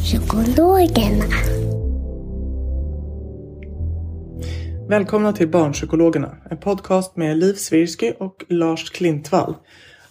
Barnpsykologerna. 0.00 1.24
Välkomna 4.88 5.32
till 5.32 5.48
Barnpsykologerna, 5.48 6.36
en 6.50 6.58
podcast 6.58 7.16
med 7.16 7.36
Liv 7.36 7.54
Svirsky 7.54 8.12
och 8.18 8.44
Lars 8.48 8.90
Klintvall. 8.90 9.54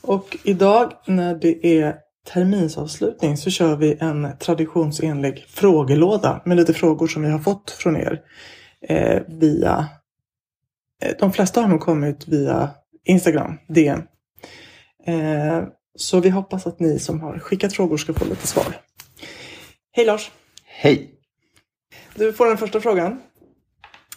Och 0.02 0.38
idag 0.44 0.94
när 1.08 1.36
det 1.36 1.80
är 1.80 1.96
terminsavslutning 2.34 3.38
så 3.38 3.50
kör 3.50 3.76
vi 3.76 3.98
en 4.00 4.28
traditionsenlig 4.40 5.46
frågelåda 5.48 6.42
med 6.46 6.58
lite 6.58 6.74
frågor 6.74 7.08
som 7.08 7.22
vi 7.22 7.30
har 7.30 7.40
fått 7.40 7.72
från 7.72 7.98
er 7.98 8.22
eh, 8.82 9.22
via... 9.28 9.88
Eh, 11.04 11.12
de 11.20 11.34
flesta 11.34 11.62
har 11.62 11.68
nog 11.68 11.82
kommit 11.82 12.28
via 12.28 12.70
Instagram, 13.06 13.58
DM. 13.68 14.02
Eh, 15.06 15.64
så 15.96 16.20
vi 16.20 16.30
hoppas 16.30 16.68
att 16.68 16.80
ni 16.80 17.00
som 17.00 17.22
har 17.22 17.40
skickat 17.40 17.74
frågor 17.74 17.98
ska 17.98 18.14
få 18.14 18.26
lite 18.26 18.48
svar. 18.48 18.76
Hej 19.92 20.06
Lars! 20.06 20.32
Hej! 20.66 21.12
Du 22.16 22.34
får 22.34 22.46
den 22.48 22.58
första 22.58 22.82
frågan. 22.82 23.22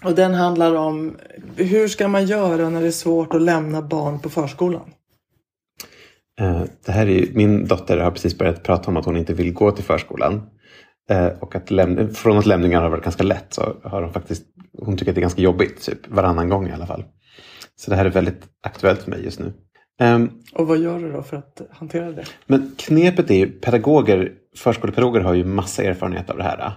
Och 0.04 0.14
den 0.14 0.34
handlar 0.34 0.74
om 0.74 1.16
hur 1.56 1.88
ska 1.88 2.08
man 2.08 2.26
göra 2.26 2.68
när 2.68 2.80
det 2.80 2.86
är 2.86 2.90
svårt 2.90 3.34
att 3.34 3.42
lämna 3.42 3.82
barn 3.82 4.18
på 4.20 4.30
förskolan? 4.30 4.92
Eh, 6.40 6.62
Det 6.86 6.92
här 6.92 7.06
är 7.08 7.32
min 7.34 7.66
dotter 7.66 7.98
har 7.98 8.10
precis 8.10 8.38
börjat 8.38 8.62
prata 8.62 8.90
om 8.90 8.96
att 8.96 9.04
hon 9.04 9.16
inte 9.16 9.34
vill 9.34 9.52
gå 9.52 9.70
till 9.70 9.84
förskolan. 9.84 10.50
Eh, 11.10 11.26
Och 11.26 11.54
att 11.56 11.70
läm- 11.70 12.14
från 12.14 12.38
att 12.38 12.46
lämningar 12.46 12.82
har 12.82 12.90
varit 12.90 13.04
ganska 13.04 13.22
lätt 13.22 13.54
så 13.54 13.76
har 13.84 14.02
hon 14.02 14.12
faktiskt, 14.12 14.46
hon 14.78 14.96
tycker 14.96 15.10
att 15.12 15.14
det 15.14 15.18
är 15.18 15.22
ganska 15.22 15.42
jobbigt, 15.42 15.82
typ 15.82 16.08
varannan 16.08 16.48
gång 16.48 16.68
i 16.68 16.72
alla 16.72 16.86
fall. 16.86 17.04
Så 17.76 17.90
det 17.90 17.96
här 17.96 18.04
är 18.04 18.10
väldigt 18.10 18.42
aktuellt 18.62 19.02
för 19.02 19.10
mig 19.10 19.24
just 19.24 19.38
nu. 19.40 19.52
Ehm, 20.02 20.30
Och 20.52 20.66
vad 20.66 20.78
gör 20.78 20.98
du 20.98 21.12
då 21.12 21.22
för 21.22 21.36
att 21.36 21.60
hantera 21.70 22.12
det? 22.12 22.24
Men 22.46 22.74
knepet 22.78 23.30
är 23.30 23.34
ju, 23.34 23.50
pedagoger, 23.50 24.32
förskolepedagoger 24.56 25.20
har 25.20 25.34
ju 25.34 25.44
massa 25.44 25.82
erfarenhet 25.82 26.30
av 26.30 26.36
det 26.36 26.42
här. 26.42 26.72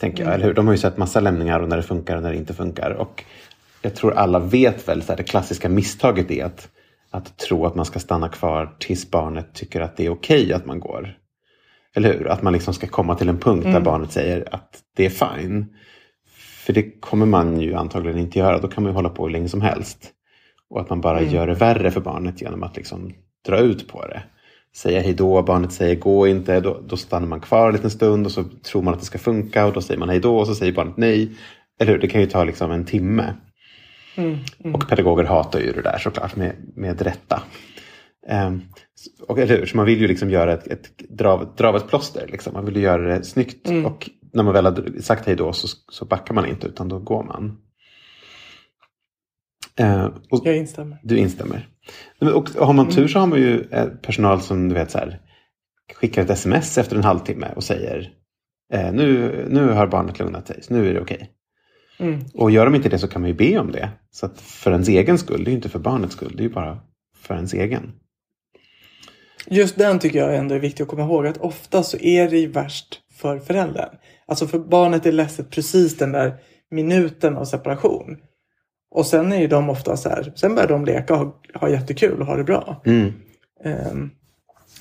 Tänker 0.00 0.24
jag, 0.24 0.34
eller 0.34 0.44
hur? 0.44 0.54
De 0.54 0.66
har 0.66 0.74
ju 0.74 0.78
sett 0.78 0.96
massa 0.96 1.20
lämningar 1.20 1.60
och 1.60 1.68
när 1.68 1.76
det 1.76 1.82
funkar 1.82 2.16
och 2.16 2.22
när 2.22 2.30
det 2.30 2.36
inte 2.36 2.54
funkar. 2.54 2.90
Och 2.90 3.24
jag 3.82 3.94
tror 3.94 4.14
alla 4.14 4.38
vet 4.38 4.88
väl, 4.88 5.02
så 5.02 5.12
här, 5.12 5.16
det 5.16 5.22
klassiska 5.22 5.68
misstaget 5.68 6.30
är 6.30 6.44
att, 6.44 6.68
att 7.10 7.36
tro 7.38 7.66
att 7.66 7.74
man 7.74 7.84
ska 7.84 7.98
stanna 7.98 8.28
kvar 8.28 8.76
tills 8.78 9.10
barnet 9.10 9.54
tycker 9.54 9.80
att 9.80 9.96
det 9.96 10.06
är 10.06 10.10
okej 10.10 10.52
att 10.52 10.66
man 10.66 10.80
går. 10.80 11.14
Eller 11.94 12.12
hur? 12.12 12.28
Att 12.28 12.42
man 12.42 12.52
liksom 12.52 12.74
ska 12.74 12.86
komma 12.86 13.14
till 13.14 13.28
en 13.28 13.38
punkt 13.38 13.64
där 13.64 13.80
barnet 13.80 14.12
säger 14.12 14.54
att 14.54 14.80
det 14.96 15.06
är 15.06 15.10
fine. 15.10 15.66
För 16.66 16.72
det 16.72 17.00
kommer 17.00 17.26
man 17.26 17.60
ju 17.60 17.74
antagligen 17.74 18.18
inte 18.18 18.38
göra. 18.38 18.58
Då 18.58 18.68
kan 18.68 18.82
man 18.82 18.92
ju 18.92 18.94
hålla 18.94 19.08
på 19.08 19.24
hur 19.24 19.30
länge 19.30 19.48
som 19.48 19.60
helst. 19.60 20.12
Och 20.70 20.80
att 20.80 20.90
man 20.90 21.00
bara 21.00 21.22
gör 21.22 21.46
det 21.46 21.54
värre 21.54 21.90
för 21.90 22.00
barnet 22.00 22.40
genom 22.42 22.62
att 22.62 22.76
liksom 22.76 23.12
dra 23.46 23.58
ut 23.58 23.88
på 23.88 24.06
det. 24.06 24.22
Säga 24.76 25.00
hej 25.00 25.14
då, 25.14 25.42
barnet 25.42 25.72
säger 25.72 25.96
gå 25.96 26.26
inte, 26.26 26.60
då, 26.60 26.80
då 26.86 26.96
stannar 26.96 27.26
man 27.26 27.40
kvar 27.40 27.68
en 27.68 27.74
liten 27.74 27.90
stund 27.90 28.26
och 28.26 28.32
så 28.32 28.44
tror 28.44 28.82
man 28.82 28.94
att 28.94 29.00
det 29.00 29.06
ska 29.06 29.18
funka 29.18 29.66
och 29.66 29.72
då 29.72 29.80
säger 29.80 29.98
man 30.00 30.08
hej 30.08 30.20
då 30.20 30.38
och 30.38 30.46
så 30.46 30.54
säger 30.54 30.72
barnet 30.72 30.96
nej. 30.96 31.30
Eller 31.80 31.92
hur? 31.92 31.98
Det 31.98 32.08
kan 32.08 32.20
ju 32.20 32.26
ta 32.26 32.44
liksom 32.44 32.70
en 32.70 32.84
timme. 32.84 33.34
Och 34.74 34.88
pedagoger 34.88 35.24
hatar 35.24 35.60
ju 35.60 35.72
det 35.72 35.82
där 35.82 35.98
såklart 35.98 36.36
med, 36.36 36.52
med 36.74 37.02
rätta. 37.02 37.42
Ehm, 38.28 38.62
och, 39.28 39.38
eller 39.38 39.58
hur? 39.58 39.66
Så 39.66 39.76
man 39.76 39.86
vill 39.86 40.00
ju 40.00 40.08
liksom 40.08 40.30
göra 40.30 40.52
ett, 40.52 40.66
ett 40.66 40.98
dra, 41.08 41.28
av- 41.28 41.48
dra 41.56 41.68
av 41.68 41.76
ett 41.76 41.88
plåster. 41.88 42.26
Liksom. 42.28 42.52
Man 42.52 42.64
vill 42.64 42.76
ju 42.76 42.82
göra 42.82 43.18
det 43.18 43.24
snyggt. 43.24 43.68
Och 43.84 44.10
när 44.32 44.42
man 44.42 44.54
väl 44.54 44.64
har 44.66 45.00
sagt 45.00 45.26
hej 45.26 45.36
då 45.36 45.52
så, 45.52 45.68
så 45.92 46.04
backar 46.04 46.34
man 46.34 46.46
inte 46.46 46.66
utan 46.66 46.88
då 46.88 46.98
går 46.98 47.22
man. 47.24 47.58
Och, 50.30 50.40
Jag 50.44 50.56
instämmer. 50.56 51.00
du 51.02 51.16
instämmer. 51.16 51.68
Och 52.34 52.50
har 52.50 52.72
man 52.72 52.88
tur 52.90 53.08
så 53.08 53.18
har 53.18 53.26
man 53.26 53.38
ju 53.38 53.68
eh, 53.70 53.86
personal 53.86 54.40
som 54.40 54.68
du 54.68 54.74
vet 54.74 54.90
så 54.90 54.98
här, 54.98 55.20
skickar 55.94 56.22
ett 56.22 56.30
sms 56.30 56.78
efter 56.78 56.96
en 56.96 57.04
halvtimme 57.04 57.48
och 57.56 57.64
säger 57.64 58.10
eh, 58.72 58.92
nu, 58.92 59.46
nu 59.50 59.68
har 59.68 59.86
barnet 59.86 60.18
lugnat 60.18 60.46
sig, 60.46 60.62
så 60.62 60.74
nu 60.74 60.90
är 60.90 60.94
det 60.94 61.00
okej. 61.00 61.30
Mm. 61.98 62.20
Och 62.34 62.50
gör 62.50 62.64
de 62.64 62.74
inte 62.74 62.88
det 62.88 62.98
så 62.98 63.08
kan 63.08 63.22
man 63.22 63.30
ju 63.30 63.36
be 63.36 63.58
om 63.58 63.72
det. 63.72 63.90
Så 64.10 64.26
att 64.26 64.40
för 64.40 64.70
ens 64.70 64.88
egen 64.88 65.18
skull, 65.18 65.44
det 65.44 65.48
är 65.48 65.52
ju 65.52 65.56
inte 65.56 65.68
för 65.68 65.78
barnets 65.78 66.14
skull, 66.14 66.32
det 66.36 66.42
är 66.42 66.48
ju 66.48 66.54
bara 66.54 66.78
för 67.16 67.34
ens 67.34 67.54
egen. 67.54 67.92
Just 69.46 69.78
den 69.78 69.98
tycker 69.98 70.18
jag 70.18 70.36
ändå 70.36 70.54
är 70.54 70.58
viktig 70.58 70.82
att 70.82 70.88
komma 70.88 71.02
ihåg 71.02 71.26
att 71.26 71.38
ofta 71.38 71.82
så 71.82 71.98
är 71.98 72.30
det 72.30 72.38
ju 72.38 72.46
värst 72.46 73.00
för 73.12 73.38
föräldern. 73.38 73.96
Alltså 74.26 74.46
för 74.46 74.58
barnet 74.58 75.06
är 75.06 75.12
ledset 75.12 75.50
precis 75.50 75.96
den 75.96 76.12
där 76.12 76.34
minuten 76.70 77.36
av 77.36 77.44
separation. 77.44 78.16
Och 78.90 79.06
sen 79.06 79.32
är 79.32 79.48
de 79.48 79.70
ofta 79.70 79.96
så 79.96 80.08
här, 80.08 80.32
sen 80.36 80.54
börjar 80.54 80.68
de 80.68 80.84
leka 80.84 81.14
och 81.14 81.20
ha, 81.20 81.34
ha 81.54 81.68
jättekul 81.68 82.20
och 82.20 82.26
ha 82.26 82.36
det 82.36 82.44
bra. 82.44 82.82
Mm. 82.84 83.12
Um, 83.64 84.10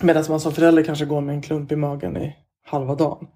Medan 0.02 0.24
man 0.30 0.40
som 0.40 0.54
förälder 0.54 0.84
kanske 0.84 1.06
går 1.06 1.22
med 1.22 1.36
en 1.36 1.42
klump 1.42 1.72
i 1.72 1.76
magen 1.76 2.18
i 2.18 2.36
halva 2.66 2.96
dagen. 2.96 3.28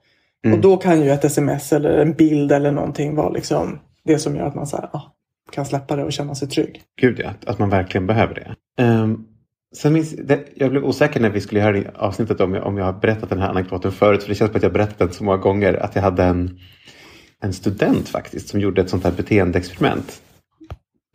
Mm. 0.45 0.57
Och 0.57 0.61
då 0.61 0.77
kan 0.77 1.01
ju 1.01 1.09
ett 1.09 1.25
sms 1.25 1.73
eller 1.73 1.97
en 1.97 2.13
bild 2.13 2.51
eller 2.51 2.71
någonting 2.71 3.15
vara 3.15 3.29
liksom 3.29 3.79
det 4.03 4.19
som 4.19 4.35
gör 4.35 4.43
att 4.43 4.55
man 4.55 4.67
så 4.67 4.77
här, 4.77 4.89
ah, 4.93 5.13
kan 5.51 5.65
släppa 5.65 5.95
det 5.95 6.03
och 6.03 6.13
känna 6.13 6.35
sig 6.35 6.47
trygg. 6.47 6.81
Gud 7.01 7.19
ja, 7.19 7.29
att, 7.29 7.45
att 7.45 7.59
man 7.59 7.69
verkligen 7.69 8.07
behöver 8.07 8.33
det. 8.33 8.83
Um, 8.83 9.27
sen 9.75 9.93
minns, 9.93 10.11
det. 10.11 10.45
Jag 10.55 10.71
blev 10.71 10.85
osäker 10.85 11.19
när 11.19 11.29
vi 11.29 11.41
skulle 11.41 11.61
göra 11.61 11.71
det 11.71 11.91
avsnittet 11.95 12.41
om 12.41 12.53
jag, 12.53 12.65
om 12.65 12.77
jag 12.77 12.85
har 12.85 12.93
berättat 12.93 13.29
den 13.29 13.39
här 13.39 13.49
anekdoten 13.49 13.91
förut. 13.91 14.23
För 14.23 14.29
det 14.29 14.35
känns 14.35 14.51
som 14.51 14.57
att 14.57 14.63
jag 14.63 14.73
berättat 14.73 14.99
den 14.99 15.11
så 15.11 15.23
många 15.23 15.37
gånger. 15.37 15.73
Att 15.73 15.95
jag 15.95 16.01
hade 16.01 16.23
en, 16.23 16.59
en 17.41 17.53
student 17.53 18.09
faktiskt 18.09 18.49
som 18.49 18.59
gjorde 18.59 18.81
ett 18.81 18.89
sånt 18.89 19.03
här 19.03 19.11
beteendeexperiment. 19.11 20.21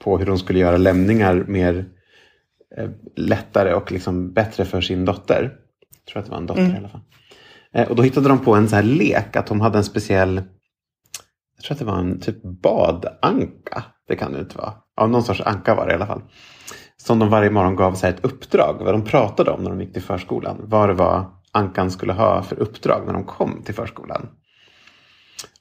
På 0.06 0.18
hur 0.18 0.26
hon 0.26 0.38
skulle 0.38 0.58
göra 0.58 0.76
lämningar 0.76 1.44
mer 1.48 1.84
eh, 2.76 2.90
lättare 3.16 3.74
och 3.74 3.92
liksom 3.92 4.32
bättre 4.32 4.64
för 4.64 4.80
sin 4.80 5.04
dotter. 5.04 5.42
Jag 5.96 6.12
tror 6.12 6.20
att 6.20 6.26
det 6.26 6.30
var 6.30 6.38
en 6.38 6.46
dotter 6.46 6.74
i 6.74 6.76
alla 6.76 6.88
fall. 6.88 7.00
Eh, 7.72 7.88
och 7.88 7.96
då 7.96 8.02
hittade 8.02 8.28
de 8.28 8.38
på 8.38 8.54
en 8.54 8.68
sån 8.68 8.76
här 8.76 8.82
lek. 8.82 9.36
Att 9.36 9.46
de 9.46 9.60
hade 9.60 9.78
en 9.78 9.84
speciell 9.84 10.42
jag 11.56 11.64
tror 11.64 11.74
att 11.74 11.78
det 11.78 11.84
var 11.84 11.98
en 11.98 12.20
typ 12.20 12.42
badanka. 12.42 13.84
Det 14.08 14.16
kan 14.16 14.32
det 14.32 14.40
inte 14.40 14.58
vara. 14.58 14.72
Av 14.96 15.10
någon 15.10 15.22
sorts 15.22 15.40
anka 15.40 15.74
var 15.74 15.86
det 15.86 15.92
i 15.92 15.94
alla 15.94 16.06
fall. 16.06 16.22
Som 16.96 17.18
de 17.18 17.28
varje 17.28 17.50
morgon 17.50 17.76
gav 17.76 17.94
så 17.94 18.06
ett 18.06 18.24
uppdrag. 18.24 18.76
Vad 18.80 18.94
de 18.94 19.04
pratade 19.04 19.50
om 19.50 19.62
när 19.62 19.70
de 19.70 19.80
gick 19.80 19.92
till 19.92 20.02
förskolan. 20.02 20.56
Vad 20.62 20.88
det 20.88 20.94
var 20.94 21.24
ankan 21.52 21.90
skulle 21.90 22.12
ha 22.12 22.42
för 22.42 22.58
uppdrag 22.58 23.02
när 23.06 23.12
de 23.12 23.24
kom 23.24 23.62
till 23.64 23.74
förskolan. 23.74 24.28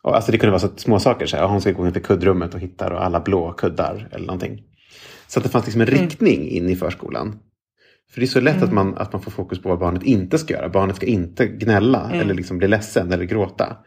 Och 0.05 0.15
alltså 0.15 0.31
det 0.31 0.37
kunde 0.37 0.51
vara 0.51 0.59
så 0.59 0.69
små 0.75 0.99
saker. 0.99 1.25
Så 1.25 1.37
här, 1.37 1.47
hon 1.47 1.61
ska 1.61 1.71
gå 1.71 1.87
in 1.87 1.93
till 1.93 2.01
kuddrummet 2.01 2.53
och 2.53 2.59
hittar 2.59 2.91
och 2.91 3.03
alla 3.03 3.19
blå 3.19 3.53
kuddar 3.53 4.09
eller 4.11 4.25
någonting. 4.25 4.63
Så 5.27 5.39
att 5.39 5.43
det 5.43 5.49
fanns 5.49 5.65
liksom 5.65 5.81
en 5.81 5.87
riktning 5.87 6.47
in 6.47 6.69
i 6.69 6.75
förskolan. 6.75 7.39
För 8.11 8.19
det 8.19 8.25
är 8.25 8.27
så 8.27 8.41
lätt 8.41 8.63
att, 8.63 8.73
man, 8.73 8.97
att 8.97 9.13
man 9.13 9.21
får 9.21 9.31
fokus 9.31 9.61
på 9.61 9.69
vad 9.69 9.79
barnet 9.79 10.03
inte 10.03 10.37
ska 10.37 10.53
göra. 10.53 10.69
Barnet 10.69 10.95
ska 10.95 11.05
inte 11.05 11.47
gnälla 11.47 12.11
eller 12.13 12.33
liksom 12.33 12.57
bli 12.57 12.67
ledsen 12.67 13.13
eller 13.13 13.25
gråta. 13.25 13.77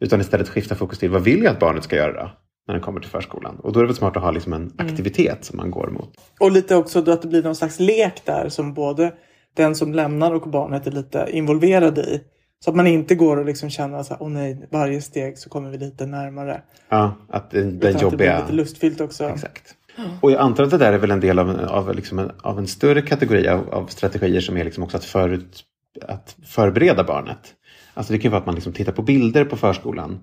Utan 0.00 0.20
istället 0.20 0.48
skifta 0.48 0.74
fokus 0.74 0.98
till 0.98 1.10
vad 1.10 1.22
vill 1.22 1.42
jag 1.42 1.52
att 1.52 1.60
barnet 1.60 1.84
ska 1.84 1.96
göra 1.96 2.30
när 2.66 2.74
den 2.74 2.82
kommer 2.82 3.00
till 3.00 3.10
förskolan. 3.10 3.56
Och 3.58 3.72
då 3.72 3.80
är 3.80 3.82
det 3.82 3.86
väl 3.86 3.96
smart 3.96 4.16
att 4.16 4.22
ha 4.22 4.30
liksom 4.30 4.52
en 4.52 4.72
aktivitet 4.78 5.44
som 5.44 5.56
man 5.56 5.70
går 5.70 5.90
mot. 5.90 6.10
Och 6.40 6.52
lite 6.52 6.76
också 6.76 7.02
då 7.02 7.12
att 7.12 7.22
det 7.22 7.28
blir 7.28 7.42
någon 7.42 7.56
slags 7.56 7.80
lek 7.80 8.24
där 8.24 8.48
som 8.48 8.74
både 8.74 9.12
den 9.56 9.74
som 9.74 9.94
lämnar 9.94 10.34
och 10.34 10.50
barnet 10.50 10.86
är 10.86 10.90
lite 10.90 11.26
involverade 11.30 12.00
i. 12.00 12.20
Så 12.64 12.70
att 12.70 12.76
man 12.76 12.86
inte 12.86 13.14
går 13.14 13.36
och 13.36 13.44
liksom 13.44 13.70
känner 13.70 14.04
åh 14.20 14.28
nej, 14.28 14.68
varje 14.70 15.00
steg 15.00 15.38
så 15.38 15.50
kommer 15.50 15.70
vi 15.70 15.78
lite 15.78 16.06
närmare. 16.06 16.62
Ja, 16.88 17.14
att 17.28 17.50
den, 17.50 17.68
Utan 17.68 17.78
den 17.78 17.96
att 17.96 18.00
det 18.00 18.16
blir 18.16 18.26
jobbiga... 18.26 18.40
lite 18.40 18.52
lustfyllt 18.52 19.00
också. 19.00 19.24
Exakt. 19.24 19.74
Och 20.20 20.30
jag 20.30 20.40
antar 20.40 20.64
att 20.64 20.70
det 20.70 20.78
där 20.78 20.92
är 20.92 20.98
väl 20.98 21.10
en 21.10 21.20
del 21.20 21.38
av, 21.38 21.50
en- 21.50 21.68
av, 21.68 21.94
liksom 21.94 22.18
en, 22.18 22.30
av 22.42 22.58
en 22.58 22.66
större 22.66 23.02
kategori 23.02 23.48
av, 23.48 23.70
av 23.74 23.86
strategier 23.86 24.40
som 24.40 24.56
är 24.56 24.64
liksom 24.64 24.84
också 24.84 24.96
att, 24.96 25.04
förut, 25.04 25.64
att 26.02 26.36
förbereda 26.46 27.04
barnet. 27.04 27.54
Alltså 27.94 28.12
det 28.12 28.18
kan 28.18 28.30
vara 28.30 28.40
att 28.40 28.46
man 28.46 28.54
liksom 28.54 28.72
tittar 28.72 28.92
på 28.92 29.02
bilder 29.02 29.44
på 29.44 29.56
förskolan. 29.56 30.20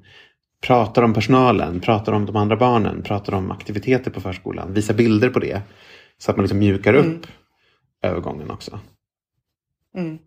Pratar 0.62 1.02
om 1.02 1.14
personalen, 1.14 1.80
pratar 1.80 2.14
om 2.14 2.26
de 2.26 2.36
andra 2.36 2.56
barnen, 2.56 3.02
pratar 3.02 3.34
om 3.34 3.52
aktiviteter 3.52 4.12
på 4.12 4.22
förskolan. 4.22 4.74
Visar 4.74 4.94
bilder 4.94 5.30
på 5.30 5.40
det. 5.40 5.62
Så 6.18 6.32
att 6.32 6.38
man 6.38 6.44
liksom 6.44 6.60
mjukar 6.60 6.94
upp 6.94 7.06
mm. 7.06 7.22
övergången 8.02 8.52
också. 8.52 8.80
Mm. 9.96 10.18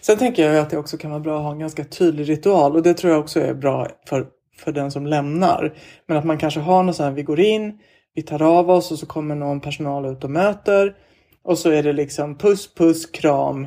Sen 0.00 0.18
tänker 0.18 0.52
jag 0.52 0.58
att 0.58 0.70
det 0.70 0.78
också 0.78 0.96
kan 0.96 1.10
vara 1.10 1.20
bra 1.20 1.36
att 1.36 1.44
ha 1.44 1.52
en 1.52 1.58
ganska 1.58 1.84
tydlig 1.84 2.28
ritual 2.28 2.76
och 2.76 2.82
det 2.82 2.94
tror 2.94 3.12
jag 3.12 3.20
också 3.20 3.40
är 3.40 3.54
bra 3.54 3.88
för, 4.08 4.26
för 4.58 4.72
den 4.72 4.90
som 4.90 5.06
lämnar. 5.06 5.74
Men 6.06 6.16
att 6.16 6.24
man 6.24 6.38
kanske 6.38 6.60
har 6.60 6.82
något 6.82 6.96
sånt 6.96 7.08
här, 7.08 7.16
vi 7.16 7.22
går 7.22 7.40
in, 7.40 7.78
vi 8.14 8.22
tar 8.22 8.42
av 8.42 8.70
oss 8.70 8.92
och 8.92 8.98
så 8.98 9.06
kommer 9.06 9.34
någon 9.34 9.60
personal 9.60 10.06
ut 10.06 10.24
och 10.24 10.30
möter. 10.30 10.94
Och 11.44 11.58
så 11.58 11.70
är 11.70 11.82
det 11.82 11.92
liksom 11.92 12.38
puss, 12.38 12.74
puss, 12.74 13.06
kram, 13.06 13.66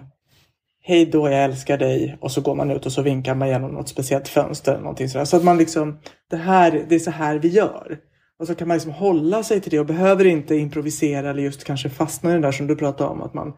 hej 0.83 1.05
då, 1.05 1.29
jag 1.29 1.43
älskar 1.43 1.77
dig. 1.77 2.17
Och 2.21 2.31
så 2.31 2.41
går 2.41 2.55
man 2.55 2.71
ut 2.71 2.85
och 2.85 2.91
så 2.91 3.01
vinkar 3.01 3.35
man 3.35 3.47
genom 3.47 3.71
något 3.71 3.89
speciellt 3.89 4.27
fönster. 4.27 4.71
Eller 4.71 4.81
någonting 4.81 5.09
sådär. 5.09 5.25
Så 5.25 5.37
att 5.37 5.43
man 5.43 5.57
liksom, 5.57 5.99
det, 6.29 6.37
här, 6.37 6.85
det 6.89 6.95
är 6.95 6.99
så 6.99 7.11
här 7.11 7.39
vi 7.39 7.47
gör. 7.47 7.97
Och 8.39 8.47
så 8.47 8.55
kan 8.55 8.67
man 8.67 8.77
liksom 8.77 8.91
hålla 8.91 9.43
sig 9.43 9.61
till 9.61 9.71
det 9.71 9.79
och 9.79 9.85
behöver 9.85 10.25
inte 10.25 10.55
improvisera 10.55 11.29
eller 11.29 11.43
just 11.43 11.63
kanske 11.63 11.89
fastna 11.89 12.31
i 12.31 12.33
det 12.33 12.39
där 12.39 12.51
som 12.51 12.67
du 12.67 12.75
pratade 12.75 13.09
om. 13.09 13.21
Att 13.21 13.33
man, 13.33 13.53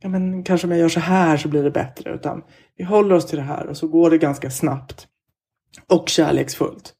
ja 0.00 0.08
men 0.08 0.42
kanske 0.42 0.66
om 0.66 0.70
jag 0.70 0.80
gör 0.80 0.88
så 0.88 1.00
här 1.00 1.36
så 1.36 1.48
blir 1.48 1.62
det 1.62 1.70
bättre. 1.70 2.14
Utan 2.14 2.42
vi 2.76 2.84
håller 2.84 3.14
oss 3.14 3.26
till 3.26 3.38
det 3.38 3.44
här 3.44 3.66
och 3.66 3.76
så 3.76 3.88
går 3.88 4.10
det 4.10 4.18
ganska 4.18 4.50
snabbt. 4.50 5.06
Och 5.86 6.08
kärleksfullt. 6.08 6.94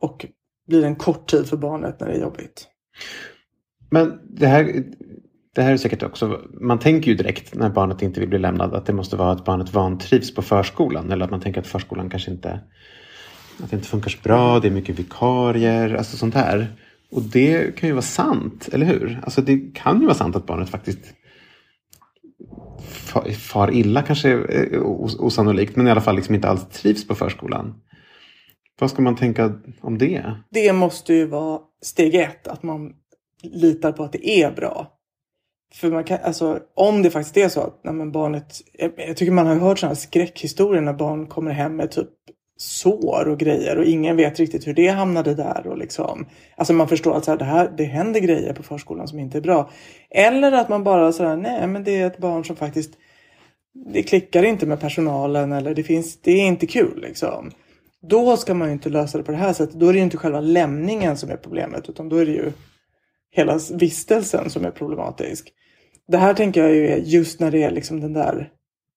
Och 0.00 0.26
blir 0.68 0.84
en 0.84 0.96
kort 0.96 1.30
tid 1.30 1.46
för 1.46 1.56
barnet 1.56 2.00
när 2.00 2.08
det 2.08 2.14
är 2.14 2.20
jobbigt. 2.20 2.68
Men 3.90 4.18
det 4.24 4.46
här, 4.46 4.84
det 5.54 5.62
här 5.62 5.72
är 5.72 5.76
säkert 5.76 6.02
också, 6.02 6.40
man 6.60 6.78
tänker 6.78 7.10
ju 7.10 7.16
direkt 7.16 7.54
när 7.54 7.70
barnet 7.70 8.02
inte 8.02 8.20
vill 8.20 8.28
bli 8.28 8.38
lämnad 8.38 8.74
att 8.74 8.86
det 8.86 8.92
måste 8.92 9.16
vara 9.16 9.32
att 9.32 9.44
barnet 9.44 9.72
vantrivs 9.72 10.34
på 10.34 10.42
förskolan 10.42 11.10
eller 11.10 11.24
att 11.24 11.30
man 11.30 11.40
tänker 11.40 11.60
att 11.60 11.66
förskolan 11.66 12.10
kanske 12.10 12.30
inte 12.30 12.60
att 13.62 13.70
det 13.70 13.76
inte 13.76 13.88
funkar 13.88 14.10
så 14.10 14.18
bra, 14.22 14.60
det 14.60 14.68
är 14.68 14.72
mycket 14.72 14.98
vikarier, 14.98 15.94
alltså 15.94 16.16
sånt 16.16 16.34
här. 16.34 16.68
Och 17.10 17.22
det 17.22 17.76
kan 17.76 17.88
ju 17.88 17.92
vara 17.92 18.02
sant, 18.02 18.68
eller 18.72 18.86
hur? 18.86 19.20
Alltså 19.22 19.42
det 19.42 19.74
kan 19.74 20.00
ju 20.00 20.06
vara 20.06 20.16
sant 20.16 20.36
att 20.36 20.46
barnet 20.46 20.70
faktiskt 20.70 21.14
far 23.38 23.74
illa, 23.74 24.02
kanske 24.02 24.30
eh, 24.32 24.38
är 24.38 24.82
osannolikt, 25.20 25.76
men 25.76 25.86
i 25.86 25.90
alla 25.90 26.00
fall 26.00 26.16
liksom 26.16 26.34
inte 26.34 26.48
alls 26.48 26.68
trivs 26.68 27.06
på 27.06 27.14
förskolan. 27.14 27.74
Vad 28.80 28.90
ska 28.90 29.02
man 29.02 29.16
tänka 29.16 29.52
om 29.80 29.98
det? 29.98 30.34
Det 30.50 30.72
måste 30.72 31.14
ju 31.14 31.26
vara 31.26 31.60
steg 31.82 32.14
ett, 32.14 32.48
att 32.48 32.62
man 32.62 32.92
litar 33.42 33.92
på 33.92 34.04
att 34.04 34.12
det 34.12 34.28
är 34.28 34.50
bra. 34.52 34.98
För 35.74 35.90
man 35.90 36.04
kan, 36.04 36.18
alltså, 36.22 36.60
om 36.74 37.02
det 37.02 37.10
faktiskt 37.10 37.36
är 37.36 37.48
så 37.48 37.60
att 37.60 37.80
nej, 37.84 38.06
barnet, 38.06 38.60
jag, 38.72 38.92
jag 38.96 39.16
tycker 39.16 39.32
man 39.32 39.46
har 39.46 39.54
hört 39.54 39.78
sådana 39.78 39.96
skräckhistorier 39.96 40.82
när 40.82 40.92
barn 40.92 41.26
kommer 41.26 41.50
hem 41.50 41.76
med 41.76 41.90
typ 41.90 42.08
sår 42.62 43.28
och 43.28 43.38
grejer 43.38 43.78
och 43.78 43.84
ingen 43.84 44.16
vet 44.16 44.38
riktigt 44.38 44.66
hur 44.66 44.74
det 44.74 44.88
hamnade 44.88 45.34
där. 45.34 45.66
Och 45.66 45.78
liksom, 45.78 46.26
alltså 46.56 46.72
man 46.72 46.88
förstår 46.88 47.16
att 47.16 47.24
så 47.24 47.30
här, 47.30 47.38
det, 47.38 47.44
här, 47.44 47.72
det 47.76 47.84
händer 47.84 48.20
grejer 48.20 48.52
på 48.52 48.62
förskolan 48.62 49.08
som 49.08 49.18
inte 49.18 49.38
är 49.38 49.42
bra. 49.42 49.70
Eller 50.10 50.52
att 50.52 50.68
man 50.68 50.84
bara 50.84 51.12
sådär, 51.12 51.36
nej 51.36 51.66
men 51.66 51.84
det 51.84 52.00
är 52.00 52.06
ett 52.06 52.18
barn 52.18 52.44
som 52.44 52.56
faktiskt, 52.56 52.92
det 53.94 54.02
klickar 54.02 54.42
inte 54.42 54.66
med 54.66 54.80
personalen 54.80 55.52
eller 55.52 55.74
det 55.74 55.82
finns, 55.82 56.20
det 56.20 56.32
är 56.32 56.46
inte 56.46 56.66
kul 56.66 57.00
liksom. 57.02 57.50
Då 58.08 58.36
ska 58.36 58.54
man 58.54 58.68
ju 58.68 58.72
inte 58.72 58.88
lösa 58.88 59.18
det 59.18 59.24
på 59.24 59.32
det 59.32 59.38
här 59.38 59.52
sättet. 59.52 59.80
Då 59.80 59.88
är 59.88 59.92
det 59.92 59.98
ju 59.98 60.04
inte 60.04 60.16
själva 60.16 60.40
lämningen 60.40 61.16
som 61.16 61.30
är 61.30 61.36
problemet 61.36 61.88
utan 61.88 62.08
då 62.08 62.16
är 62.16 62.26
det 62.26 62.32
ju 62.32 62.52
hela 63.30 63.58
vistelsen 63.72 64.50
som 64.50 64.64
är 64.64 64.70
problematisk. 64.70 65.52
Det 66.08 66.16
här 66.16 66.34
tänker 66.34 66.62
jag 66.62 66.74
ju 66.74 66.88
är 66.88 66.96
just 66.96 67.40
när 67.40 67.50
det 67.50 67.62
är 67.62 67.70
liksom 67.70 68.00
den 68.00 68.12
där 68.12 68.50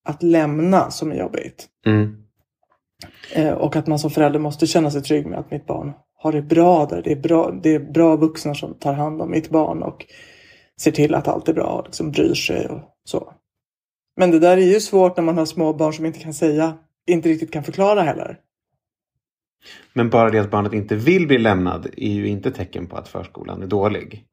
att 0.05 0.23
lämna 0.23 0.91
som 0.91 1.11
är 1.11 1.15
jobbigt. 1.15 1.67
Mm. 1.85 2.24
Eh, 3.33 3.53
och 3.53 3.75
att 3.75 3.87
man 3.87 3.99
som 3.99 4.09
förälder 4.09 4.39
måste 4.39 4.67
känna 4.67 4.91
sig 4.91 5.01
trygg 5.01 5.25
med 5.25 5.39
att 5.39 5.51
mitt 5.51 5.65
barn 5.65 5.93
har 6.17 6.31
det 6.31 6.41
bra 6.41 6.85
där. 6.85 7.01
Det 7.01 7.11
är 7.11 7.21
bra, 7.21 7.51
det 7.63 7.75
är 7.75 7.79
bra 7.79 8.15
vuxna 8.15 8.55
som 8.55 8.73
tar 8.73 8.93
hand 8.93 9.21
om 9.21 9.31
mitt 9.31 9.49
barn 9.49 9.83
och 9.83 10.05
ser 10.81 10.91
till 10.91 11.15
att 11.15 11.27
allt 11.27 11.49
är 11.49 11.53
bra 11.53 11.67
och 11.67 11.85
liksom 11.85 12.11
bryr 12.11 12.33
sig 12.33 12.67
och 12.67 12.81
så. 13.03 13.33
Men 14.17 14.31
det 14.31 14.39
där 14.39 14.57
är 14.57 14.61
ju 14.73 14.79
svårt 14.79 15.17
när 15.17 15.23
man 15.23 15.37
har 15.37 15.45
små 15.45 15.73
barn 15.73 15.93
som 15.93 16.05
inte 16.05 16.19
kan 16.19 16.33
säga, 16.33 16.77
inte 17.07 17.29
riktigt 17.29 17.51
kan 17.51 17.63
förklara 17.63 18.01
heller. 18.01 18.39
Men 19.93 20.09
bara 20.09 20.29
det 20.29 20.39
att 20.39 20.51
barnet 20.51 20.73
inte 20.73 20.95
vill 20.95 21.27
bli 21.27 21.37
lämnad 21.37 21.87
är 21.97 22.11
ju 22.11 22.27
inte 22.27 22.51
tecken 22.51 22.87
på 22.87 22.97
att 22.97 23.07
förskolan 23.07 23.63
är 23.63 23.67
dålig. 23.67 24.25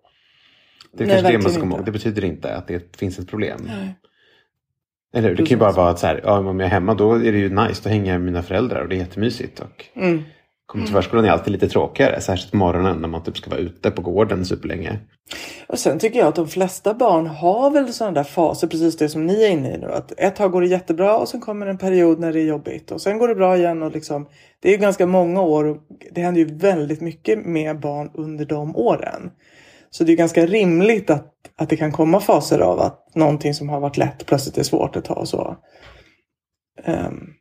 Det 0.93 1.05
är 1.05 1.09
Nej, 1.09 1.17
kanske 1.17 1.33
det 1.33 1.43
man 1.43 1.53
ska 1.53 1.61
komma 1.61 1.77
ihåg. 1.77 1.85
Det 1.85 1.93
betyder 1.93 2.25
inte 2.25 2.57
att 2.57 2.69
det 2.69 2.97
finns 2.97 3.19
ett 3.19 3.29
problem. 3.29 3.61
Nej. 3.67 3.95
Eller 5.13 5.29
hur? 5.29 5.37
Det 5.37 5.43
kan 5.43 5.51
ju 5.51 5.57
bara 5.57 5.73
vara 5.73 5.91
att 5.91 5.99
så 5.99 6.07
här, 6.07 6.21
ja, 6.25 6.39
om 6.39 6.61
jag 6.61 6.67
är 6.67 6.71
hemma 6.71 6.95
då 6.95 7.13
är 7.13 7.33
det 7.33 7.39
ju 7.39 7.49
nice. 7.49 7.81
Då 7.85 7.91
hänger 7.91 8.13
jag 8.13 8.21
med 8.21 8.27
mina 8.33 8.43
föräldrar 8.43 8.83
och 8.83 8.89
det 8.89 8.97
är 8.97 8.99
jättemysigt. 8.99 9.61
Och 9.61 9.85
mm. 9.97 10.23
Kommer 10.67 10.85
till 10.85 10.95
förskolan 10.95 11.25
är 11.25 11.31
alltid 11.31 11.53
lite 11.53 11.69
tråkigare. 11.69 12.21
Särskilt 12.21 12.51
på 12.51 12.57
morgonen 12.57 12.97
när 12.97 13.09
man 13.09 13.23
typ 13.23 13.37
ska 13.37 13.51
vara 13.51 13.61
ute 13.61 13.91
på 13.91 14.03
gården 14.03 14.45
superlänge. 14.45 14.99
Och 15.67 15.79
sen 15.79 15.99
tycker 15.99 16.19
jag 16.19 16.29
att 16.29 16.35
de 16.35 16.49
flesta 16.49 16.95
barn 16.95 17.27
har 17.27 17.71
väl 17.71 17.93
sådana 17.93 18.15
där 18.15 18.25
faser, 18.25 18.67
precis 18.67 18.97
det 18.97 19.09
som 19.09 19.27
ni 19.27 19.45
är 19.45 19.51
inne 19.51 19.75
i 19.75 19.79
nu. 19.79 19.87
Att 19.87 20.13
ett 20.17 20.37
tag 20.37 20.53
går 20.53 20.61
det 20.61 20.67
jättebra 20.67 21.17
och 21.17 21.29
sen 21.29 21.41
kommer 21.41 21.67
en 21.67 21.79
period 21.79 22.21
när 22.21 22.33
det 22.33 22.41
är 22.41 22.47
jobbigt. 22.47 22.91
Och 22.91 23.01
sen 23.01 23.19
går 23.19 23.29
det 23.29 23.35
bra 23.35 23.57
igen 23.57 23.83
och 23.83 23.93
liksom. 23.93 24.27
Det 24.61 24.69
är 24.69 24.73
ju 24.73 24.79
ganska 24.79 25.07
många 25.07 25.43
år 25.43 25.65
och 25.65 25.77
det 26.11 26.21
händer 26.21 26.41
ju 26.41 26.55
väldigt 26.55 27.01
mycket 27.01 27.47
med 27.47 27.81
barn 27.81 28.11
under 28.15 28.45
de 28.45 28.77
åren. 28.77 29.31
Så 29.95 30.05
det 30.05 30.13
är 30.13 30.17
ganska 30.17 30.47
rimligt 30.47 31.11
att, 31.11 31.35
att 31.57 31.69
det 31.69 31.77
kan 31.77 31.93
komma 31.93 32.21
faser 32.21 32.59
av 32.59 32.81
att 32.81 33.15
någonting 33.15 33.55
som 33.55 33.69
har 33.69 33.81
varit 33.81 33.97
lätt 33.97 34.27
plötsligt 34.27 34.59
är 34.59 34.63
svårt 34.63 34.97
ett 34.97 35.05
tag 35.05 35.19
och 35.19 35.29
så. 35.29 35.57
Um, 36.87 37.35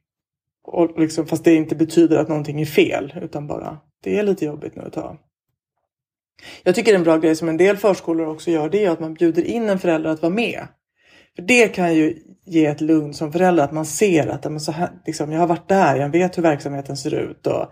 och 0.63 0.99
liksom, 0.99 1.27
fast 1.27 1.43
det 1.43 1.55
inte 1.55 1.75
betyder 1.75 2.17
att 2.17 2.29
någonting 2.29 2.61
är 2.61 2.65
fel 2.65 3.13
utan 3.21 3.47
bara 3.47 3.77
det 4.03 4.19
är 4.19 4.23
lite 4.23 4.45
jobbigt 4.45 4.75
nu 4.75 4.83
ett 4.87 4.93
tag. 4.93 5.17
Jag 6.63 6.75
tycker 6.75 6.95
en 6.95 7.03
bra 7.03 7.17
grej 7.17 7.35
som 7.35 7.49
en 7.49 7.57
del 7.57 7.77
förskolor 7.77 8.27
också 8.27 8.51
gör 8.51 8.69
det 8.69 8.85
är 8.85 8.89
att 8.89 8.99
man 8.99 9.13
bjuder 9.13 9.43
in 9.43 9.69
en 9.69 9.79
förälder 9.79 10.09
att 10.09 10.21
vara 10.21 10.33
med. 10.33 10.67
För 11.35 11.41
Det 11.43 11.67
kan 11.67 11.95
ju 11.95 12.17
ge 12.45 12.65
ett 12.65 12.81
lugn 12.81 13.13
som 13.13 13.31
förälder 13.31 13.63
att 13.63 13.71
man 13.71 13.85
ser 13.85 14.27
att 14.27 14.61
så 14.61 14.71
här, 14.71 14.89
liksom, 15.05 15.31
jag 15.31 15.39
har 15.39 15.47
varit 15.47 15.69
där, 15.69 15.95
jag 15.95 16.09
vet 16.09 16.37
hur 16.37 16.43
verksamheten 16.43 16.97
ser 16.97 17.13
ut. 17.13 17.47
Och, 17.47 17.71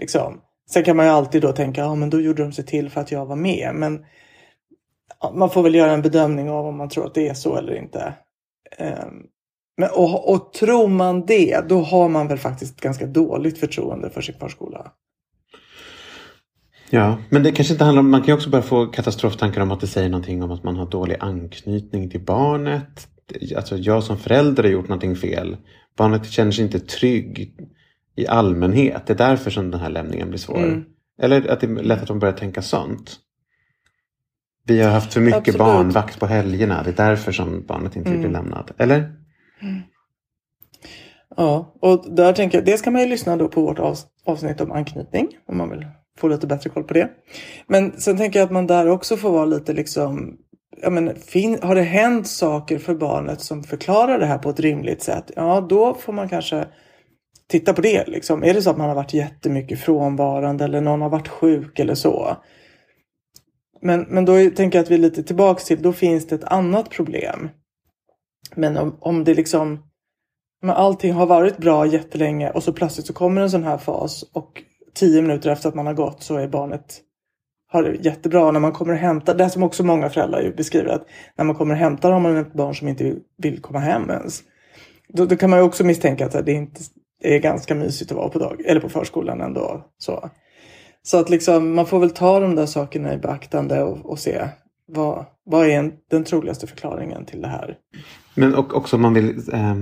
liksom, 0.00 0.40
sen 0.70 0.84
kan 0.84 0.96
man 0.96 1.06
ju 1.06 1.12
alltid 1.12 1.42
då 1.42 1.52
tänka 1.52 1.84
att 1.84 1.98
men 1.98 2.10
då 2.10 2.20
gjorde 2.20 2.42
de 2.42 2.52
sig 2.52 2.64
till 2.64 2.90
för 2.90 3.00
att 3.00 3.12
jag 3.12 3.26
var 3.26 3.36
med. 3.36 3.70
Men 3.74 4.04
ja, 5.20 5.32
man 5.34 5.50
får 5.50 5.62
väl 5.62 5.74
göra 5.74 5.92
en 5.92 6.02
bedömning 6.02 6.50
av 6.50 6.66
om 6.66 6.76
man 6.76 6.88
tror 6.88 7.06
att 7.06 7.14
det 7.14 7.28
är 7.28 7.34
så 7.34 7.56
eller 7.56 7.74
inte. 7.74 8.14
Um, 8.78 9.26
men, 9.76 9.90
och, 9.90 10.34
och 10.34 10.52
tror 10.52 10.88
man 10.88 11.26
det, 11.26 11.68
då 11.68 11.80
har 11.80 12.08
man 12.08 12.28
väl 12.28 12.38
faktiskt 12.38 12.80
ganska 12.80 13.06
dåligt 13.06 13.58
förtroende 13.58 14.10
för 14.10 14.20
sin 14.20 14.34
förskola. 14.34 14.92
Ja, 16.90 17.18
men 17.28 17.42
det 17.42 17.52
kanske 17.52 17.74
inte 17.74 17.84
handlar 17.84 18.00
om, 18.00 18.10
man 18.10 18.20
kan 18.20 18.26
ju 18.26 18.34
också 18.34 18.50
börja 18.50 18.62
få 18.62 18.86
katastroftankar 18.86 19.60
om 19.60 19.70
att 19.70 19.80
det 19.80 19.86
säger 19.86 20.08
någonting 20.08 20.42
om 20.42 20.50
att 20.50 20.64
man 20.64 20.76
har 20.76 20.86
dålig 20.86 21.16
anknytning 21.20 22.10
till 22.10 22.24
barnet. 22.24 23.08
Alltså 23.56 23.76
jag 23.76 24.04
som 24.04 24.18
förälder 24.18 24.62
har 24.62 24.70
gjort 24.70 24.88
någonting 24.88 25.16
fel. 25.16 25.56
Barnet 25.96 26.30
känner 26.30 26.52
sig 26.52 26.64
inte 26.64 26.80
trygg 26.80 27.54
i 28.18 28.26
allmänhet. 28.26 29.06
Det 29.06 29.12
är 29.12 29.16
därför 29.16 29.50
som 29.50 29.70
den 29.70 29.80
här 29.80 29.90
lämningen 29.90 30.28
blir 30.28 30.38
svår. 30.38 30.58
Mm. 30.58 30.84
Eller 31.22 31.48
att 31.48 31.60
det 31.60 31.66
är 31.66 31.70
lätt 31.70 32.02
att 32.02 32.08
de 32.08 32.18
börjar 32.18 32.34
tänka 32.34 32.62
sånt. 32.62 33.16
Vi 34.64 34.82
har 34.82 34.90
haft 34.90 35.12
för 35.12 35.20
mycket 35.20 35.38
Absolut. 35.38 35.58
barnvakt 35.58 36.20
på 36.20 36.26
helgerna. 36.26 36.82
Det 36.82 36.90
är 36.90 37.08
därför 37.08 37.32
som 37.32 37.64
barnet 37.66 37.96
inte 37.96 38.08
mm. 38.08 38.20
blir 38.20 38.30
lämnad. 38.30 38.70
Eller? 38.78 38.96
Mm. 39.62 39.80
Ja, 41.36 41.74
och 41.80 42.14
där 42.14 42.32
tänker 42.32 42.58
jag, 42.58 42.64
dels 42.64 42.82
kan 42.82 42.92
man 42.92 43.02
ju 43.02 43.08
lyssna 43.08 43.36
då 43.36 43.48
på 43.48 43.60
vårt 43.60 43.78
avsnitt 44.24 44.60
om 44.60 44.72
anknytning 44.72 45.28
om 45.46 45.58
man 45.58 45.70
vill 45.70 45.86
få 46.18 46.28
lite 46.28 46.46
bättre 46.46 46.70
koll 46.70 46.84
på 46.84 46.94
det. 46.94 47.10
Men 47.66 48.00
sen 48.00 48.16
tänker 48.16 48.38
jag 48.38 48.46
att 48.46 48.52
man 48.52 48.66
där 48.66 48.88
också 48.88 49.16
får 49.16 49.30
vara 49.30 49.44
lite 49.44 49.72
liksom 49.72 50.36
Ja, 50.82 50.90
men, 50.90 51.14
fin, 51.16 51.58
har 51.62 51.74
det 51.74 51.82
hänt 51.82 52.28
saker 52.28 52.78
för 52.78 52.94
barnet 52.94 53.40
som 53.40 53.64
förklarar 53.64 54.18
det 54.18 54.26
här 54.26 54.38
på 54.38 54.50
ett 54.50 54.60
rimligt 54.60 55.02
sätt? 55.02 55.30
Ja, 55.36 55.66
då 55.68 55.94
får 55.94 56.12
man 56.12 56.28
kanske 56.28 56.66
titta 57.48 57.72
på 57.72 57.80
det. 57.80 58.08
Liksom. 58.08 58.44
Är 58.44 58.54
det 58.54 58.62
så 58.62 58.70
att 58.70 58.78
man 58.78 58.88
har 58.88 58.94
varit 58.94 59.14
jättemycket 59.14 59.80
frånvarande 59.80 60.64
eller 60.64 60.80
någon 60.80 61.00
har 61.00 61.08
varit 61.08 61.28
sjuk 61.28 61.78
eller 61.78 61.94
så. 61.94 62.36
Men, 63.80 64.00
men 64.00 64.24
då 64.24 64.32
tänker 64.50 64.78
jag 64.78 64.84
att 64.84 64.90
vi 64.90 64.94
är 64.94 64.98
lite 64.98 65.22
tillbaks 65.22 65.64
till, 65.64 65.82
då 65.82 65.92
finns 65.92 66.26
det 66.26 66.34
ett 66.34 66.44
annat 66.44 66.90
problem. 66.90 67.48
Men 68.54 68.76
om, 68.76 68.96
om 69.00 69.24
det 69.24 69.34
liksom, 69.34 69.82
men 70.62 70.70
allting 70.70 71.12
har 71.12 71.26
varit 71.26 71.58
bra 71.58 71.86
jättelänge 71.86 72.50
och 72.50 72.62
så 72.62 72.72
plötsligt 72.72 73.06
så 73.06 73.12
kommer 73.12 73.42
en 73.42 73.50
sån 73.50 73.64
här 73.64 73.78
fas 73.78 74.22
och 74.32 74.62
tio 74.94 75.22
minuter 75.22 75.50
efter 75.50 75.68
att 75.68 75.74
man 75.74 75.86
har 75.86 75.94
gått 75.94 76.22
så 76.22 76.36
är 76.36 76.48
barnet 76.48 77.02
har 77.68 77.82
det 77.82 78.04
jättebra. 78.04 78.50
När 78.50 78.60
man 78.60 78.72
kommer 78.72 78.92
och 78.92 78.98
hämtar, 78.98 79.34
det 79.34 79.50
som 79.50 79.62
också 79.62 79.84
många 79.84 80.10
föräldrar 80.10 80.52
beskriver, 80.56 80.88
att 80.88 81.06
när 81.36 81.44
man 81.44 81.56
kommer 81.56 81.74
och 81.74 81.80
hämtar 81.80 82.12
har 82.12 82.20
man 82.20 82.36
ett 82.36 82.52
barn 82.52 82.74
som 82.74 82.88
inte 82.88 83.14
vill 83.38 83.60
komma 83.60 83.78
hem 83.78 84.10
ens. 84.10 84.42
Då, 85.08 85.26
då 85.26 85.36
kan 85.36 85.50
man 85.50 85.58
ju 85.58 85.64
också 85.64 85.84
misstänka 85.84 86.26
att 86.26 86.46
det, 86.46 86.52
inte, 86.52 86.80
det 87.22 87.34
är 87.34 87.38
ganska 87.38 87.74
mysigt 87.74 88.10
att 88.10 88.16
vara 88.16 88.28
på, 88.28 88.38
dag, 88.38 88.60
eller 88.66 88.80
på 88.80 88.88
förskolan 88.88 89.40
ändå. 89.40 89.84
Så. 89.98 90.30
Så 91.02 91.20
att 91.20 91.30
liksom, 91.30 91.74
man 91.74 91.86
får 91.86 91.98
väl 91.98 92.10
ta 92.10 92.40
de 92.40 92.54
där 92.54 92.66
sakerna 92.66 93.14
i 93.14 93.18
beaktande 93.18 93.82
och, 93.82 94.10
och 94.10 94.18
se 94.18 94.48
vad, 94.88 95.26
vad 95.44 95.66
är 95.66 95.70
en, 95.70 95.92
den 96.10 96.24
troligaste 96.24 96.66
förklaringen 96.66 97.24
till 97.24 97.42
det 97.42 97.48
här. 97.48 97.76
Men 98.34 98.54
och, 98.54 98.74
också 98.76 98.96
om 98.96 99.02
man 99.02 99.14
vill 99.14 99.28
eh, 99.52 99.74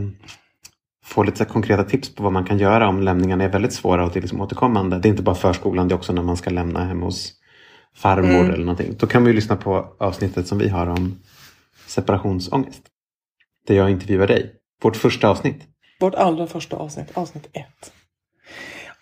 få 1.05 1.23
lite 1.23 1.45
konkreta 1.45 1.85
tips 1.85 2.15
på 2.15 2.23
vad 2.23 2.33
man 2.33 2.45
kan 2.45 2.59
göra 2.59 2.89
om 2.89 3.03
lämningarna 3.03 3.45
är 3.45 3.49
väldigt 3.49 3.73
svåra 3.73 4.05
och 4.05 4.13
det 4.13 4.19
är 4.19 4.21
liksom 4.21 4.41
återkommande. 4.41 4.99
Det 4.99 5.09
är 5.09 5.11
inte 5.11 5.23
bara 5.23 5.35
förskolan, 5.35 5.89
det 5.89 5.95
är 5.95 5.97
också 5.97 6.13
när 6.13 6.23
man 6.23 6.37
ska 6.37 6.51
lämna 6.51 6.85
hemma 6.85 7.07
hos 7.07 7.33
farmor 7.97 8.31
Mm. 8.31 8.51
eller 8.51 8.65
någonting. 8.65 8.95
Då 8.99 9.07
kan 9.07 9.23
man 9.23 9.31
ju 9.31 9.35
lyssna 9.35 9.57
på 9.57 9.97
avsnittet 9.99 10.47
som 10.47 10.59
vi 10.59 10.69
har 10.69 10.87
om 10.87 11.19
separationsångest. 11.87 12.83
Där 13.67 13.75
jag 13.75 13.91
intervjuar 13.91 14.27
dig. 14.27 14.53
Vårt 14.83 14.97
första 14.97 15.29
avsnitt. 15.29 15.63
Vårt 16.01 16.15
allra 16.15 16.47
första 16.47 16.77
avsnitt, 16.77 17.07
avsnitt 17.15 17.49
ett. 17.53 17.93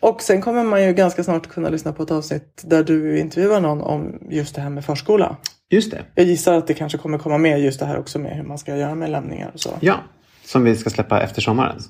Och 0.00 0.22
sen 0.22 0.42
kommer 0.42 0.64
man 0.64 0.84
ju 0.84 0.92
ganska 0.92 1.24
snart 1.24 1.46
kunna 1.46 1.68
lyssna 1.68 1.92
på 1.92 2.02
ett 2.02 2.10
avsnitt 2.10 2.62
där 2.64 2.84
du 2.84 3.18
intervjuar 3.18 3.60
någon 3.60 3.80
om 3.80 4.18
just 4.30 4.54
det 4.54 4.60
här 4.60 4.70
med 4.70 4.84
förskola. 4.84 5.36
Just 5.70 5.90
det. 5.90 6.04
Jag 6.14 6.26
gissar 6.26 6.54
att 6.54 6.66
det 6.66 6.74
kanske 6.74 6.98
kommer 6.98 7.18
komma 7.18 7.38
med 7.38 7.60
just 7.60 7.80
det 7.80 7.86
här 7.86 7.98
också 7.98 8.18
med 8.18 8.36
hur 8.36 8.42
man 8.42 8.58
ska 8.58 8.76
göra 8.76 8.94
med 8.94 9.10
lämningar 9.10 9.50
och 9.54 9.60
så. 9.60 9.70
Ja, 9.80 10.00
som 10.44 10.64
vi 10.64 10.76
ska 10.76 10.90
släppa 10.90 11.22
efter 11.22 11.42
sommaren. 11.42 11.80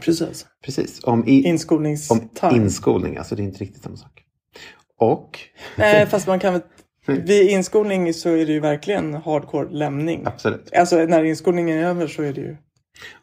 Precis. 0.00 0.46
Precis. 0.64 1.04
Om, 1.04 1.28
i, 1.28 1.58
om 1.70 1.86
inskolning, 2.54 3.16
alltså 3.16 3.34
det 3.36 3.42
är 3.42 3.44
inte 3.44 3.58
riktigt 3.58 3.82
samma 3.82 3.96
sak. 3.96 4.22
Och, 4.98 5.38
Nej, 5.76 6.06
fast 6.06 6.26
man 6.26 6.38
kan 6.40 6.52
väl... 6.52 6.62
Vid 7.06 7.50
inskolning 7.50 8.14
så 8.14 8.28
är 8.28 8.46
det 8.46 8.52
ju 8.52 8.60
verkligen 8.60 9.14
hardcore 9.14 9.68
lämning. 9.70 10.22
absolut. 10.26 10.72
Alltså 10.74 10.96
när 10.96 11.24
inskolningen 11.24 11.78
är 11.78 11.84
över 11.84 12.06
så 12.06 12.22
är 12.22 12.32
det 12.32 12.40
ju... 12.40 12.56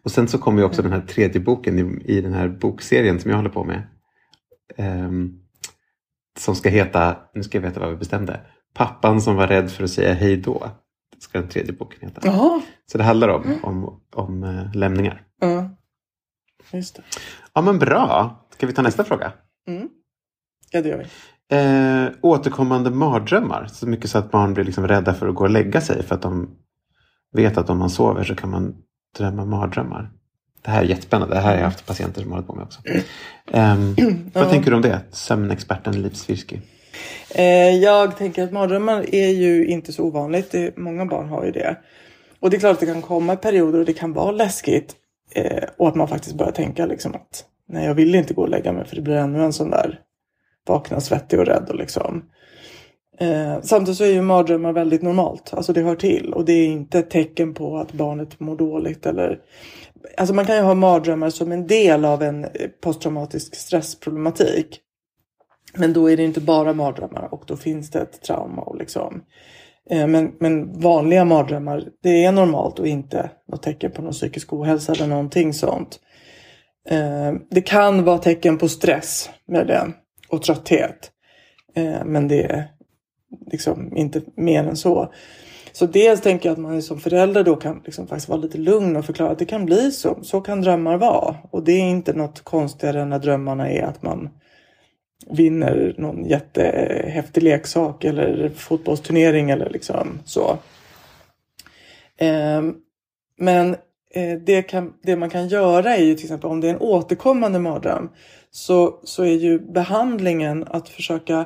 Och 0.03 0.11
sen 0.11 0.27
så 0.27 0.37
kommer 0.37 0.59
ju 0.59 0.65
också 0.65 0.81
den 0.81 0.91
här 0.91 1.01
tredje 1.01 1.41
boken 1.41 1.79
i, 1.79 2.03
i 2.05 2.21
den 2.21 2.33
här 2.33 2.47
bokserien 2.47 3.19
som 3.19 3.31
jag 3.31 3.37
håller 3.37 3.49
på 3.49 3.63
med. 3.63 3.87
Ehm, 4.75 5.39
som 6.39 6.55
ska 6.55 6.69
heta, 6.69 7.17
nu 7.33 7.43
ska 7.43 7.57
jag 7.57 7.63
veta 7.63 7.79
vad 7.79 7.89
vi 7.89 7.95
bestämde. 7.95 8.39
Pappan 8.73 9.21
som 9.21 9.35
var 9.35 9.47
rädd 9.47 9.71
för 9.71 9.83
att 9.83 9.89
säga 9.89 10.13
hej 10.13 10.37
då. 10.37 10.69
Det 11.15 11.21
ska 11.21 11.39
den 11.39 11.49
tredje 11.49 11.73
boken 11.73 11.99
heta. 12.01 12.21
Jaha. 12.23 12.61
Så 12.91 12.97
det 12.97 13.03
handlar 13.03 13.29
om, 13.29 13.59
om, 13.63 14.01
om 14.15 14.43
eh, 14.43 14.75
lämningar. 14.75 15.21
Ja. 15.39 15.69
Just 16.71 16.95
det. 16.95 17.01
Ja 17.53 17.61
men 17.61 17.79
bra. 17.79 18.39
Ska 18.49 18.67
vi 18.67 18.73
ta 18.73 18.81
nästa 18.81 19.03
fråga? 19.03 19.33
Ja, 20.71 20.81
det 20.81 20.89
gör 20.89 20.97
vi. 20.97 21.05
Eh, 21.49 22.11
återkommande 22.21 22.89
mardrömmar. 22.89 23.65
Så 23.65 23.87
mycket 23.87 24.09
så 24.09 24.17
att 24.17 24.31
barn 24.31 24.53
blir 24.53 24.63
liksom 24.63 24.87
rädda 24.87 25.13
för 25.13 25.27
att 25.27 25.35
gå 25.35 25.43
och 25.43 25.49
lägga 25.49 25.81
sig. 25.81 26.03
För 26.03 26.15
att 26.15 26.21
de 26.21 26.49
vet 27.31 27.57
att 27.57 27.69
om 27.69 27.77
man 27.77 27.89
sover 27.89 28.23
så 28.23 28.35
kan 28.35 28.49
man 28.49 28.75
drömma 29.17 29.45
mardrömmar. 29.45 30.09
Det 30.61 30.71
här 30.71 30.83
är 30.83 30.87
jättespännande. 30.87 31.35
Det 31.35 31.41
här 31.41 31.51
har 31.51 31.57
jag 31.57 31.65
haft 31.65 31.85
patienter 31.85 32.21
som 32.21 32.31
hållit 32.31 32.47
på 32.47 32.55
med 32.55 32.63
också. 32.63 32.79
Ehm, 33.51 33.95
vad 34.33 34.49
tänker 34.49 34.71
du 34.71 34.75
om 34.75 34.81
det? 34.81 34.99
Sömnexperten 35.11 36.01
Liv 36.01 36.13
Svirsky. 36.13 36.57
Eh, 37.29 37.75
jag 37.75 38.17
tänker 38.17 38.43
att 38.43 38.51
mardrömmar 38.51 39.15
är 39.15 39.29
ju 39.29 39.65
inte 39.65 39.93
så 39.93 40.03
ovanligt. 40.03 40.55
Många 40.75 41.05
barn 41.05 41.29
har 41.29 41.45
ju 41.45 41.51
det. 41.51 41.77
Och 42.39 42.49
det 42.49 42.57
är 42.57 42.59
klart 42.59 42.73
att 42.73 42.79
det 42.79 42.85
kan 42.85 43.01
komma 43.01 43.35
perioder 43.35 43.79
och 43.79 43.85
det 43.85 43.93
kan 43.93 44.13
vara 44.13 44.31
läskigt. 44.31 44.95
Eh, 45.31 45.63
och 45.77 45.87
att 45.87 45.95
man 45.95 46.07
faktiskt 46.07 46.35
börjar 46.35 46.51
tänka 46.51 46.85
liksom 46.85 47.15
att 47.15 47.45
nej, 47.67 47.85
jag 47.85 47.93
vill 47.93 48.15
inte 48.15 48.33
gå 48.33 48.41
och 48.41 48.49
lägga 48.49 48.71
mig 48.71 48.85
för 48.85 48.95
det 48.95 49.01
blir 49.01 49.15
ännu 49.15 49.43
en 49.43 49.53
sån 49.53 49.69
där 49.69 49.99
vakna 50.67 51.01
svettig 51.01 51.39
och 51.39 51.45
rädd 51.45 51.69
och 51.69 51.75
liksom. 51.75 52.23
Eh, 53.19 53.61
samtidigt 53.61 53.97
så 53.97 54.03
är 54.03 54.13
ju 54.13 54.21
mardrömmar 54.21 54.73
väldigt 54.73 55.01
normalt. 55.01 55.53
Alltså 55.53 55.73
det 55.73 55.81
hör 55.81 55.95
till 55.95 56.33
och 56.33 56.45
det 56.45 56.53
är 56.53 56.67
inte 56.67 56.99
ett 56.99 57.09
tecken 57.09 57.53
på 57.53 57.77
att 57.77 57.93
barnet 57.93 58.39
mår 58.39 58.55
dåligt 58.55 59.05
eller 59.05 59.39
Alltså 60.17 60.35
man 60.35 60.45
kan 60.45 60.55
ju 60.55 60.61
ha 60.61 60.73
mardrömmar 60.73 61.29
som 61.29 61.51
en 61.51 61.67
del 61.67 62.05
av 62.05 62.23
en 62.23 62.43
eh, 62.43 62.49
posttraumatisk 62.81 63.55
stressproblematik. 63.55 64.79
Men 65.77 65.93
då 65.93 66.11
är 66.11 66.17
det 66.17 66.23
inte 66.23 66.41
bara 66.41 66.73
mardrömmar 66.73 67.33
och 67.33 67.43
då 67.47 67.57
finns 67.57 67.91
det 67.91 67.99
ett 68.01 68.21
trauma. 68.21 68.61
Och 68.61 68.77
liksom. 68.77 69.23
Eh, 69.89 70.07
men, 70.07 70.31
men 70.39 70.79
vanliga 70.79 71.25
mardrömmar, 71.25 71.83
det 72.03 72.25
är 72.25 72.31
normalt 72.31 72.79
och 72.79 72.87
inte 72.87 73.29
något 73.47 73.63
tecken 73.63 73.91
på 73.91 74.01
någon 74.01 74.11
psykisk 74.11 74.53
ohälsa 74.53 74.93
eller 74.93 75.07
någonting 75.07 75.53
sånt. 75.53 75.99
Eh, 76.89 77.33
Det 77.49 77.61
kan 77.61 78.03
vara 78.03 78.17
tecken 78.17 78.57
på 78.57 78.67
stress 78.67 79.29
möjligen 79.51 79.93
och 80.29 80.41
trötthet. 80.41 81.11
Eh, 81.75 82.05
men 82.05 82.27
det 82.27 82.63
liksom 83.51 83.97
inte 83.97 84.21
mer 84.35 84.63
än 84.63 84.75
så. 84.75 85.13
Så 85.71 85.85
dels 85.85 86.21
tänker 86.21 86.49
jag 86.49 86.53
att 86.53 86.59
man 86.59 86.81
som 86.81 86.99
förälder 86.99 87.43
då 87.43 87.55
kan 87.55 87.81
liksom 87.85 88.07
faktiskt 88.07 88.29
vara 88.29 88.39
lite 88.39 88.57
lugn 88.57 88.95
och 88.95 89.05
förklara 89.05 89.31
att 89.31 89.39
det 89.39 89.45
kan 89.45 89.65
bli 89.65 89.91
så. 89.91 90.17
Så 90.21 90.41
kan 90.41 90.61
drömmar 90.61 90.97
vara. 90.97 91.35
Och 91.51 91.63
det 91.63 91.71
är 91.71 91.89
inte 91.89 92.13
något 92.13 92.41
konstigare 92.41 93.05
när 93.05 93.19
drömmarna 93.19 93.69
är 93.69 93.83
att 93.83 94.03
man 94.03 94.29
vinner 95.29 95.95
någon 95.97 96.25
jättehäftig 96.25 97.43
leksak 97.43 98.03
eller 98.03 98.49
fotbollsturnering 98.49 99.49
eller 99.49 99.69
liksom 99.69 100.19
så. 100.25 100.57
Ehm, 102.17 102.75
men 103.37 103.75
eh, 104.13 104.39
det, 104.45 104.61
kan, 104.61 104.93
det 105.03 105.15
man 105.15 105.29
kan 105.29 105.47
göra 105.47 105.95
är 105.95 106.03
ju 106.03 106.15
till 106.15 106.25
exempel 106.25 106.49
om 106.49 106.61
det 106.61 106.67
är 106.67 106.73
en 106.73 106.79
återkommande 106.79 107.59
mardröm 107.59 108.09
så, 108.51 108.99
så 109.03 109.23
är 109.23 109.35
ju 109.35 109.59
behandlingen 109.59 110.63
att 110.67 110.89
försöka 110.89 111.45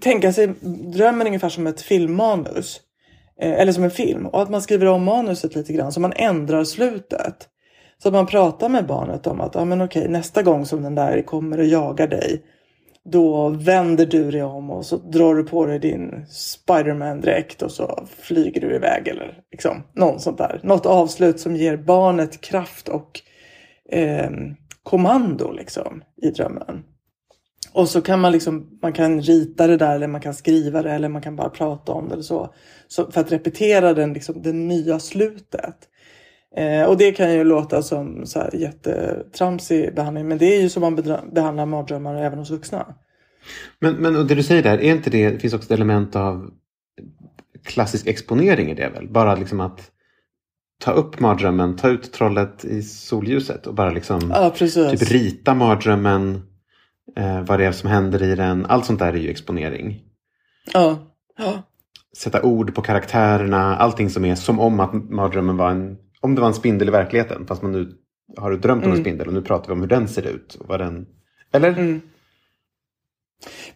tänka 0.00 0.32
sig 0.32 0.46
drömmen 0.94 1.26
ungefär 1.26 1.48
som 1.48 1.66
ett 1.66 1.80
filmmanus. 1.80 2.80
Eh, 3.40 3.52
eller 3.52 3.72
som 3.72 3.84
en 3.84 3.90
film. 3.90 4.26
Och 4.26 4.42
att 4.42 4.50
man 4.50 4.62
skriver 4.62 4.86
om 4.86 5.04
manuset 5.04 5.54
lite 5.54 5.72
grann 5.72 5.92
så 5.92 6.00
man 6.00 6.12
ändrar 6.16 6.64
slutet. 6.64 7.48
Så 8.02 8.08
att 8.08 8.14
man 8.14 8.26
pratar 8.26 8.68
med 8.68 8.86
barnet 8.86 9.26
om 9.26 9.40
att 9.40 9.54
ja, 9.54 9.64
men 9.64 9.80
okej, 9.80 10.08
nästa 10.08 10.42
gång 10.42 10.66
som 10.66 10.82
den 10.82 10.94
där 10.94 11.22
kommer 11.22 11.58
och 11.58 11.64
jagar 11.64 12.06
dig. 12.06 12.42
Då 13.04 13.48
vänder 13.48 14.06
du 14.06 14.30
dig 14.30 14.42
om 14.42 14.70
och 14.70 14.86
så 14.86 14.96
drar 14.96 15.34
du 15.34 15.44
på 15.44 15.66
dig 15.66 15.78
din 15.78 16.26
Spiderman-dräkt 16.28 17.62
och 17.62 17.70
så 17.70 18.06
flyger 18.20 18.60
du 18.60 18.74
iväg. 18.74 19.08
Eller 19.08 19.38
liksom 19.52 19.82
något 19.94 20.22
sånt 20.22 20.38
där. 20.38 20.60
Något 20.62 20.86
avslut 20.86 21.40
som 21.40 21.56
ger 21.56 21.76
barnet 21.76 22.40
kraft 22.40 22.88
och 22.88 23.20
eh, 23.92 24.30
kommando 24.82 25.52
liksom 25.52 26.02
i 26.22 26.30
drömmen. 26.30 26.82
Och 27.76 27.88
så 27.88 28.00
kan 28.00 28.20
man 28.20 28.32
liksom, 28.32 28.78
man 28.82 28.92
kan 28.92 29.20
rita 29.20 29.66
det 29.66 29.76
där 29.76 29.94
eller 29.94 30.06
man 30.06 30.20
kan 30.20 30.34
skriva 30.34 30.82
det 30.82 30.92
eller 30.92 31.08
man 31.08 31.22
kan 31.22 31.36
bara 31.36 31.48
prata 31.48 31.92
om 31.92 32.08
det 32.08 32.14
eller 32.14 32.22
så. 32.22 32.54
så 32.88 33.10
för 33.10 33.20
att 33.20 33.32
repetera 33.32 33.94
den, 33.94 34.12
liksom, 34.12 34.42
det 34.42 34.52
nya 34.52 34.98
slutet. 34.98 35.76
Eh, 36.56 36.82
och 36.88 36.96
det 36.96 37.12
kan 37.12 37.32
ju 37.32 37.44
låta 37.44 37.82
som 37.82 38.26
så 38.26 38.38
här 38.38 38.56
jättetramsig 38.56 39.94
behandling 39.94 40.28
men 40.28 40.38
det 40.38 40.56
är 40.56 40.60
ju 40.60 40.68
så 40.68 40.80
man 40.80 40.94
behandlar 41.32 41.66
mardrömmar 41.66 42.14
även 42.14 42.38
hos 42.38 42.50
vuxna. 42.50 42.94
Men, 43.78 43.94
men 43.94 44.16
och 44.16 44.26
det 44.26 44.34
du 44.34 44.42
säger 44.42 44.62
där, 44.62 44.78
är 44.78 44.92
inte 44.92 45.10
det, 45.10 45.30
det 45.30 45.38
finns 45.38 45.54
också 45.54 45.66
ett 45.66 45.78
element 45.78 46.16
av 46.16 46.50
klassisk 47.64 48.06
exponering 48.06 48.70
i 48.70 48.74
det 48.74 48.88
väl? 48.88 49.08
Bara 49.08 49.34
liksom 49.34 49.60
att 49.60 49.90
ta 50.80 50.92
upp 50.92 51.20
mardrömmen, 51.20 51.76
ta 51.76 51.88
ut 51.88 52.12
trollet 52.12 52.64
i 52.64 52.82
solljuset 52.82 53.66
och 53.66 53.74
bara 53.74 53.90
liksom 53.90 54.32
Ja 54.34 54.50
typ 54.50 55.10
rita 55.10 55.54
mardrömmen, 55.54 56.42
eh, 57.16 57.42
vad 57.42 57.58
det 57.58 57.64
är 57.64 57.72
som 57.72 57.90
händer 57.90 58.22
i 58.22 58.34
den. 58.34 58.66
Allt 58.66 58.86
sånt 58.86 58.98
där 58.98 59.12
är 59.12 59.16
ju 59.18 59.30
exponering. 59.30 60.02
Ja. 60.72 60.98
ja. 61.38 61.62
Sätta 62.16 62.42
ord 62.42 62.74
på 62.74 62.82
karaktärerna, 62.82 63.76
allting 63.76 64.10
som 64.10 64.24
är 64.24 64.34
som 64.34 64.60
om 64.60 64.80
att 64.80 64.92
mardrömmen 64.92 65.56
var 65.56 65.70
en, 65.70 65.96
om 66.20 66.34
det 66.34 66.40
var 66.40 66.48
en 66.48 66.54
spindel 66.54 66.88
i 66.88 66.90
verkligheten. 66.90 67.46
Fast 67.46 67.62
man 67.62 67.72
nu 67.72 67.92
har 68.36 68.50
du 68.50 68.56
drömt 68.56 68.84
om 68.84 68.92
en 68.92 69.00
spindel 69.00 69.26
och 69.26 69.34
nu 69.34 69.42
pratar 69.42 69.66
vi 69.66 69.72
om 69.72 69.80
hur 69.80 69.88
den 69.88 70.08
ser 70.08 70.26
ut. 70.26 70.54
Och 70.54 70.68
vad 70.68 70.80
den, 70.80 71.06
eller? 71.52 72.00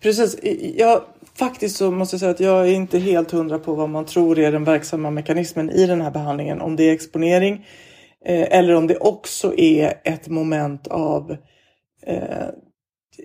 Precis. 0.00 0.38
Jag, 0.76 1.02
faktiskt 1.34 1.76
så 1.76 1.90
måste 1.90 2.14
jag 2.14 2.20
säga 2.20 2.30
att 2.30 2.40
jag 2.40 2.68
är 2.68 2.72
inte 2.72 2.98
helt 2.98 3.30
hundra 3.30 3.58
på 3.58 3.74
vad 3.74 3.88
man 3.88 4.04
tror 4.04 4.38
är 4.38 4.52
den 4.52 4.64
verksamma 4.64 5.10
mekanismen 5.10 5.70
i 5.70 5.86
den 5.86 6.00
här 6.00 6.10
behandlingen. 6.10 6.60
Om 6.60 6.76
det 6.76 6.82
är 6.82 6.92
exponering 6.92 7.66
eh, 8.24 8.58
eller 8.58 8.74
om 8.74 8.86
det 8.86 8.96
också 8.96 9.54
är 9.56 9.94
ett 10.04 10.28
moment 10.28 10.86
av 10.86 11.36
eh, 12.06 12.48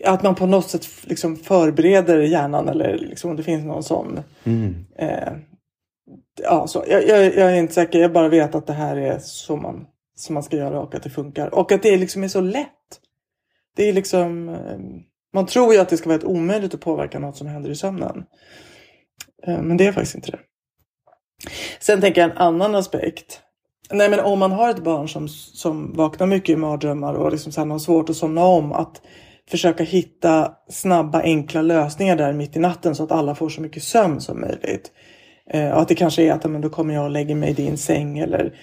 att 0.03 0.23
man 0.23 0.35
på 0.35 0.45
något 0.45 0.69
sätt 0.69 0.87
liksom 1.03 1.35
förbereder 1.35 2.19
hjärnan 2.19 2.69
eller 2.69 2.97
liksom 2.97 3.29
om 3.29 3.35
det 3.35 3.43
finns 3.43 3.65
någon 3.65 3.83
sån. 3.83 4.19
Eh, 4.97 5.33
ja, 6.41 6.67
så. 6.67 6.83
Jag, 6.87 7.07
jag, 7.07 7.25
jag 7.25 7.51
är 7.51 7.55
inte 7.55 7.73
säker, 7.73 7.99
jag 7.99 8.13
bara 8.13 8.29
vet 8.29 8.55
att 8.55 8.67
det 8.67 8.73
här 8.73 8.97
är 8.97 9.19
så 9.19 9.55
man, 9.55 9.87
som 10.15 10.33
man 10.33 10.43
ska 10.43 10.57
göra 10.57 10.81
och 10.81 10.95
att 10.95 11.03
det 11.03 11.09
funkar. 11.09 11.55
Och 11.55 11.71
att 11.71 11.83
det 11.83 11.97
liksom 11.97 12.23
är 12.23 12.27
så 12.27 12.41
lätt. 12.41 12.69
Det 13.75 13.89
är 13.89 13.93
liksom, 13.93 14.49
eh, 14.49 14.79
man 15.33 15.45
tror 15.45 15.73
ju 15.73 15.79
att 15.79 15.89
det 15.89 15.97
ska 15.97 16.09
vara 16.09 16.19
ett 16.19 16.23
omöjligt 16.23 16.73
att 16.73 16.81
påverka 16.81 17.19
något 17.19 17.37
som 17.37 17.47
händer 17.47 17.69
i 17.69 17.75
sömnen. 17.75 18.23
Eh, 19.47 19.61
Men 19.61 19.77
det 19.77 19.87
är 19.87 19.91
faktiskt 19.91 20.15
inte 20.15 20.31
det. 20.31 20.39
Sen 21.79 22.01
tänker 22.01 22.21
jag 22.21 22.31
en 22.31 22.37
annan 22.37 22.75
aspekt. 22.75 23.41
Nej 23.91 24.09
men 24.09 24.19
om 24.19 24.39
man 24.39 24.51
har 24.51 24.69
ett 24.69 24.83
barn 24.83 25.09
som, 25.09 25.27
som 25.27 25.93
vaknar 25.93 26.27
mycket 26.27 26.53
i 26.53 26.55
mardrömmar 26.55 27.13
och 27.13 27.31
liksom 27.31 27.71
har 27.71 27.79
svårt 27.79 28.09
att 28.09 28.15
somna 28.15 28.43
om. 28.43 28.71
Att 28.71 29.01
försöka 29.49 29.83
hitta 29.83 30.51
snabba 30.69 31.21
enkla 31.21 31.61
lösningar 31.61 32.15
där 32.15 32.33
mitt 32.33 32.55
i 32.55 32.59
natten 32.59 32.95
så 32.95 33.03
att 33.03 33.11
alla 33.11 33.35
får 33.35 33.49
så 33.49 33.61
mycket 33.61 33.83
sömn 33.83 34.21
som 34.21 34.41
möjligt. 34.41 34.91
Eh, 35.49 35.69
och 35.71 35.81
att 35.81 35.87
det 35.87 35.95
kanske 35.95 36.23
är 36.23 36.31
att 36.31 36.51
men 36.51 36.61
då 36.61 36.69
kommer 36.69 36.93
jag 36.93 37.03
och 37.03 37.09
lägger 37.11 37.35
mig 37.35 37.49
i 37.49 37.53
din 37.53 37.77
säng 37.77 38.19
eller 38.19 38.53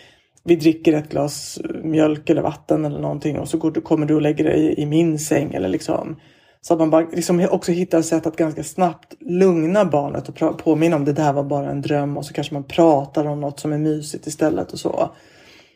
vi 0.44 0.56
dricker 0.56 0.92
ett 0.92 1.08
glas 1.08 1.58
mjölk 1.82 2.30
eller 2.30 2.42
vatten 2.42 2.84
eller 2.84 3.00
någonting 3.00 3.38
och 3.38 3.48
så 3.48 3.58
går, 3.58 3.70
du- 3.70 3.80
kommer 3.80 4.06
du 4.06 4.14
och 4.14 4.22
lägger 4.22 4.44
dig 4.44 4.60
i, 4.60 4.82
i 4.82 4.86
min 4.86 5.18
säng 5.18 5.54
eller 5.54 5.68
liksom. 5.68 6.16
Så 6.60 6.74
att 6.74 6.80
man 6.80 6.90
bara 6.90 7.06
liksom 7.12 7.48
också 7.50 7.72
hittar 7.72 8.02
sätt 8.02 8.26
att 8.26 8.36
ganska 8.36 8.64
snabbt 8.64 9.14
lugna 9.20 9.84
barnet 9.84 10.28
och 10.28 10.58
påminna 10.58 10.96
om 10.96 11.04
det 11.04 11.12
där 11.12 11.32
var 11.32 11.42
bara 11.42 11.70
en 11.70 11.82
dröm 11.82 12.16
och 12.16 12.26
så 12.26 12.32
kanske 12.32 12.54
man 12.54 12.64
pratar 12.64 13.24
om 13.26 13.40
något 13.40 13.60
som 13.60 13.72
är 13.72 13.78
mysigt 13.78 14.26
istället 14.26 14.72
och 14.72 14.78
så. 14.78 15.10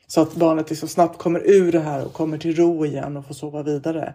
Så 0.07 0.21
att 0.21 0.35
barnet 0.35 0.71
liksom 0.71 0.89
snabbt 0.89 1.19
kommer 1.19 1.41
ur 1.51 1.73
det 1.73 1.81
här 1.81 2.05
och 2.07 2.13
kommer 2.13 2.39
till 2.39 2.57
ro 2.57 2.87
igen 2.87 3.17
och 3.17 3.27
får 3.27 3.35
sova 3.35 3.63
vidare. 3.63 4.15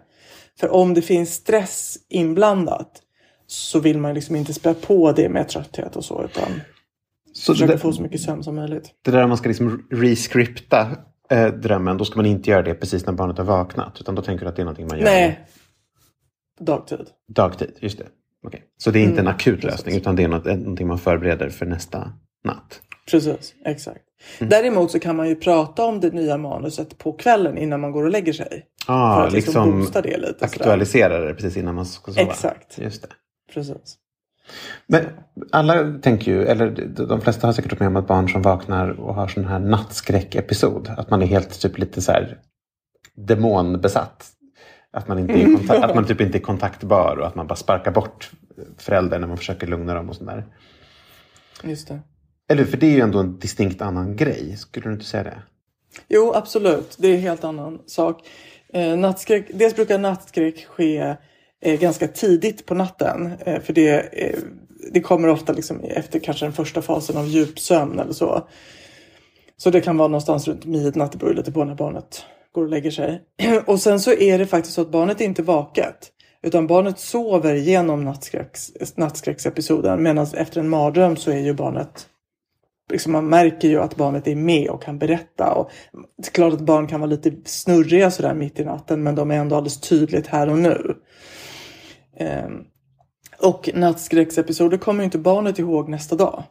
För 0.60 0.68
om 0.68 0.94
det 0.94 1.02
finns 1.02 1.34
stress 1.34 1.96
inblandat 2.08 3.02
så 3.46 3.80
vill 3.80 3.98
man 3.98 4.14
liksom 4.14 4.36
inte 4.36 4.54
spä 4.54 4.74
på 4.74 5.12
det 5.12 5.28
med 5.28 5.48
trötthet 5.48 5.96
och 5.96 6.04
så 6.04 6.24
utan 6.24 6.60
Så 7.32 7.52
försöka 7.52 7.72
det, 7.72 7.78
få 7.78 7.92
så 7.92 8.02
mycket 8.02 8.20
sömn 8.20 8.42
som 8.42 8.54
möjligt. 8.54 8.90
det 9.04 9.10
där 9.10 9.26
man 9.26 9.36
ska 9.36 9.48
liksom 9.48 9.86
rescripta 9.90 10.96
eh, 11.30 11.46
drömmen, 11.46 11.96
då 11.96 12.04
ska 12.04 12.16
man 12.16 12.26
inte 12.26 12.50
göra 12.50 12.62
det 12.62 12.74
precis 12.74 13.06
när 13.06 13.12
barnet 13.12 13.38
har 13.38 13.44
vaknat. 13.44 14.00
Utan 14.00 14.14
då 14.14 14.22
tänker 14.22 14.44
du 14.44 14.48
att 14.48 14.56
det 14.56 14.62
är 14.62 14.64
någonting 14.64 14.86
man 14.88 14.98
gör 14.98 15.04
Nej. 15.04 15.40
Dagtid. 16.60 17.06
dagtid. 17.34 17.70
Just 17.80 17.98
det. 17.98 18.04
Okej. 18.46 18.62
Så 18.78 18.90
det 18.90 18.98
är 18.98 19.02
inte 19.02 19.14
en 19.14 19.18
Mm, 19.26 19.34
akut 19.34 19.60
precis. 19.60 19.70
lösning 19.70 19.96
utan 19.96 20.16
det 20.16 20.22
är 20.22 20.28
något, 20.28 20.44
någonting 20.44 20.86
man 20.88 20.98
förbereder 20.98 21.48
för 21.48 21.66
nästa 21.66 22.12
natt. 22.44 22.80
Precis, 23.10 23.54
exakt. 23.64 24.00
Däremot 24.38 24.90
så 24.90 24.98
kan 24.98 25.16
man 25.16 25.28
ju 25.28 25.34
prata 25.36 25.84
om 25.84 26.00
det 26.00 26.10
nya 26.14 26.36
manuset 26.38 26.98
på 26.98 27.12
kvällen 27.12 27.58
innan 27.58 27.80
man 27.80 27.92
går 27.92 28.04
och 28.04 28.10
lägger 28.10 28.32
sig. 28.32 28.64
Ah, 28.86 29.16
för 29.16 29.26
att 29.26 29.32
liksom 29.32 29.52
liksom 29.52 29.80
boosta 29.80 30.02
det 30.02 30.18
lite. 30.18 30.44
aktualisera 30.44 31.18
det 31.18 31.34
precis 31.34 31.56
innan 31.56 31.74
man 31.74 31.86
ska 31.86 32.12
sova. 32.12 32.30
Exakt. 32.30 32.78
Just 32.78 33.02
det. 33.02 33.08
Precis. 33.54 33.98
Men 34.86 35.04
alla 35.52 35.98
tänker 35.98 36.32
ju, 36.32 36.44
eller 36.44 36.70
de 37.08 37.20
flesta 37.20 37.46
har 37.46 37.52
säkert 37.52 37.72
varit 37.72 37.80
med 37.80 37.88
om 37.88 37.96
att 37.96 38.06
barn 38.06 38.28
som 38.28 38.42
vaknar 38.42 39.00
och 39.00 39.14
har 39.14 39.28
sån 39.28 39.44
här 39.44 39.58
nattskräckepisod. 39.58 40.88
Att 40.96 41.10
man 41.10 41.22
är 41.22 41.26
helt 41.26 41.60
typ 41.60 41.78
lite 41.78 42.02
så 42.02 42.12
här 42.12 42.38
demonbesatt. 43.14 44.28
Att 44.90 45.08
man, 45.08 45.18
inte 45.18 45.32
är 45.32 45.44
kontakt, 45.56 45.84
att 45.84 45.94
man 45.94 46.06
typ 46.06 46.20
inte 46.20 46.38
är 46.38 46.42
kontaktbar 46.42 47.16
och 47.16 47.26
att 47.26 47.34
man 47.34 47.46
bara 47.46 47.56
sparkar 47.56 47.90
bort 47.90 48.30
föräldrar 48.78 49.18
när 49.18 49.26
man 49.26 49.36
försöker 49.36 49.66
lugna 49.66 49.94
dem 49.94 50.08
och 50.08 50.16
sådär. 50.16 50.44
Just 51.62 51.88
det. 51.88 52.00
Eller? 52.48 52.64
För 52.64 52.76
det 52.76 52.86
är 52.86 52.90
ju 52.90 53.00
ändå 53.00 53.18
en 53.18 53.38
distinkt 53.38 53.82
annan 53.82 54.16
grej. 54.16 54.56
Skulle 54.56 54.86
du 54.86 54.92
inte 54.92 55.04
säga 55.04 55.24
det? 55.24 55.42
Jo, 56.08 56.32
absolut. 56.34 56.96
Det 56.98 57.08
är 57.08 57.14
en 57.14 57.20
helt 57.20 57.44
annan 57.44 57.78
sak. 57.86 58.28
Eh, 58.74 58.96
nattskräck, 58.96 59.46
dels 59.54 59.76
brukar 59.76 59.98
nattskräck 59.98 60.66
ske 60.66 61.16
eh, 61.62 61.80
ganska 61.80 62.08
tidigt 62.08 62.66
på 62.66 62.74
natten. 62.74 63.32
Eh, 63.40 63.60
för 63.60 63.72
det, 63.72 64.00
eh, 64.12 64.38
det 64.92 65.00
kommer 65.00 65.28
ofta 65.28 65.52
liksom 65.52 65.80
efter 65.80 66.18
kanske 66.18 66.46
den 66.46 66.52
första 66.52 66.82
fasen 66.82 67.16
av 67.16 67.28
djupsömn 67.28 67.98
eller 67.98 68.12
så. 68.12 68.48
Så 69.56 69.70
det 69.70 69.80
kan 69.80 69.96
vara 69.96 70.08
någonstans 70.08 70.48
runt 70.48 70.64
midnatt. 70.64 71.12
Det 71.12 71.18
beror 71.18 71.34
lite 71.34 71.52
på 71.52 71.64
när 71.64 71.74
barnet 71.74 72.24
går 72.52 72.62
och 72.62 72.68
lägger 72.68 72.90
sig. 72.90 73.22
och 73.66 73.80
sen 73.80 74.00
så 74.00 74.12
är 74.12 74.38
det 74.38 74.46
faktiskt 74.46 74.74
så 74.74 74.82
att 74.82 74.90
barnet 74.90 75.20
är 75.20 75.24
inte 75.24 75.42
vaket. 75.42 76.12
Utan 76.42 76.66
barnet 76.66 76.98
sover 76.98 77.54
genom 77.54 78.04
nattskräcks, 78.04 78.72
nattskräcksepisoden. 78.96 80.02
Medan 80.02 80.26
efter 80.34 80.60
en 80.60 80.68
mardröm 80.68 81.16
så 81.16 81.30
är 81.30 81.38
ju 81.38 81.54
barnet 81.54 82.06
liksom 82.92 83.12
man 83.12 83.28
märker 83.28 83.68
ju 83.68 83.80
att 83.80 83.96
barnet 83.96 84.26
är 84.26 84.36
med 84.36 84.70
och 84.70 84.82
kan 84.82 84.98
berätta. 84.98 85.52
Och 85.52 85.70
det 85.92 86.28
är 86.28 86.32
klart 86.32 86.52
att 86.52 86.60
barn 86.60 86.86
kan 86.86 87.00
vara 87.00 87.10
lite 87.10 87.32
snurriga 87.44 88.10
sådär 88.10 88.34
mitt 88.34 88.60
i 88.60 88.64
natten 88.64 89.02
men 89.02 89.14
de 89.14 89.30
är 89.30 89.34
ändå 89.34 89.56
alldeles 89.56 89.80
tydligt 89.80 90.26
här 90.26 90.48
och 90.48 90.58
nu. 90.58 90.96
Ehm, 92.16 92.64
och 93.42 93.70
nattskräcksepisoder 93.74 94.78
kommer 94.78 95.00
ju 95.00 95.04
inte 95.04 95.18
barnet 95.18 95.58
ihåg 95.58 95.88
nästa 95.88 96.16
dag. 96.16 96.44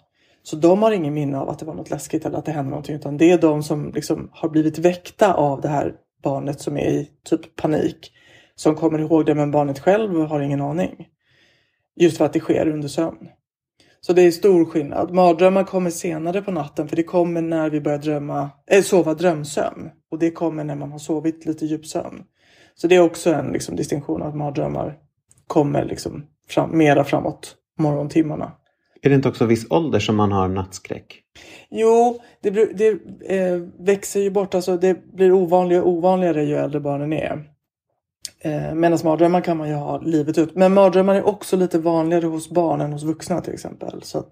Så 0.43 0.55
de 0.55 0.83
har 0.83 0.91
ingen 0.91 1.13
minne 1.13 1.38
av 1.38 1.50
att 1.50 1.60
det 1.60 1.65
var 1.65 1.74
något 1.74 1.89
läskigt 1.89 2.25
eller 2.25 2.38
att 2.38 2.45
det 2.45 2.51
hände 2.51 2.69
någonting 2.69 2.95
utan 2.95 3.17
det 3.17 3.31
är 3.31 3.38
de 3.38 3.63
som 3.63 3.91
liksom 3.91 4.29
har 4.31 4.50
blivit 4.50 4.77
väckta 4.77 5.33
av 5.33 5.62
det 5.62 5.67
här 5.67 5.93
barnet 6.24 6.62
som 6.62 6.77
är 6.77 6.89
i 6.89 7.10
typ 7.24 7.55
panik. 7.55 8.12
Som 8.55 8.75
kommer 8.75 9.00
ihåg 9.00 9.25
det 9.25 9.36
men 9.36 9.51
barnet 9.51 9.79
själv 9.79 10.25
har 10.25 10.39
ingen 10.39 10.62
aning. 10.62 11.07
Just 11.95 12.17
för 12.17 12.25
att 12.25 12.33
det 12.33 12.39
sker 12.39 12.67
under 12.67 12.88
sömn. 12.88 13.27
Så 14.05 14.13
det 14.13 14.22
är 14.22 14.31
stor 14.31 14.65
skillnad. 14.65 15.13
Mardrömmar 15.13 15.63
kommer 15.63 15.89
senare 15.89 16.41
på 16.41 16.51
natten 16.51 16.88
för 16.88 16.96
det 16.96 17.03
kommer 17.03 17.41
när 17.41 17.70
vi 17.70 17.81
börjar 17.81 17.98
drömma, 17.98 18.50
äh, 18.72 18.81
sova 18.81 19.13
drömsömn. 19.13 19.89
Och 20.12 20.20
det 20.20 20.31
kommer 20.31 20.63
när 20.63 20.75
man 20.75 20.91
har 20.91 21.00
sovit 21.00 21.46
lite 21.46 21.65
djupsömn. 21.65 22.24
Så 22.75 22.88
det 22.88 22.96
är 22.96 23.01
också 23.01 23.34
en 23.34 23.51
liksom, 23.51 23.75
distinktion 23.75 24.22
att 24.22 24.36
mardrömmar 24.36 24.98
kommer 25.48 25.86
liksom 25.86 26.25
fram, 26.48 26.77
mera 26.77 27.03
framåt 27.03 27.56
morgontimmarna. 27.80 28.52
Är 29.02 29.10
det 29.10 29.15
inte 29.15 29.30
också 29.30 29.45
viss 29.45 29.67
ålder 29.69 29.99
som 29.99 30.15
man 30.15 30.32
har 30.32 30.47
nattskräck? 30.47 31.21
Jo, 31.69 32.19
det, 32.41 32.49
det 32.49 32.89
eh, 33.38 33.62
växer 33.80 34.19
ju 34.19 34.30
bort. 34.30 34.56
Alltså 34.56 34.78
det 34.78 35.13
blir 35.13 35.32
ovanligare 35.32 35.84
och 35.84 35.89
ovanligare 35.89 36.43
ju 36.43 36.56
äldre 36.56 36.80
barnen 36.80 37.13
är. 37.13 37.51
Eh, 38.43 38.73
Medan 38.73 38.99
mardrömmar 39.04 39.41
kan 39.41 39.58
man 39.58 39.69
ju 39.69 39.75
ha 39.75 39.99
livet 40.01 40.38
ut. 40.38 40.56
Men 40.56 40.73
mardrömmar 40.73 41.15
är 41.15 41.23
också 41.23 41.58
lite 41.58 41.80
vanligare 41.80 42.25
hos 42.25 42.49
barn 42.49 42.82
än 42.82 42.93
hos 42.93 43.04
vuxna 43.04 43.41
till 43.41 43.54
exempel. 43.54 44.04
Så 44.04 44.17
att, 44.19 44.32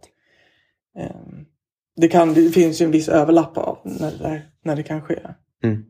eh, 0.98 1.16
det, 1.96 2.08
kan, 2.08 2.34
det 2.34 2.50
finns 2.50 2.82
ju 2.82 2.86
en 2.86 2.92
viss 2.92 3.10
överlapp 3.10 3.58
av 3.58 3.78
när 3.84 4.12
det, 4.12 4.42
när 4.64 4.76
det 4.76 4.84
kan 4.84 5.02
ske. 5.02 5.20
Mm. 5.64 5.86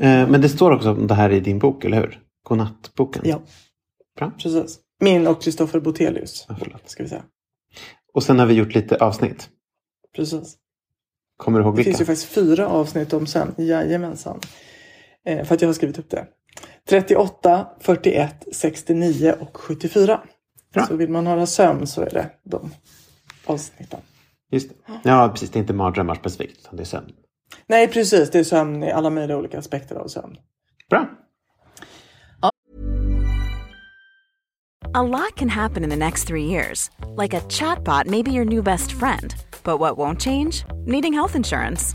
Eh, 0.00 0.30
men 0.30 0.40
det 0.40 0.48
står 0.48 0.70
också 0.70 0.90
om 0.90 1.06
det 1.06 1.14
här 1.14 1.30
i 1.30 1.40
din 1.40 1.58
bok, 1.58 1.84
eller 1.84 2.00
hur? 2.00 2.22
Godnattboken. 2.42 3.22
Ja, 3.24 3.42
Bra. 4.18 4.32
precis. 4.42 4.78
Min 5.00 5.26
och 5.26 5.42
Kristoffer 5.42 5.80
Botelius. 5.80 6.46
Ja, 6.48 6.56
förlåt. 6.58 6.88
Ska 6.88 7.02
vi 7.02 7.08
säga. 7.08 7.22
Och 8.14 8.22
sen 8.22 8.38
har 8.38 8.46
vi 8.46 8.54
gjort 8.54 8.74
lite 8.74 8.96
avsnitt. 8.96 9.48
Precis. 10.16 10.56
Kommer 11.36 11.58
du 11.58 11.64
ihåg 11.64 11.74
Det 11.74 11.76
vilka? 11.76 11.88
finns 11.90 12.00
ju 12.00 12.04
faktiskt 12.04 12.28
fyra 12.28 12.68
avsnitt 12.68 13.12
om 13.12 13.26
sen. 13.26 13.54
Jajamensan. 13.58 14.40
Eh, 15.24 15.44
för 15.44 15.54
att 15.54 15.60
jag 15.62 15.68
har 15.68 15.74
skrivit 15.74 15.98
upp 15.98 16.10
det. 16.10 16.26
38, 16.88 17.66
41, 17.80 18.46
69 18.52 19.34
och 19.40 19.56
74. 19.56 20.20
Bra. 20.74 20.86
Så 20.86 20.96
vill 20.96 21.08
man 21.08 21.26
höra 21.26 21.46
sömn 21.46 21.86
så 21.86 22.02
är 22.02 22.10
det 22.10 22.30
de 22.42 22.70
avsnitten. 23.44 24.00
Just 24.50 24.68
det. 24.68 24.74
Ja, 25.02 25.28
precis. 25.32 25.50
Det 25.50 25.58
är 25.58 25.60
inte 25.60 25.72
mardrömmar 25.72 26.14
specifikt, 26.14 26.58
utan 26.60 26.76
det 26.76 26.82
är 26.82 26.84
sömn. 26.84 27.12
Nej, 27.66 27.88
precis. 27.88 28.30
Det 28.30 28.38
är 28.38 28.44
sömn 28.44 28.82
i 28.82 28.92
alla 28.92 29.10
möjliga 29.10 29.36
olika 29.36 29.58
aspekter 29.58 29.96
av 29.96 30.08
sömn. 30.08 30.36
Bra. 30.90 31.08
A 34.94 35.02
lot 35.02 35.36
can 35.36 35.48
happen 35.48 35.84
in 35.84 35.90
the 35.90 35.96
next 35.96 36.28
three 36.28 36.44
years. 36.44 36.90
Like 37.16 37.32
a 37.32 37.40
chatbot 37.48 38.06
may 38.06 38.22
be 38.22 38.30
your 38.30 38.44
new 38.44 38.62
best 38.62 38.92
friend. 38.92 39.34
But 39.64 39.78
what 39.78 39.96
won't 39.96 40.20
change? 40.20 40.64
Needing 40.86 41.14
health 41.14 41.34
insurance. 41.34 41.94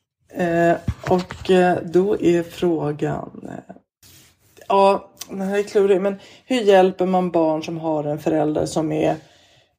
Eh, 0.33 0.75
och 1.09 1.49
eh, 1.49 1.77
då 1.83 2.21
är 2.21 2.43
frågan... 2.43 3.49
Eh, 3.49 3.75
ja, 4.67 5.11
den 5.29 5.41
här 5.41 5.59
är 5.59 5.63
klurig. 5.63 6.01
Men 6.01 6.15
hur 6.45 6.61
hjälper 6.61 7.05
man 7.05 7.31
barn 7.31 7.63
som 7.63 7.77
har 7.77 8.03
en 8.03 8.19
förälder 8.19 8.65
som 8.65 8.91
är... 8.91 9.15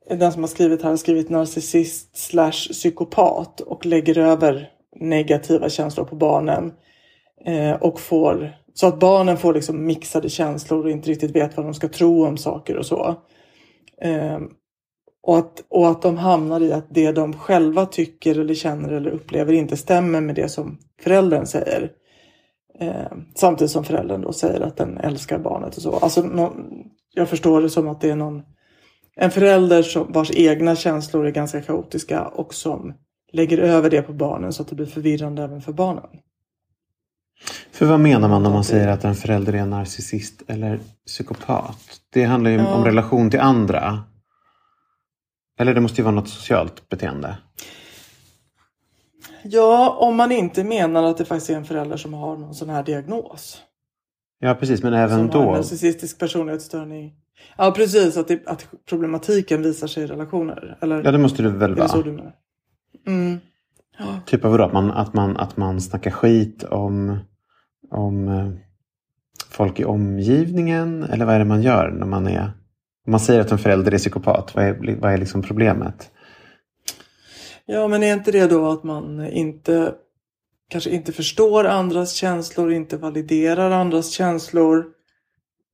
Den 0.08 0.32
som 0.32 0.42
har 0.42 0.48
skrivit 0.48 0.82
här 0.82 0.90
har 0.90 0.96
skrivit 0.96 1.30
narcissist 1.30 2.16
slash 2.16 2.68
psykopat 2.72 3.60
och 3.60 3.86
lägger 3.86 4.18
över 4.18 4.70
negativa 5.00 5.68
känslor 5.68 6.04
på 6.04 6.16
barnen. 6.16 6.72
Eh, 7.44 7.72
och 7.72 8.00
får... 8.00 8.56
Så 8.74 8.86
att 8.86 9.00
barnen 9.00 9.36
får 9.36 9.54
liksom 9.54 9.86
mixade 9.86 10.28
känslor 10.28 10.84
och 10.84 10.90
inte 10.90 11.10
riktigt 11.10 11.36
vet 11.36 11.56
vad 11.56 11.66
de 11.66 11.74
ska 11.74 11.88
tro 11.88 12.26
om 12.26 12.36
saker 12.36 12.76
och 12.76 12.86
så. 12.86 13.14
Eh, 14.02 14.38
och 15.22 15.38
att, 15.38 15.64
och 15.68 15.88
att 15.88 16.02
de 16.02 16.16
hamnar 16.16 16.60
i 16.60 16.72
att 16.72 16.86
det 16.90 17.12
de 17.12 17.32
själva 17.32 17.86
tycker 17.86 18.38
eller 18.38 18.54
känner 18.54 18.92
eller 18.92 19.10
upplever 19.10 19.52
inte 19.52 19.76
stämmer 19.76 20.20
med 20.20 20.34
det 20.34 20.48
som 20.48 20.78
föräldern 21.02 21.46
säger. 21.46 21.90
Eh, 22.80 23.12
samtidigt 23.34 23.70
som 23.70 23.84
föräldern 23.84 24.20
då 24.20 24.32
säger 24.32 24.60
att 24.60 24.76
den 24.76 24.98
älskar 24.98 25.38
barnet 25.38 25.76
och 25.76 25.82
så. 25.82 25.96
Alltså, 25.96 26.22
nå- 26.22 26.54
jag 27.14 27.28
förstår 27.28 27.62
det 27.62 27.70
som 27.70 27.88
att 27.88 28.00
det 28.00 28.10
är 28.10 28.16
någon, 28.16 28.42
en 29.16 29.30
förälder 29.30 29.82
som, 29.82 30.12
vars 30.12 30.30
egna 30.34 30.76
känslor 30.76 31.26
är 31.26 31.30
ganska 31.30 31.62
kaotiska 31.62 32.26
och 32.26 32.54
som 32.54 32.94
lägger 33.32 33.58
över 33.58 33.90
det 33.90 34.02
på 34.02 34.12
barnen 34.12 34.52
så 34.52 34.62
att 34.62 34.68
det 34.68 34.74
blir 34.74 34.86
förvirrande 34.86 35.42
även 35.42 35.60
för 35.60 35.72
barnen. 35.72 36.08
För 37.72 37.86
vad 37.86 38.00
menar 38.00 38.28
man 38.28 38.42
när 38.42 38.50
man 38.50 38.64
säger 38.64 38.88
att 38.88 39.04
en 39.04 39.14
förälder 39.14 39.52
är 39.52 39.66
narcissist 39.66 40.42
eller 40.46 40.80
psykopat? 41.06 41.78
Det 42.12 42.24
handlar 42.24 42.50
ju 42.50 42.66
om 42.66 42.84
relation 42.84 43.30
till 43.30 43.40
andra. 43.40 44.04
Eller 45.62 45.74
det 45.74 45.80
måste 45.80 46.00
ju 46.00 46.04
vara 46.04 46.14
något 46.14 46.28
socialt 46.28 46.88
beteende. 46.88 47.36
Ja, 49.44 49.96
om 50.00 50.16
man 50.16 50.32
inte 50.32 50.64
menar 50.64 51.02
att 51.02 51.16
det 51.18 51.24
faktiskt 51.24 51.50
är 51.50 51.56
en 51.56 51.64
förälder 51.64 51.96
som 51.96 52.14
har 52.14 52.36
någon 52.36 52.54
sån 52.54 52.68
här 52.70 52.82
diagnos. 52.82 53.62
Ja 54.38 54.54
precis, 54.54 54.82
men 54.82 54.94
även 54.94 55.08
Som 55.08 55.18
har 55.18 55.40
en 55.40 55.46
då. 55.46 55.52
narcissistisk 55.56 56.18
personlighetsstörning. 56.18 57.12
Ja, 57.56 57.72
precis. 57.76 58.16
Att, 58.16 58.28
det, 58.28 58.48
att 58.48 58.68
problematiken 58.88 59.62
visar 59.62 59.86
sig 59.86 60.02
i 60.02 60.06
relationer. 60.06 60.78
Eller 60.80 61.04
Ja 61.04 61.10
det 61.12 61.18
måste 61.18 61.42
det 61.42 61.48
väl 61.48 61.72
är 61.72 61.74
det 61.76 61.88
så 61.88 61.96
vara. 61.96 62.06
du 62.06 62.12
menar? 62.12 62.34
Mm. 63.06 63.38
Typ 64.26 64.44
av 64.44 64.50
vadå? 64.50 64.64
Att 64.64 64.72
man, 64.72 64.90
att, 64.90 65.14
man, 65.14 65.36
att 65.36 65.56
man 65.56 65.80
snackar 65.80 66.10
skit 66.10 66.64
om, 66.64 67.18
om 67.90 68.28
eh, 68.28 68.50
folk 69.50 69.80
i 69.80 69.84
omgivningen? 69.84 71.02
Eller 71.02 71.24
vad 71.24 71.34
är 71.34 71.38
det 71.38 71.44
man 71.44 71.62
gör 71.62 71.90
när 71.90 72.06
man 72.06 72.26
är... 72.26 72.52
Om 73.06 73.10
man 73.10 73.20
säger 73.20 73.40
att 73.40 73.52
en 73.52 73.58
förälder 73.58 73.94
är 73.94 73.98
psykopat, 73.98 74.54
vad 74.54 74.64
är, 74.64 74.96
vad 75.00 75.12
är 75.12 75.18
liksom 75.18 75.42
problemet? 75.42 76.10
Ja, 77.66 77.88
men 77.88 78.02
är 78.02 78.12
inte 78.12 78.32
det 78.32 78.46
då 78.46 78.70
att 78.70 78.82
man 78.82 79.26
inte 79.26 79.94
kanske 80.68 80.90
inte 80.90 81.12
förstår 81.12 81.64
andras 81.64 82.12
känslor, 82.12 82.72
inte 82.72 82.96
validerar 82.96 83.70
andras 83.70 84.10
känslor? 84.10 84.86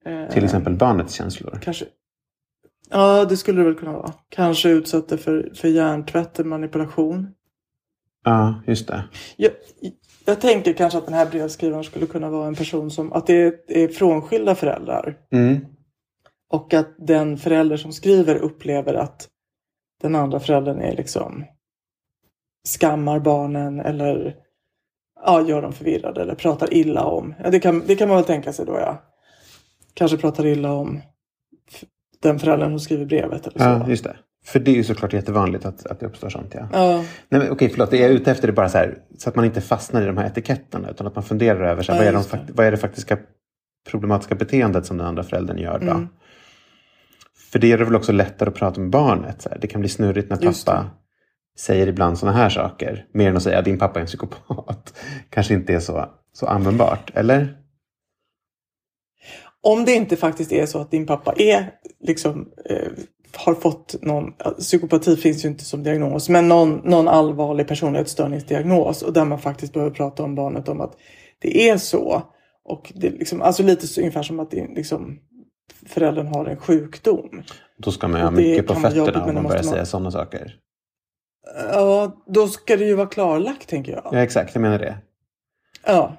Eh, 0.04 0.28
Till 0.32 0.44
exempel 0.44 0.74
barnets 0.74 1.14
känslor. 1.14 1.58
Kanske. 1.62 1.84
Ja, 2.90 3.24
det 3.24 3.36
skulle 3.36 3.60
det 3.60 3.64
väl 3.64 3.74
kunna 3.74 3.92
vara. 3.92 4.12
Kanske 4.28 4.68
utsätter 4.68 5.16
för, 5.16 5.52
för 5.54 5.68
hjärntvätt, 5.68 6.46
manipulation. 6.46 7.28
Ja, 8.24 8.62
just 8.66 8.88
det. 8.88 9.04
Jag, 9.36 9.52
jag 10.24 10.40
tänker 10.40 10.72
kanske 10.72 10.98
att 10.98 11.04
den 11.04 11.14
här 11.14 11.26
brevskrivaren 11.26 11.84
skulle 11.84 12.06
kunna 12.06 12.30
vara 12.30 12.46
en 12.46 12.54
person 12.54 12.90
som 12.90 13.12
att 13.12 13.26
det 13.26 13.34
är, 13.34 13.52
är 13.68 13.88
frånskilda 13.88 14.54
föräldrar. 14.54 15.16
Mm. 15.32 15.66
Och 16.50 16.74
att 16.74 16.94
den 16.98 17.36
förälder 17.36 17.76
som 17.76 17.92
skriver 17.92 18.36
upplever 18.36 18.94
att 18.94 19.28
den 20.02 20.14
andra 20.14 20.40
föräldern 20.40 20.80
är 20.80 20.96
liksom 20.96 21.44
skammar 22.68 23.20
barnen 23.20 23.80
eller 23.80 24.36
ja, 25.24 25.48
gör 25.48 25.62
dem 25.62 25.72
förvirrade 25.72 26.22
eller 26.22 26.34
pratar 26.34 26.74
illa 26.74 27.04
om. 27.04 27.34
Ja, 27.44 27.50
det, 27.50 27.60
kan, 27.60 27.82
det 27.86 27.96
kan 27.96 28.08
man 28.08 28.16
väl 28.16 28.24
tänka 28.26 28.52
sig 28.52 28.66
då 28.66 28.72
ja. 28.72 29.02
Kanske 29.94 30.16
pratar 30.16 30.46
illa 30.46 30.72
om 30.72 31.00
den 32.22 32.38
föräldern 32.38 32.70
som 32.70 32.80
skriver 32.80 33.04
brevet 33.04 33.46
eller 33.46 33.58
så. 33.58 33.64
Ja, 33.64 33.88
just 33.88 34.04
det. 34.04 34.16
För 34.44 34.60
det 34.60 34.70
är 34.70 34.74
ju 34.74 34.84
såklart 34.84 35.12
jättevanligt 35.12 35.64
att, 35.64 35.86
att 35.86 36.00
det 36.00 36.06
uppstår 36.06 36.28
sånt. 36.28 36.54
Ja. 36.54 36.68
Ja, 36.72 37.04
Nej, 37.28 37.40
men, 37.40 37.50
okej, 37.50 37.68
förlåt. 37.68 37.90
Det 37.90 37.96
jag 37.96 38.10
är 38.10 38.14
ute 38.14 38.30
efter 38.30 38.48
är 38.48 38.52
bara 38.52 38.68
så 38.68 38.78
här, 38.78 38.98
så 39.18 39.28
att 39.28 39.36
man 39.36 39.44
inte 39.44 39.60
fastnar 39.60 40.02
i 40.02 40.06
de 40.06 40.16
här 40.16 40.26
etiketterna. 40.26 40.90
Utan 40.90 41.06
att 41.06 41.14
man 41.14 41.24
funderar 41.24 41.64
över 41.64 41.82
så 41.82 41.92
här, 41.92 42.04
Ja, 42.04 42.12
vad, 42.12 42.22
är 42.22 42.38
de, 42.38 42.46
det. 42.46 42.52
vad 42.52 42.66
är 42.66 42.70
det 42.70 42.76
faktiska 42.76 43.18
problematiska 43.90 44.34
beteendet 44.34 44.86
som 44.86 44.98
den 44.98 45.06
andra 45.06 45.22
föräldern 45.22 45.58
gör. 45.58 45.78
Då? 45.78 45.90
Mm. 45.90 46.08
För 47.52 47.58
det 47.58 47.66
gör 47.66 47.78
det 47.78 47.84
väl 47.84 47.96
också 47.96 48.12
lättare 48.12 48.48
att 48.48 48.54
prata 48.54 48.80
med 48.80 48.90
barnet. 48.90 49.42
Så 49.42 49.48
här. 49.48 49.58
Det 49.58 49.66
kan 49.66 49.80
bli 49.80 49.88
snurrigt 49.88 50.30
när 50.30 50.36
pappa 50.36 50.90
säger 51.58 51.86
ibland 51.86 52.18
sådana 52.18 52.38
här 52.38 52.50
saker. 52.50 53.06
Mer 53.12 53.28
än 53.30 53.36
att 53.36 53.42
säga 53.42 53.58
att 53.58 53.64
din 53.64 53.78
pappa 53.78 53.98
är 53.98 54.00
en 54.00 54.06
psykopat. 54.06 54.94
Kanske 55.30 55.54
inte 55.54 55.74
är 55.74 55.80
så, 55.80 56.04
så 56.32 56.46
användbart. 56.46 57.10
Eller? 57.14 57.54
Om 59.62 59.84
det 59.84 59.94
inte 59.94 60.16
faktiskt 60.16 60.52
är 60.52 60.66
så 60.66 60.78
att 60.78 60.90
din 60.90 61.06
pappa 61.06 61.32
är 61.36 61.70
liksom 62.00 62.48
eh, 62.64 62.88
har 63.36 63.54
fått 63.54 63.94
någon, 64.02 64.32
psykopati 64.58 65.16
finns 65.16 65.44
ju 65.44 65.48
inte 65.48 65.64
som 65.64 65.82
diagnos, 65.82 66.28
men 66.28 66.48
någon, 66.48 66.80
någon 66.84 67.08
allvarlig 67.08 67.68
personlighetsstörningsdiagnos 67.68 69.02
och 69.02 69.12
där 69.12 69.24
man 69.24 69.38
faktiskt 69.38 69.72
behöver 69.72 69.94
prata 69.94 70.22
om 70.22 70.34
barnet 70.34 70.68
om 70.68 70.80
att 70.80 70.96
det 71.38 71.68
är 71.68 71.76
så. 71.76 72.22
Och 72.64 72.92
det 72.94 73.06
är 73.06 73.10
liksom, 73.10 73.42
alltså 73.42 73.62
lite 73.62 73.86
så, 73.86 74.00
ungefär 74.00 74.22
som 74.22 74.40
att 74.40 74.50
det, 74.50 74.60
är 74.60 74.68
liksom, 74.68 75.18
föräldern 75.86 76.26
har 76.26 76.46
en 76.46 76.56
sjukdom. 76.56 77.42
Då 77.78 77.90
ska 77.90 78.08
man 78.08 78.20
ha 78.20 78.30
mycket 78.30 78.66
på 78.66 78.74
fötterna 78.74 79.24
om 79.24 79.34
man 79.34 79.42
börjar 79.44 79.62
man- 79.64 79.72
säga 79.72 79.86
sådana 79.86 80.10
saker. 80.10 80.54
Ja, 81.72 82.22
då 82.26 82.48
ska 82.48 82.76
det 82.76 82.84
ju 82.84 82.94
vara 82.94 83.06
klarlagt 83.06 83.68
tänker 83.68 83.92
jag. 83.92 84.02
Ja, 84.12 84.18
exakt. 84.18 84.54
Jag 84.54 84.62
menar 84.62 84.78
det. 84.78 84.98
Ja. 85.86 86.16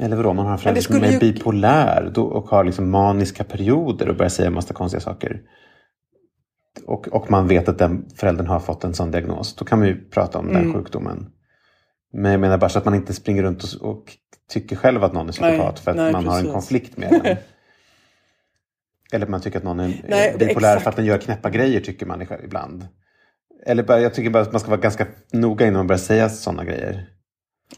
Eller 0.00 0.16
vadå, 0.16 0.32
man 0.32 0.44
har 0.46 0.52
en 0.52 0.58
förälder 0.58 0.80
som 0.82 1.02
är 1.02 1.10
ju- 1.10 1.18
bipolär 1.18 2.18
och 2.18 2.48
har 2.48 2.64
liksom 2.64 2.90
maniska 2.90 3.44
perioder 3.44 4.08
och 4.08 4.16
börjar 4.16 4.30
säga 4.30 4.46
en 4.48 4.54
massa 4.54 4.74
konstiga 4.74 5.00
saker. 5.00 5.42
Och, 6.86 7.08
och 7.08 7.30
man 7.30 7.48
vet 7.48 7.68
att 7.68 7.78
den 7.78 8.08
föräldern 8.16 8.46
har 8.46 8.60
fått 8.60 8.84
en 8.84 8.94
sån 8.94 9.10
diagnos. 9.10 9.56
Då 9.56 9.64
kan 9.64 9.78
man 9.78 9.88
ju 9.88 10.08
prata 10.10 10.38
om 10.38 10.46
den 10.46 10.56
Mm. 10.62 10.74
sjukdomen. 10.74 11.26
Men 12.12 12.30
jag 12.32 12.40
menar 12.40 12.58
bara 12.58 12.68
så 12.70 12.78
att 12.78 12.84
man 12.84 12.94
inte 12.94 13.12
springer 13.12 13.42
runt 13.42 13.62
och, 13.62 13.90
och 13.90 14.16
tycker 14.50 14.76
själv 14.76 15.04
att 15.04 15.12
någon 15.12 15.28
är 15.28 15.32
psykopat 15.32 15.58
Nej, 15.74 15.82
för 15.84 15.90
att 15.90 15.96
nej, 15.96 16.12
man 16.12 16.26
har 16.26 16.32
en 16.36 16.38
precis. 16.40 16.52
konflikt 16.52 16.96
med 16.96 17.20
den. 17.24 17.36
Eller 19.12 19.26
man 19.26 19.40
tycker 19.40 19.58
att 19.58 19.64
någon 19.64 19.80
är 19.80 20.02
Nej, 20.08 20.34
det- 20.38 20.46
bipolär 20.46 20.68
för 20.70 20.76
exakt. 20.76 20.86
att 20.86 20.96
den 20.96 21.04
gör 21.04 21.18
knäppa 21.18 21.50
grejer 21.50 21.80
tycker 21.80 22.06
man 22.06 22.26
ibland. 22.44 22.86
Eller 23.66 23.82
bara, 23.82 24.00
jag 24.00 24.14
tycker 24.14 24.30
bara 24.30 24.42
att 24.42 24.52
man 24.52 24.60
ska 24.60 24.70
vara 24.70 24.80
ganska 24.80 25.06
noga 25.32 25.66
innan 25.66 25.78
man 25.78 25.86
börjar 25.86 25.98
säga 25.98 26.28
sådana 26.28 26.64
grejer 26.64 27.08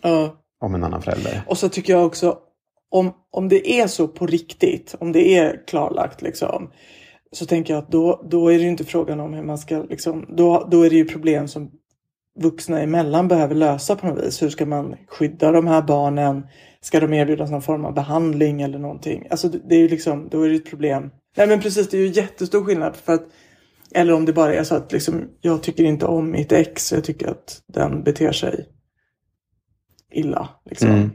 ja. 0.03 0.37
om 0.61 0.75
en 0.75 0.85
annan 0.85 1.03
förälder. 1.03 1.43
Och 1.47 1.59
så 1.59 1.69
tycker 1.69 1.93
jag 1.93 2.07
också 2.07 2.39
om, 2.91 3.13
om 3.31 3.49
det 3.49 3.71
är 3.81 3.87
så 3.87 4.09
på 4.09 4.27
riktigt, 4.27 4.95
om 5.01 5.13
det 5.13 5.37
är 5.37 5.67
klarlagt 5.67 6.23
liksom. 6.23 6.71
Så 7.33 7.47
tänker 7.47 7.75
jag 7.75 7.83
att 7.83 7.91
då, 7.91 8.27
då 8.31 8.53
är 8.53 8.59
det 8.59 8.65
inte 8.65 8.85
frågan 8.85 9.21
om 9.21 9.33
hur 9.35 9.43
man 9.43 9.59
ska 9.59 9.83
liksom, 9.83 10.27
då, 10.37 10.69
då 10.71 10.83
är 10.83 10.91
det 10.91 10.97
ju 10.97 11.05
problem 11.05 11.49
som 11.49 11.71
vuxna 12.41 12.81
emellan 12.81 13.29
behöver 13.29 13.55
lösa 13.55 13.97
på 13.97 14.07
något 14.07 14.25
vis. 14.25 14.43
Hur 14.43 14.51
ska 14.51 14.67
man 14.67 14.97
skydda 15.09 15.53
de 15.53 15.67
här 15.67 15.83
barnen? 15.83 16.47
Ska 16.81 17.01
de 17.01 17.13
erbjudas 17.15 17.51
någon 17.51 17.63
form 17.63 17.85
av 17.85 17.95
behandling 17.95 18.63
eller 18.63 18.79
någonting? 18.79 19.27
Alltså 19.31 19.49
det 19.49 19.75
är 19.75 19.79
ju 19.79 19.89
liksom, 19.89 20.29
då 20.29 20.43
är 20.43 20.49
det 20.49 20.57
ett 20.57 20.71
problem. 20.71 21.11
Nej 21.37 21.47
men 21.47 21.61
precis, 21.61 21.89
det 21.89 21.97
är 21.97 22.01
ju 22.01 22.13
jättestor 22.13 22.65
skillnad 22.65 22.97
för 22.97 23.13
att 23.13 23.27
eller 23.91 24.13
om 24.13 24.25
det 24.25 24.33
bara 24.33 24.55
är 24.55 24.65
så 24.65 24.75
att 24.75 24.93
liksom, 24.93 25.29
jag 25.41 25.63
tycker 25.63 25.85
inte 25.85 26.07
om 26.07 26.31
mitt 26.31 26.53
ex, 26.53 26.93
jag 26.93 27.05
tycker 27.05 27.29
att 27.29 27.63
den 27.67 28.03
beter 28.03 28.33
sig 28.33 28.67
illa. 30.13 30.49
Liksom. 30.65 30.91
Mm. 30.91 31.11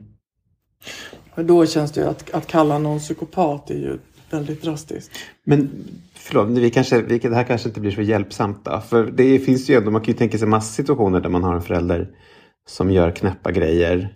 Och 1.36 1.46
då 1.46 1.66
känns 1.66 1.92
det 1.92 2.02
ju 2.02 2.08
att, 2.08 2.34
att 2.34 2.48
kalla 2.48 2.80
någon 2.80 3.00
psykopat 3.00 3.70
är 3.70 3.76
ju 3.76 3.98
väldigt 4.32 4.62
drastiskt. 4.62 5.12
Men 5.46 5.70
förlåt, 6.14 6.50
vi 6.50 6.70
kanske, 6.70 7.02
vi, 7.02 7.18
det 7.18 7.36
här 7.36 7.44
kanske 7.44 7.70
inte 7.70 7.80
blir 7.80 7.92
så 7.92 8.02
hjälpsamt 8.02 8.66
då. 8.66 8.82
För 8.90 9.12
det 9.12 9.40
finns 9.40 9.70
ju 9.70 9.76
ändå, 9.76 9.92
man 9.92 10.02
kan 10.02 10.12
ju 10.12 10.18
tänka 10.18 10.38
sig 10.38 10.48
massa 10.48 10.74
situationer 10.74 11.22
där 11.22 11.30
man 11.30 11.44
har 11.44 11.56
en 11.56 11.62
förälder 11.62 12.10
som 12.68 12.92
gör 12.92 13.12
knäppa 13.12 13.52
grejer. 13.52 14.16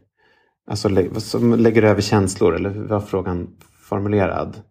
Alltså 0.68 0.90
som 1.20 1.60
lägger 1.60 1.84
över 1.84 2.02
känslor, 2.02 2.56
eller 2.56 2.70
hur 2.70 2.84
var 2.84 3.00
frågan 3.00 3.48
formulerad? 3.82 4.62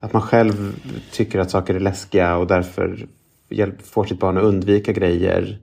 Att 0.00 0.12
man 0.12 0.22
själv 0.22 0.80
tycker 1.12 1.38
att 1.38 1.50
saker 1.50 1.74
är 1.74 1.80
läskiga 1.80 2.36
och 2.36 2.46
därför 2.46 3.08
får 3.82 4.04
sitt 4.04 4.18
barn 4.18 4.36
att 4.36 4.44
undvika 4.44 4.92
grejer. 4.92 5.58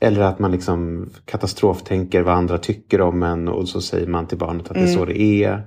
Eller 0.00 0.20
att 0.20 0.38
man 0.38 0.52
liksom 0.52 1.10
katastroftänker 1.24 2.22
vad 2.22 2.34
andra 2.34 2.58
tycker 2.58 3.00
om 3.00 3.22
en 3.22 3.48
och 3.48 3.68
så 3.68 3.80
säger 3.80 4.06
man 4.06 4.26
till 4.26 4.38
barnet 4.38 4.68
att 4.68 4.74
det 4.74 4.82
är 4.82 4.86
så 4.86 5.04
det 5.04 5.20
är. 5.20 5.66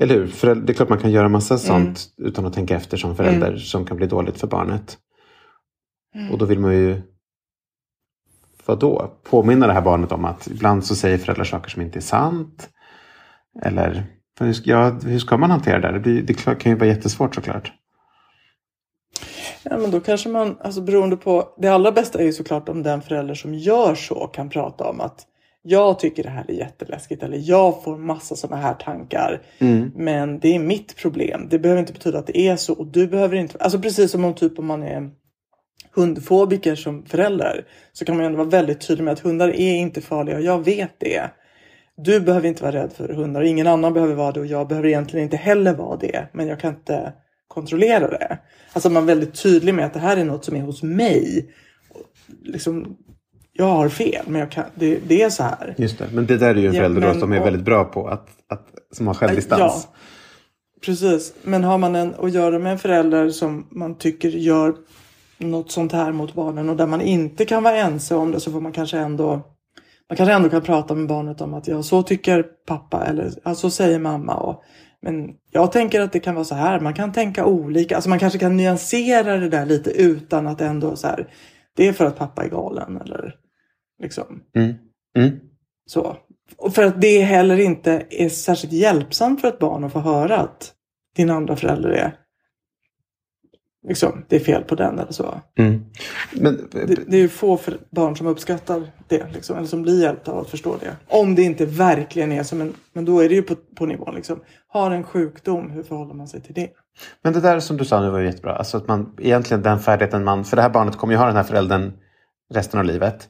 Eller 0.00 0.14
hur? 0.14 0.26
För 0.26 0.54
det 0.54 0.72
är 0.72 0.74
klart 0.74 0.88
man 0.88 0.98
kan 0.98 1.10
göra 1.10 1.28
massa 1.28 1.58
sånt 1.58 2.06
utan 2.16 2.46
att 2.46 2.52
tänka 2.52 2.76
efter 2.76 2.96
som 2.96 3.16
förälder 3.16 3.56
som 3.56 3.84
kan 3.84 3.96
bli 3.96 4.06
dåligt 4.06 4.40
för 4.40 4.46
barnet. 4.46 4.98
Och 6.32 6.38
då 6.38 6.44
vill 6.44 6.58
man 6.58 6.74
ju 6.74 7.02
vadå? 8.66 9.10
Påminna 9.30 9.66
det 9.66 9.72
här 9.72 9.80
barnet 9.80 10.12
om 10.12 10.24
att 10.24 10.46
ibland 10.46 10.84
så 10.84 10.94
säger 10.96 11.18
föräldrar 11.18 11.44
saker 11.44 11.70
som 11.70 11.82
inte 11.82 11.98
är 11.98 12.00
sant. 12.00 12.68
Eller 13.62 14.04
hur, 14.40 14.52
ska- 14.52 14.70
ja, 14.70 14.90
hur 15.04 15.18
ska 15.18 15.36
man 15.36 15.50
hantera 15.50 15.80
det? 15.80 15.92
Det, 15.92 16.00
blir, 16.00 16.22
det 16.22 16.34
kan 16.34 16.72
ju 16.72 16.78
vara 16.78 16.88
jättesvårt 16.88 17.34
såklart. 17.34 17.72
Ja, 19.62 19.78
men 19.78 19.90
då 19.90 20.00
kanske 20.00 20.28
man, 20.28 20.56
alltså 20.60 20.80
beroende 20.80 21.16
på, 21.16 21.48
det 21.58 21.68
allra 21.68 21.92
bästa 21.92 22.18
är 22.18 22.24
ju 22.24 22.32
såklart 22.32 22.68
om 22.68 22.82
den 22.82 23.02
förälder 23.02 23.34
som 23.34 23.54
gör 23.54 23.94
så 23.94 24.26
kan 24.26 24.48
prata 24.48 24.84
om 24.90 25.00
att 25.00 25.26
jag 25.62 25.98
tycker 25.98 26.22
det 26.22 26.28
här 26.30 26.44
är 26.48 26.54
jätteläskigt 26.54 27.22
eller 27.22 27.38
jag 27.42 27.82
får 27.84 27.98
massa 27.98 28.36
sådana 28.36 28.62
här 28.62 28.74
tankar. 28.74 29.42
Men 29.96 30.38
det 30.38 30.54
är 30.54 30.58
mitt 30.58 30.96
problem. 30.96 31.46
Det 31.50 31.58
behöver 31.58 31.80
inte 31.80 31.92
betyda 31.92 32.18
att 32.18 32.26
det 32.26 32.38
är 32.38 32.56
så 32.56 32.72
och 32.74 32.86
du 32.86 33.06
behöver 33.06 33.36
inte, 33.36 33.58
alltså 33.58 33.78
precis 33.78 34.10
som 34.10 34.24
om 34.24 34.34
typ 34.34 34.58
om 34.58 34.66
man 34.66 34.82
är 34.82 35.10
hundfobiker 35.94 36.74
som 36.74 37.04
förälder 37.06 37.64
så 37.92 38.04
kan 38.04 38.16
man 38.16 38.24
ändå 38.26 38.38
vara 38.38 38.48
väldigt 38.48 38.80
tydlig 38.86 39.04
med 39.04 39.12
att 39.12 39.20
hundar 39.20 39.48
är 39.48 39.74
inte 39.74 40.00
farliga 40.00 40.36
och 40.36 40.42
jag 40.42 40.64
vet 40.64 41.00
det. 41.00 41.30
Du 41.96 42.20
behöver 42.20 42.48
inte 42.48 42.62
vara 42.62 42.72
rädd 42.76 42.92
för 42.92 43.08
hundar 43.08 43.40
och 43.40 43.46
ingen 43.46 43.66
annan 43.66 43.92
behöver 43.94 44.14
vara 44.14 44.32
det 44.32 44.40
och 44.40 44.46
jag 44.46 44.68
behöver 44.68 44.88
egentligen 44.88 45.24
inte 45.24 45.36
heller 45.36 45.74
vara 45.74 45.96
det. 45.96 46.28
Men 46.32 46.46
jag 46.48 46.60
kan 46.60 46.74
inte 46.74 47.12
kontrollera 47.48 48.08
det. 48.08 48.38
Alltså 48.72 48.90
man 48.90 49.02
är 49.02 49.06
väldigt 49.06 49.42
tydlig 49.42 49.74
med 49.74 49.86
att 49.86 49.94
det 49.94 50.00
här 50.00 50.16
är 50.16 50.24
något 50.24 50.44
som 50.44 50.56
är 50.56 50.60
hos 50.60 50.82
mig. 50.82 51.48
Liksom, 52.44 52.96
jag 53.52 53.64
har 53.64 53.88
fel 53.88 54.24
men 54.26 54.48
kan, 54.48 54.64
det, 54.74 54.98
det 55.08 55.22
är 55.22 55.30
så 55.30 55.42
här. 55.42 55.74
Just 55.78 55.98
det. 55.98 56.06
Men 56.12 56.26
det 56.26 56.36
där 56.36 56.50
är 56.50 56.54
ju 56.54 56.66
en 56.66 56.74
Ja, 56.74 56.80
förälder 56.80 57.00
då 57.00 57.06
men- 57.06 57.20
som 57.20 57.32
är 57.32 57.40
och- 57.40 57.46
väldigt 57.46 57.62
bra 57.64 57.84
på 57.84 58.08
att, 58.08 58.28
att 58.48 58.66
som 58.92 59.06
har 59.06 59.14
självdistans. 59.14 59.60
Ja, 59.92 59.94
precis. 60.84 61.34
Men 61.42 61.64
har 61.64 61.78
man 61.78 61.94
en, 61.96 62.14
att 62.18 62.32
göra 62.32 62.58
med 62.58 62.72
en 62.72 62.78
förälder 62.78 63.30
som 63.30 63.66
man 63.70 63.98
tycker 63.98 64.28
gör 64.28 64.74
något 65.44 65.70
sånt 65.70 65.92
här 65.92 66.12
mot 66.12 66.34
barnen 66.34 66.68
och 66.68 66.76
där 66.76 66.86
man 66.86 67.00
inte 67.00 67.44
kan 67.44 67.62
vara 67.62 67.76
ense 67.76 68.14
om 68.14 68.32
det 68.32 68.40
så 68.40 68.52
får 68.52 68.60
man 68.60 68.72
kanske 68.72 68.98
ändå 68.98 69.52
man 70.12 70.16
kanske 70.16 70.32
ändå 70.32 70.48
kan 70.48 70.62
prata 70.62 70.94
med 70.94 71.08
barnet 71.08 71.40
om 71.40 71.54
att 71.54 71.68
ja, 71.68 71.82
så 71.82 72.02
tycker 72.02 72.42
pappa 72.42 73.04
eller 73.04 73.30
ja, 73.44 73.54
så 73.54 73.70
säger 73.70 73.98
mamma. 73.98 74.34
Och, 74.34 74.62
men 75.02 75.30
jag 75.50 75.72
tänker 75.72 76.00
att 76.00 76.12
det 76.12 76.20
kan 76.20 76.34
vara 76.34 76.44
så 76.44 76.54
här, 76.54 76.80
man 76.80 76.94
kan 76.94 77.12
tänka 77.12 77.46
olika. 77.46 77.94
Alltså 77.94 78.10
man 78.10 78.18
kanske 78.18 78.38
kan 78.38 78.56
nyansera 78.56 79.36
det 79.36 79.48
där 79.48 79.66
lite 79.66 79.90
utan 79.90 80.46
att 80.46 80.60
ändå 80.60 80.96
så 80.96 81.06
här, 81.06 81.28
det 81.76 81.88
är 81.88 81.92
för 81.92 82.04
att 82.04 82.18
pappa 82.18 82.44
är 82.44 82.48
galen 82.48 82.96
eller 82.96 83.34
liksom. 84.02 84.42
Mm. 84.56 84.74
Mm. 85.18 85.40
Så. 85.86 86.16
Och 86.56 86.74
för 86.74 86.82
att 86.82 87.00
det 87.00 87.22
heller 87.22 87.60
inte 87.60 88.06
är 88.10 88.28
särskilt 88.28 88.72
hjälpsamt 88.72 89.40
för 89.40 89.48
ett 89.48 89.58
barn 89.58 89.84
att 89.84 89.92
få 89.92 90.00
höra 90.00 90.36
att 90.36 90.72
din 91.16 91.30
andra 91.30 91.56
förälder 91.56 91.88
är 91.88 92.14
liksom, 93.88 94.24
det 94.28 94.36
är 94.36 94.40
fel 94.40 94.64
på 94.64 94.74
den 94.74 94.98
eller 94.98 95.12
så. 95.12 95.40
Mm. 95.58 95.84
Men, 96.32 96.68
Det, 96.70 97.10
det 97.10 97.16
är 97.16 97.20
ju 97.20 97.28
få 97.28 97.58
barn 97.90 98.16
som 98.16 98.26
uppskattar 98.26 98.82
det, 99.08 99.26
liksom, 99.32 99.56
eller 99.56 99.66
som 99.66 99.82
blir 99.82 100.02
hjälpta 100.02 100.32
av 100.32 100.38
att 100.38 100.50
förstå 100.50 100.76
det. 100.80 100.96
Om 101.08 101.34
det 101.34 101.42
inte 101.42 101.66
verkligen 101.66 102.32
är 102.32 102.42
som 102.42 102.60
en, 102.60 102.74
men 102.92 103.04
då 103.04 103.20
är 103.20 103.28
det 103.28 103.34
ju 103.34 103.42
på, 103.42 103.54
på 103.76 103.86
nivån 103.86 104.14
liksom. 104.14 104.40
Har 104.68 104.90
en 104.90 105.04
sjukdom, 105.04 105.70
hur 105.70 105.82
förhåller 105.82 106.14
man 106.14 106.28
sig 106.28 106.40
till 106.40 106.54
det? 106.54 106.70
Men 107.22 107.32
det 107.32 107.40
där 107.40 107.60
som 107.60 107.76
du 107.76 107.84
sa 107.84 108.00
nu 108.00 108.10
var 108.10 108.20
jättebra. 108.20 108.56
Alltså 108.56 108.76
att 108.76 108.88
man 108.88 109.14
egentligen 109.18 109.62
den 109.62 109.78
färdigheten 109.78 110.24
man... 110.24 110.44
För 110.44 110.56
det 110.56 110.62
här 110.62 110.70
barnet 110.70 110.96
kommer 110.96 111.14
ju 111.14 111.18
ha 111.18 111.26
den 111.26 111.36
här 111.36 111.42
föräldern 111.42 111.92
resten 112.54 112.80
av 112.80 112.86
livet. 112.86 113.28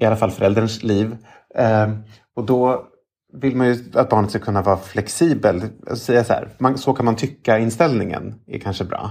I 0.00 0.04
alla 0.04 0.16
fall 0.16 0.30
förälderns 0.30 0.82
liv. 0.82 1.16
Ehm, 1.54 2.02
och 2.36 2.46
då 2.46 2.86
vill 3.32 3.56
man 3.56 3.66
ju 3.66 3.76
att 3.94 4.08
barnet 4.08 4.30
ska 4.30 4.38
kunna 4.38 4.62
vara 4.62 4.76
flexibel. 4.76 5.62
Alltså 5.62 6.04
säga 6.04 6.24
så 6.24 6.32
här, 6.32 6.48
man, 6.58 6.78
så 6.78 6.92
kan 6.92 7.04
man 7.04 7.16
tycka 7.16 7.58
inställningen 7.58 8.34
är 8.46 8.58
kanske 8.58 8.84
bra. 8.84 9.10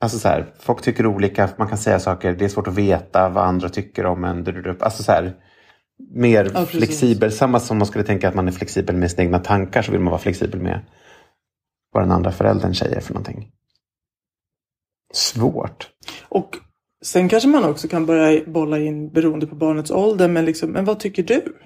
Alltså 0.00 0.18
så 0.18 0.28
här, 0.28 0.54
folk 0.58 0.82
tycker 0.82 1.06
olika, 1.06 1.48
man 1.58 1.68
kan 1.68 1.78
säga 1.78 1.98
saker, 1.98 2.32
det 2.32 2.44
är 2.44 2.48
svårt 2.48 2.66
att 2.66 2.74
veta 2.74 3.28
vad 3.28 3.44
andra 3.44 3.68
tycker 3.68 4.06
om 4.06 4.24
en. 4.24 4.76
Alltså 4.80 5.02
så 5.02 5.12
här, 5.12 5.34
mer 6.10 6.50
Ja, 6.54 6.66
flexibel. 6.66 7.32
Samma 7.32 7.60
som 7.60 7.78
man 7.78 7.86
skulle 7.86 8.04
tänka 8.04 8.28
att 8.28 8.34
man 8.34 8.48
är 8.48 8.52
flexibel 8.52 8.96
med 8.96 9.10
sina 9.10 9.22
egna 9.22 9.38
tankar 9.38 9.82
så 9.82 9.92
vill 9.92 10.00
man 10.00 10.10
vara 10.10 10.20
flexibel 10.20 10.60
med 10.60 10.80
vad 11.92 12.02
den 12.02 12.12
andra 12.12 12.32
föräldern 12.32 12.74
säger 12.74 13.00
för 13.00 13.14
någonting. 13.14 13.50
Svårt. 15.12 15.90
Och 16.28 16.56
sen 17.04 17.28
kanske 17.28 17.48
man 17.48 17.64
också 17.64 17.88
kan 17.88 18.06
börja 18.06 18.44
bolla 18.46 18.78
in 18.78 19.12
beroende 19.12 19.46
på 19.46 19.54
barnets 19.54 19.90
ålder, 19.90 20.28
men 20.28 20.44
liksom, 20.44 20.70
men 20.70 20.84
vad 20.84 21.00
tycker 21.00 21.22
du? 21.22 21.56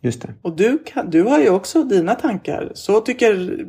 Just 0.00 0.22
det. 0.22 0.34
Och 0.42 0.56
du, 0.56 0.78
kan, 0.78 1.10
du 1.10 1.22
har 1.22 1.38
ju 1.38 1.50
också 1.50 1.84
dina 1.84 2.14
tankar. 2.14 2.72
Så 2.74 3.00
tycker 3.00 3.66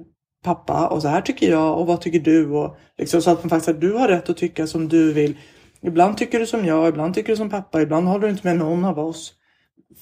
pappa 0.47 0.87
och 0.87 1.01
så 1.01 1.07
här 1.07 1.21
tycker 1.21 1.51
jag 1.51 1.79
och 1.79 1.87
vad 1.87 2.01
tycker 2.01 2.19
du? 2.19 2.49
Och 2.49 2.77
liksom, 2.97 3.21
så 3.21 3.31
att 3.31 3.43
man 3.43 3.49
faktiskt 3.49 3.81
du 3.81 3.93
har 3.93 4.07
rätt 4.07 4.29
att 4.29 4.37
tycka 4.37 4.67
som 4.67 4.87
du 4.87 5.13
vill. 5.13 5.37
Ibland 5.81 6.17
tycker 6.17 6.39
du 6.39 6.45
som 6.45 6.65
jag, 6.65 6.89
ibland 6.89 7.13
tycker 7.13 7.29
du 7.29 7.37
som 7.37 7.49
pappa, 7.49 7.81
ibland 7.81 8.07
håller 8.07 8.27
du 8.27 8.31
inte 8.31 8.47
med 8.47 8.57
någon 8.57 8.85
av 8.85 8.99
oss. 8.99 9.33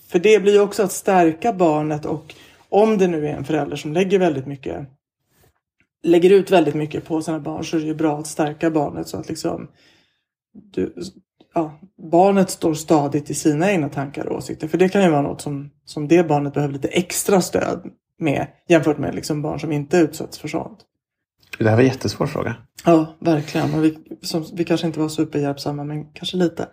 För 0.08 0.20
det 0.20 0.40
blir 0.40 0.54
ju 0.54 0.60
också 0.60 0.84
att 0.84 0.92
stärka 0.92 1.54
barnet 1.54 2.06
och 2.06 2.34
om 2.70 2.98
det 2.98 3.08
nu 3.08 3.28
är 3.28 3.34
en 3.34 3.46
förälder 3.46 3.76
som 3.76 3.94
lägger 3.94 4.20
väldigt 4.20 4.46
mycket 4.46 4.88
lägger 6.04 6.30
ut 6.30 6.52
väldigt 6.52 6.76
mycket 6.76 7.06
på 7.06 7.22
sina 7.22 7.40
barn 7.40 7.66
så 7.66 7.78
är 7.78 7.82
det 7.82 7.88
ju 7.88 7.96
bra 7.96 8.20
att 8.20 8.28
stärka 8.28 8.72
barnet 8.72 9.08
så 9.08 9.18
att 9.18 9.30
liksom 9.30 9.68
du, 10.74 10.94
ja, 11.54 11.80
barnet 12.12 12.50
står 12.50 12.74
stadigt 12.74 13.30
i 13.30 13.34
sina 13.34 13.72
egna 13.72 13.90
tankar 13.90 14.26
och 14.26 14.38
åsikter. 14.38 14.68
För 14.68 14.78
det 14.78 14.90
kan 14.90 15.04
ju 15.04 15.10
vara 15.10 15.22
något 15.22 15.42
som, 15.42 15.70
som 15.86 16.08
det 16.08 16.28
barnet 16.28 16.54
behöver 16.54 16.74
lite 16.74 16.88
extra 16.88 17.42
stöd 17.42 17.92
med 18.20 18.48
jämfört 18.68 18.98
med 18.98 19.16
liksom 19.16 19.42
barn 19.42 19.60
som 19.60 19.72
inte 19.72 19.98
utsätts 19.98 20.40
för 20.40 20.48
sånt. 20.48 20.80
Det 21.58 21.70
här 21.70 21.76
var 21.76 21.82
en 21.82 21.88
jättesvår 21.88 22.28
fråga. 22.28 22.56
Ja, 22.86 23.16
verkligen. 23.20 23.74
Och 23.74 23.84
vi, 23.84 23.98
som, 24.22 24.46
vi 24.54 24.64
kanske 24.64 24.88
inte 24.88 25.00
var 25.00 25.10
superhjälpsamma, 25.10 25.84
men 25.84 26.06
kanske 26.06 26.38
lite. 26.38 26.68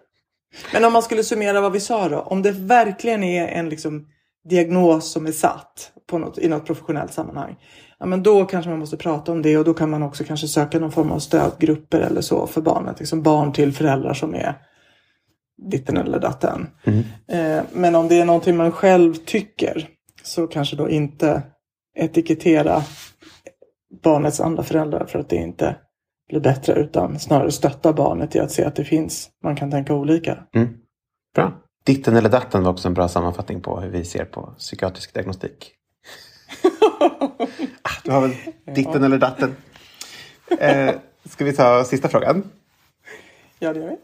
Men 0.72 0.84
om 0.84 0.92
man 0.92 1.02
skulle 1.02 1.24
summera 1.24 1.60
vad 1.60 1.72
vi 1.72 1.80
sa 1.80 2.08
då. 2.08 2.20
Om 2.20 2.42
det 2.42 2.50
verkligen 2.50 3.22
är 3.22 3.46
en 3.46 3.68
liksom, 3.68 4.06
diagnos 4.48 5.12
som 5.12 5.26
är 5.26 5.32
satt 5.32 5.92
på 6.10 6.18
något, 6.18 6.38
i 6.38 6.48
något 6.48 6.66
professionellt 6.66 7.12
sammanhang. 7.12 7.56
Ja, 7.98 8.06
men 8.06 8.22
då 8.22 8.44
kanske 8.44 8.70
man 8.70 8.78
måste 8.78 8.96
prata 8.96 9.32
om 9.32 9.42
det 9.42 9.58
och 9.58 9.64
då 9.64 9.74
kan 9.74 9.90
man 9.90 10.02
också 10.02 10.24
kanske 10.24 10.48
söka 10.48 10.78
någon 10.78 10.92
form 10.92 11.10
av 11.10 11.18
stödgrupper 11.18 12.00
eller 12.00 12.20
så 12.20 12.46
för 12.46 12.60
barnet. 12.60 12.98
Liksom 12.98 13.22
barn 13.22 13.52
till 13.52 13.72
föräldrar 13.72 14.14
som 14.14 14.34
är 14.34 14.54
ditten 15.70 15.96
eller 15.96 16.20
datten. 16.20 16.68
Eh, 17.28 17.62
men 17.72 17.94
om 17.94 18.08
det 18.08 18.20
är 18.20 18.24
någonting 18.24 18.56
man 18.56 18.72
själv 18.72 19.14
tycker 19.14 19.88
så 20.22 20.46
kanske 20.46 20.76
då 20.76 20.90
inte 20.90 21.42
etikettera 21.94 22.82
barnets 24.02 24.40
andra 24.40 24.62
föräldrar 24.62 25.06
för 25.06 25.18
att 25.18 25.28
det 25.28 25.36
inte 25.36 25.76
blir 26.28 26.40
bättre 26.40 26.72
utan 26.72 27.18
snarare 27.18 27.50
stötta 27.50 27.92
barnet 27.92 28.36
i 28.36 28.40
att 28.40 28.50
se 28.50 28.64
att 28.64 28.76
det 28.76 28.84
finns, 28.84 29.30
man 29.42 29.56
kan 29.56 29.70
tänka 29.70 29.94
olika. 29.94 30.38
Bra. 31.34 31.52
Ditten 31.84 32.16
eller 32.16 32.28
datten 32.28 32.64
var 32.64 32.72
också 32.72 32.88
en 32.88 32.94
bra 32.94 33.08
sammanfattning 33.08 33.60
på 33.60 33.80
hur 33.80 33.90
vi 33.90 34.04
ser 34.04 34.24
på 34.24 34.54
psykiatrisk 34.58 35.14
diagnostik. 35.14 35.72
ah, 37.82 37.90
du 38.04 38.10
har 38.10 38.20
väl 38.20 38.34
ditten 38.74 39.02
eller 39.02 39.18
datten. 39.18 39.56
Eh, 40.58 40.94
ska 41.24 41.44
vi 41.44 41.52
ta 41.52 41.84
sista 41.84 42.08
frågan? 42.08 42.42
Ja, 43.58 43.72
det 43.72 43.80
gör 43.80 43.88
vi. 43.88 43.96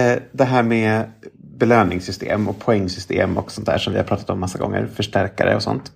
Eh, 0.00 0.18
det 0.32 0.44
här 0.44 0.62
med 0.62 1.12
belöningssystem 1.58 2.48
och 2.48 2.58
poängsystem 2.58 3.38
och 3.38 3.50
sånt 3.50 3.66
där 3.66 3.78
som 3.78 3.92
vi 3.92 3.98
har 3.98 4.06
pratat 4.06 4.30
om 4.30 4.40
massa 4.40 4.58
gånger. 4.58 4.86
Förstärkare 4.86 5.56
och 5.56 5.62
sånt. 5.62 5.92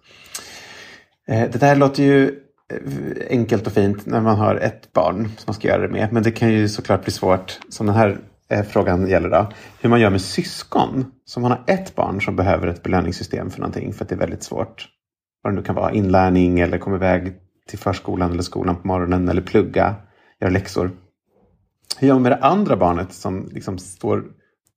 Eh, 1.29 1.51
det 1.51 1.59
där 1.59 1.77
låter 1.77 2.03
ju 2.03 2.25
eh, 2.73 3.27
enkelt 3.31 3.67
och 3.67 3.73
fint 3.73 4.07
när 4.07 4.21
man 4.21 4.37
har 4.37 4.57
ett 4.57 4.93
barn 4.93 5.25
som 5.25 5.45
man 5.47 5.55
ska 5.55 5.69
göra 5.69 5.83
det 5.83 5.89
med. 5.89 6.13
Men 6.13 6.23
det 6.23 6.31
kan 6.31 6.53
ju 6.53 6.69
såklart 6.69 7.05
bli 7.05 7.13
svårt, 7.13 7.59
som 7.69 7.87
den 7.87 7.95
här 7.95 8.19
eh, 8.51 8.63
frågan 8.63 9.09
gäller 9.09 9.31
då. 9.31 9.49
Hur 9.81 9.91
man 9.91 10.01
gör 10.01 10.11
med 10.11 10.21
syskon. 10.21 11.05
Som 11.25 11.43
man 11.43 11.51
har 11.51 11.65
ett 11.67 11.95
barn 11.95 12.21
som 12.21 12.37
behöver 12.37 12.67
ett 12.67 12.83
belöningssystem 12.83 13.51
för 13.51 13.61
någonting 13.61 13.93
för 13.93 14.05
att 14.05 14.09
det 14.09 14.15
är 14.15 14.19
väldigt 14.19 14.43
svårt. 14.43 14.89
Vad 15.43 15.53
det 15.53 15.57
nu 15.57 15.63
kan 15.63 15.75
vara, 15.75 15.93
inlärning 15.93 16.61
eller 16.61 16.79
komma 16.79 16.97
iväg 16.97 17.33
till 17.69 17.79
förskolan 17.79 18.31
eller 18.31 18.43
skolan 18.43 18.77
på 18.77 18.87
morgonen 18.87 19.29
eller 19.29 19.43
plugga, 19.43 19.95
göra 20.41 20.51
läxor. 20.51 20.91
Hur 21.99 22.09
gör 22.09 22.15
man 22.15 22.23
med 22.23 22.33
det 22.33 22.37
andra 22.37 22.77
barnet 22.77 23.13
som 23.13 23.49
liksom 23.53 23.79
står 23.79 24.25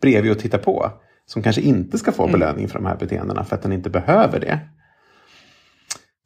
bredvid 0.04 0.32
och 0.32 0.40
tittar 0.40 0.58
på? 0.58 0.92
Som 1.26 1.44
kanske 1.44 1.62
inte 1.62 1.98
ska 1.98 2.12
få 2.12 2.28
belöning 2.28 2.68
för 2.68 2.80
de 2.80 2.86
här 2.86 2.96
beteendena 2.96 3.44
för 3.44 3.56
att 3.56 3.62
den 3.62 3.72
inte 3.72 3.90
behöver 3.90 4.40
det. 4.40 4.60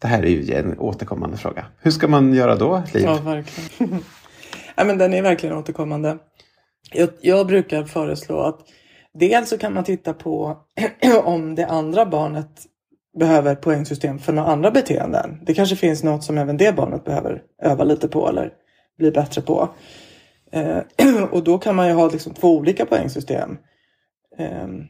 Det 0.02 0.08
här 0.08 0.24
är 0.24 0.30
ju 0.30 0.54
en 0.54 0.80
återkommande 0.80 1.38
fråga. 1.38 1.66
Hur 1.82 1.92
ska 1.92 2.08
man 2.08 2.34
göra 2.34 2.56
då, 2.56 2.84
Liv? 2.94 3.04
Ja, 3.04 3.20
verkligen. 3.26 4.00
ja, 4.76 4.84
men 4.84 4.98
den 4.98 5.13
är 5.13 5.22
verkligen 5.22 5.56
återkommande. 5.56 6.18
Jag, 6.94 7.10
jag 7.22 7.48
brukar 7.48 7.84
föreslå 7.84 8.40
att 8.40 8.60
dels 9.13 9.50
så 9.50 9.58
kan 9.58 9.74
man 9.74 9.84
titta 9.84 10.13
på 10.13 10.58
om 11.24 11.56
det 11.56 11.66
andra 11.66 12.06
barnet 12.06 12.50
behöver 13.20 13.56
poängsystem 13.56 14.20
för 14.20 14.34
några 14.34 14.50
andra 14.50 14.72
beteenden. 14.72 15.40
Det 15.46 15.54
kanske 15.54 15.76
finns 15.76 16.04
något 16.04 16.24
som 16.24 16.38
även 16.38 16.58
det 16.58 16.76
barnet 16.76 17.06
behöver 17.06 17.42
öva 17.63 17.84
lite 17.84 18.08
på 18.08 18.30
eller 18.30 18.52
bli 18.98 19.12
bättre 19.12 19.42
på. 19.42 19.70
Eh, 20.52 20.80
och 21.32 21.44
då 21.44 21.58
kan 21.58 21.76
man 21.76 21.88
ju 21.88 21.94
ha 21.94 22.10
liksom 22.10 22.34
två 22.34 22.58
olika 22.58 22.86
poängsystem. 22.86 23.58
Ehm, 24.38 24.84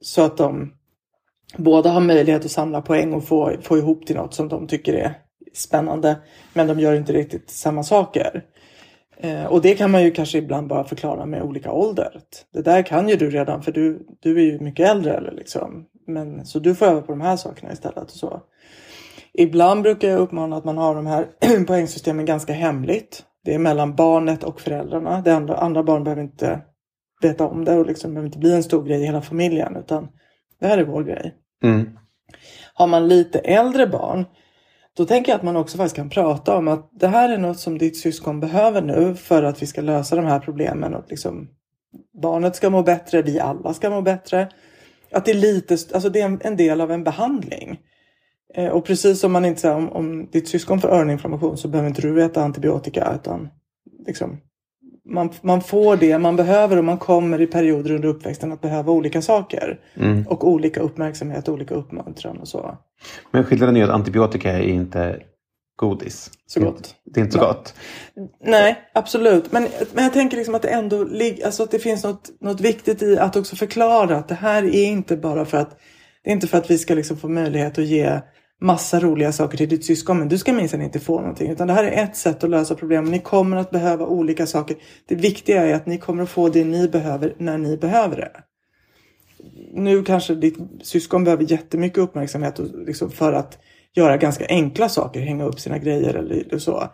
så 0.00 0.22
att 0.22 0.36
de 0.36 0.72
båda 1.56 1.90
har 1.90 2.00
möjlighet 2.00 2.44
att 2.44 2.50
samla 2.50 2.82
poäng 2.82 3.12
och 3.12 3.24
få, 3.24 3.52
få 3.62 3.78
ihop 3.78 4.06
till 4.06 4.16
något 4.16 4.34
som 4.34 4.48
de 4.48 4.66
tycker 4.66 4.94
är 4.94 5.14
spännande. 5.54 6.16
Men 6.54 6.66
de 6.66 6.80
gör 6.80 6.94
inte 6.94 7.12
riktigt 7.12 7.50
samma 7.50 7.82
saker. 7.82 8.44
Eh, 9.16 9.44
och 9.44 9.62
det 9.62 9.74
kan 9.74 9.90
man 9.90 10.02
ju 10.02 10.10
kanske 10.10 10.38
ibland 10.38 10.68
bara 10.68 10.84
förklara 10.84 11.26
med 11.26 11.42
olika 11.42 11.72
ålder. 11.72 12.20
Det 12.52 12.62
där 12.62 12.82
kan 12.82 13.08
ju 13.08 13.16
du 13.16 13.30
redan 13.30 13.62
för 13.62 13.72
du, 13.72 14.06
du 14.20 14.36
är 14.36 14.44
ju 14.44 14.60
mycket 14.60 14.88
äldre. 14.88 15.16
Eller 15.16 15.32
liksom. 15.32 15.86
Men, 16.06 16.46
så 16.46 16.58
du 16.58 16.74
får 16.74 16.86
öva 16.86 17.00
på 17.00 17.12
de 17.12 17.20
här 17.20 17.36
sakerna 17.36 17.72
istället. 17.72 18.04
Och 18.04 18.10
så. 18.10 18.42
Ibland 19.32 19.82
brukar 19.82 20.08
jag 20.08 20.20
uppmana 20.20 20.56
att 20.56 20.64
man 20.64 20.78
har 20.78 20.94
de 20.94 21.06
här 21.06 21.26
poängsystemen 21.66 22.24
ganska 22.24 22.52
hemligt. 22.52 23.24
Det 23.44 23.54
är 23.54 23.58
mellan 23.58 23.96
barnet 23.96 24.44
och 24.44 24.60
föräldrarna. 24.60 25.20
Det 25.20 25.34
andra, 25.34 25.56
andra 25.56 25.82
barn 25.82 26.04
behöver 26.04 26.22
inte 26.22 26.60
veta 27.20 27.46
om 27.46 27.64
det 27.64 27.76
och 27.76 27.86
liksom 27.86 28.14
behöver 28.14 28.26
inte 28.26 28.38
bli 28.38 28.54
en 28.54 28.62
stor 28.62 28.84
grej 28.84 29.02
i 29.02 29.06
hela 29.06 29.22
familjen. 29.22 29.76
Utan 29.76 30.08
det 30.60 30.66
här 30.66 30.78
är 30.78 30.84
vår 30.84 31.04
grej. 31.04 31.34
Mm. 31.62 31.98
Har 32.74 32.86
man 32.86 33.08
lite 33.08 33.38
äldre 33.38 33.86
barn 33.86 34.24
då 34.96 35.04
tänker 35.04 35.32
jag 35.32 35.36
att 35.36 35.44
man 35.44 35.56
också 35.56 35.76
faktiskt 35.76 35.96
kan 35.96 36.10
prata 36.10 36.56
om 36.56 36.68
att 36.68 36.90
det 36.92 37.08
här 37.08 37.28
är 37.28 37.38
något 37.38 37.58
som 37.58 37.78
ditt 37.78 37.96
syskon 37.96 38.40
behöver 38.40 38.82
nu 38.82 39.14
för 39.14 39.42
att 39.42 39.62
vi 39.62 39.66
ska 39.66 39.80
lösa 39.80 40.16
de 40.16 40.24
här 40.24 40.40
problemen. 40.40 40.94
Och 40.94 41.04
liksom, 41.08 41.48
barnet 42.22 42.56
ska 42.56 42.70
må 42.70 42.82
bättre, 42.82 43.22
vi 43.22 43.40
alla 43.40 43.74
ska 43.74 43.90
må 43.90 44.02
bättre. 44.02 44.48
Att 45.12 45.24
det 45.24 45.30
är 45.30 45.34
lite, 45.34 45.76
alltså 45.94 46.08
det 46.08 46.20
är 46.20 46.24
en, 46.24 46.40
en 46.44 46.56
del 46.56 46.80
av 46.80 46.90
en 46.90 47.04
behandling. 47.04 47.78
Eh, 48.54 48.68
och 48.68 48.84
precis 48.84 49.20
som 49.20 49.32
man 49.32 49.44
inte 49.44 49.60
säger 49.60 49.76
om, 49.76 49.92
om 49.92 50.30
ditt 50.30 50.48
syskon 50.48 50.80
får 50.80 50.88
öroninflammation 50.88 51.56
så 51.56 51.68
behöver 51.68 51.88
inte 51.88 52.02
du 52.02 52.22
äta 52.24 52.42
antibiotika 52.42 53.12
utan 53.14 53.48
liksom, 54.06 54.40
man, 55.04 55.30
man 55.42 55.60
får 55.60 55.96
det 55.96 56.18
man 56.18 56.36
behöver 56.36 56.76
och 56.76 56.84
man 56.84 56.98
kommer 56.98 57.40
i 57.40 57.46
perioder 57.46 57.92
under 57.92 58.08
uppväxten 58.08 58.52
att 58.52 58.60
behöva 58.60 58.92
olika 58.92 59.22
saker. 59.22 59.80
Och 60.28 60.48
olika 60.48 60.80
uppmärksamhet, 60.80 61.48
olika 61.48 61.74
uppmuntran 61.74 62.38
och 62.38 62.48
så. 62.48 62.78
Men 63.30 63.44
skillnaden 63.44 63.76
är 63.76 63.84
att 63.84 63.90
antibiotika 63.90 64.52
är 64.52 64.62
inte 64.62 65.22
godis. 65.76 66.30
Så 66.46 66.60
gott. 66.60 66.94
Det 67.04 67.20
är 67.20 67.24
inte 67.24 67.32
så 67.32 67.38
Nej. 67.38 67.48
gott. 67.48 67.74
Nej, 68.44 68.78
absolut. 68.94 69.52
Men, 69.52 69.68
men 69.92 70.04
jag 70.04 70.12
tänker 70.12 70.36
liksom 70.36 70.54
att 70.54 70.62
det 70.62 70.68
ändå 70.68 71.06
alltså 71.44 71.62
att 71.62 71.70
det 71.70 71.78
finns 71.78 72.04
något, 72.04 72.30
något 72.40 72.60
viktigt 72.60 73.02
i 73.02 73.18
att 73.18 73.36
också 73.36 73.56
förklara 73.56 74.16
att 74.16 74.28
det 74.28 74.34
här 74.34 74.62
är 74.62 74.84
inte 74.84 75.16
bara 75.16 75.44
för 75.44 75.58
att 75.58 75.80
det 76.24 76.30
är 76.30 76.34
inte 76.34 76.46
för 76.46 76.58
att 76.58 76.70
vi 76.70 76.78
ska 76.78 76.94
liksom 76.94 77.16
få 77.16 77.28
möjlighet 77.28 77.78
att 77.78 77.84
ge 77.84 78.20
massa 78.60 79.00
roliga 79.00 79.32
saker 79.32 79.58
till 79.58 79.68
ditt 79.68 79.84
syskon. 79.84 80.18
Men 80.18 80.28
du 80.28 80.38
ska 80.38 80.52
minsann 80.52 80.82
inte 80.82 81.00
få 81.00 81.20
någonting. 81.20 81.50
Utan 81.50 81.66
det 81.66 81.72
här 81.72 81.84
är 81.84 82.04
ett 82.04 82.16
sätt 82.16 82.44
att 82.44 82.50
lösa 82.50 82.74
problemen. 82.74 83.10
Ni 83.10 83.18
kommer 83.18 83.56
att 83.56 83.70
behöva 83.70 84.06
olika 84.06 84.46
saker. 84.46 84.76
Det 85.06 85.14
viktiga 85.14 85.66
är 85.66 85.74
att 85.74 85.86
ni 85.86 85.98
kommer 85.98 86.22
att 86.22 86.28
få 86.28 86.48
det 86.48 86.64
ni 86.64 86.88
behöver 86.88 87.34
när 87.38 87.58
ni 87.58 87.76
behöver 87.76 88.16
det. 88.16 88.30
Nu 89.72 90.02
kanske 90.02 90.34
ditt 90.34 90.58
syskon 90.82 91.24
behöver 91.24 91.44
jättemycket 91.50 91.98
uppmärksamhet 91.98 92.58
och 92.58 92.66
liksom 92.86 93.10
för 93.10 93.32
att 93.32 93.58
göra 93.94 94.16
ganska 94.16 94.46
enkla 94.48 94.88
saker. 94.88 95.20
Hänga 95.20 95.44
upp 95.44 95.60
sina 95.60 95.78
grejer 95.78 96.14
eller 96.14 96.58
så. 96.58 96.88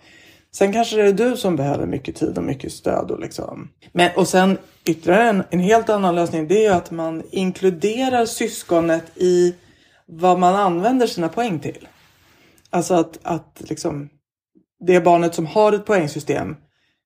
Sen 0.54 0.72
kanske 0.72 0.96
det 0.96 1.08
är 1.08 1.12
du 1.12 1.36
som 1.36 1.56
behöver 1.56 1.86
mycket 1.86 2.16
tid 2.16 2.38
och 2.38 2.44
mycket 2.44 2.72
stöd. 2.72 3.10
Och, 3.10 3.20
liksom. 3.20 3.68
Men, 3.92 4.10
och 4.16 4.28
sen 4.28 4.58
ytterligare 4.84 5.28
en, 5.28 5.42
en 5.50 5.60
helt 5.60 5.88
annan 5.88 6.14
lösning. 6.14 6.48
Det 6.48 6.58
är 6.58 6.70
ju 6.70 6.76
att 6.76 6.90
man 6.90 7.22
inkluderar 7.30 8.26
syskonet 8.26 9.04
i 9.14 9.54
vad 10.06 10.38
man 10.38 10.54
använder 10.54 11.06
sina 11.06 11.28
poäng 11.28 11.58
till. 11.58 11.88
Alltså 12.70 12.94
att, 12.94 13.18
att 13.22 13.62
liksom, 13.68 14.08
det 14.86 15.00
barnet 15.00 15.34
som 15.34 15.46
har 15.46 15.72
ett 15.72 15.86
poängsystem 15.86 16.56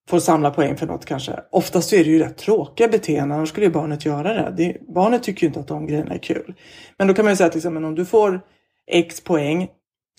får 0.09 0.19
samla 0.19 0.51
poäng 0.51 0.77
för 0.77 0.87
något 0.87 1.05
kanske. 1.05 1.41
Oftast 1.51 1.93
är 1.93 2.05
det 2.05 2.11
ju 2.11 2.19
rätt 2.19 2.39
tråkiga 2.39 2.89
beteenden, 2.89 3.39
annars 3.39 3.49
skulle 3.49 3.67
ju 3.67 3.73
barnet 3.73 4.05
göra 4.05 4.35
det. 4.35 4.55
det. 4.57 4.95
Barnet 4.95 5.23
tycker 5.23 5.43
ju 5.43 5.47
inte 5.47 5.61
att 5.61 5.69
de 5.69 5.87
grejerna 5.87 6.15
är 6.15 6.19
kul. 6.19 6.55
Men 6.99 7.09
då 7.09 7.15
kan 7.15 7.25
man 7.25 7.33
ju 7.33 7.37
säga 7.37 7.47
att 7.47 7.55
liksom, 7.55 7.75
men 7.75 7.85
om 7.85 7.95
du 7.95 8.05
får 8.05 8.41
X 8.91 9.21
poäng, 9.21 9.69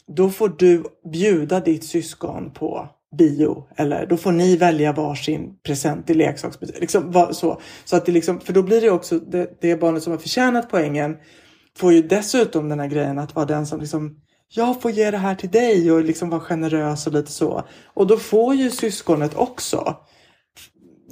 då 0.08 0.30
får 0.30 0.50
du 0.50 0.84
bjuda 1.12 1.60
ditt 1.60 1.84
syskon 1.84 2.52
på 2.52 2.89
bio. 3.17 3.63
Eller 3.76 4.06
då 4.06 4.17
får 4.17 4.32
ni 4.32 4.58
välja 4.58 4.94
varsin 4.94 5.56
present 5.63 6.10
i 6.10 6.13
leksaksbutik. 6.13 6.80
Liksom, 6.80 7.28
så. 7.32 7.62
Så 7.86 7.96
att 7.96 8.06
det 8.06 8.12
liksom, 8.12 8.39
för 8.39 8.54
då 8.54 8.63
blir 8.63 8.82
det 8.82 8.89
också 8.89 9.20
det, 9.20 9.62
det 9.62 9.76
barnet 9.76 10.04
som 10.04 10.12
har 10.12 10.17
förtjänat 10.17 10.70
poängen 10.70 11.17
får 11.77 11.93
ju 11.93 12.01
dessutom 12.01 12.69
den 12.69 12.79
här 12.79 12.88
grejen 12.88 13.19
att 13.19 13.36
vara 13.36 13.45
den 13.45 13.65
som 13.65 13.79
liksom 13.79 14.15
jag 14.53 14.81
får 14.81 14.91
ge 14.91 15.12
det 15.12 15.17
här 15.17 15.36
till 15.36 15.49
dig 15.49 15.91
och 15.91 16.03
liksom 16.03 16.29
vara 16.29 16.41
generös 16.41 17.07
och 17.07 17.13
lite 17.13 17.31
så. 17.31 17.63
Och 17.86 18.07
då 18.07 18.17
får 18.17 18.55
ju 18.55 18.71
syskonet 18.71 19.36
också 19.36 19.97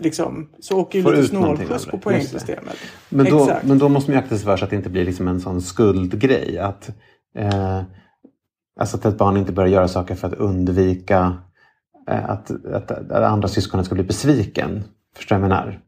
liksom, 0.01 0.49
så 0.59 0.77
åker 0.79 0.99
ju 0.99 1.03
Får 1.03 1.11
lite 1.11 1.27
snålskjuts 1.27 1.85
på 1.85 1.97
poängsystemet. 1.97 2.77
Men 3.09 3.25
då, 3.25 3.43
Exakt. 3.43 3.65
men 3.65 3.77
då 3.77 3.89
måste 3.89 4.11
man 4.11 4.17
ju 4.19 4.23
akta 4.23 4.35
sig 4.35 4.45
för 4.45 4.57
så 4.57 4.63
att 4.63 4.69
det 4.69 4.75
inte 4.75 4.89
blir 4.89 5.05
liksom 5.05 5.27
en 5.27 5.41
sån 5.41 5.61
skuldgrej. 5.61 6.59
Att, 6.59 6.89
eh, 7.35 7.81
alltså 8.79 8.97
att 8.97 9.05
ett 9.05 9.17
barn 9.17 9.37
inte 9.37 9.51
börjar 9.51 9.69
göra 9.69 9.87
saker 9.87 10.15
för 10.15 10.27
att 10.27 10.33
undvika 10.33 11.37
eh, 12.09 12.29
att, 12.29 12.65
att, 12.65 12.91
att 12.91 13.11
andra 13.11 13.47
syskonet 13.47 13.85
ska 13.85 13.95
bli 13.95 14.03
besviken. 14.03 14.83
Förstår 15.15 15.35
du 15.35 15.41
vad 15.41 15.51
jag 15.51 15.57
menar? 15.57 15.79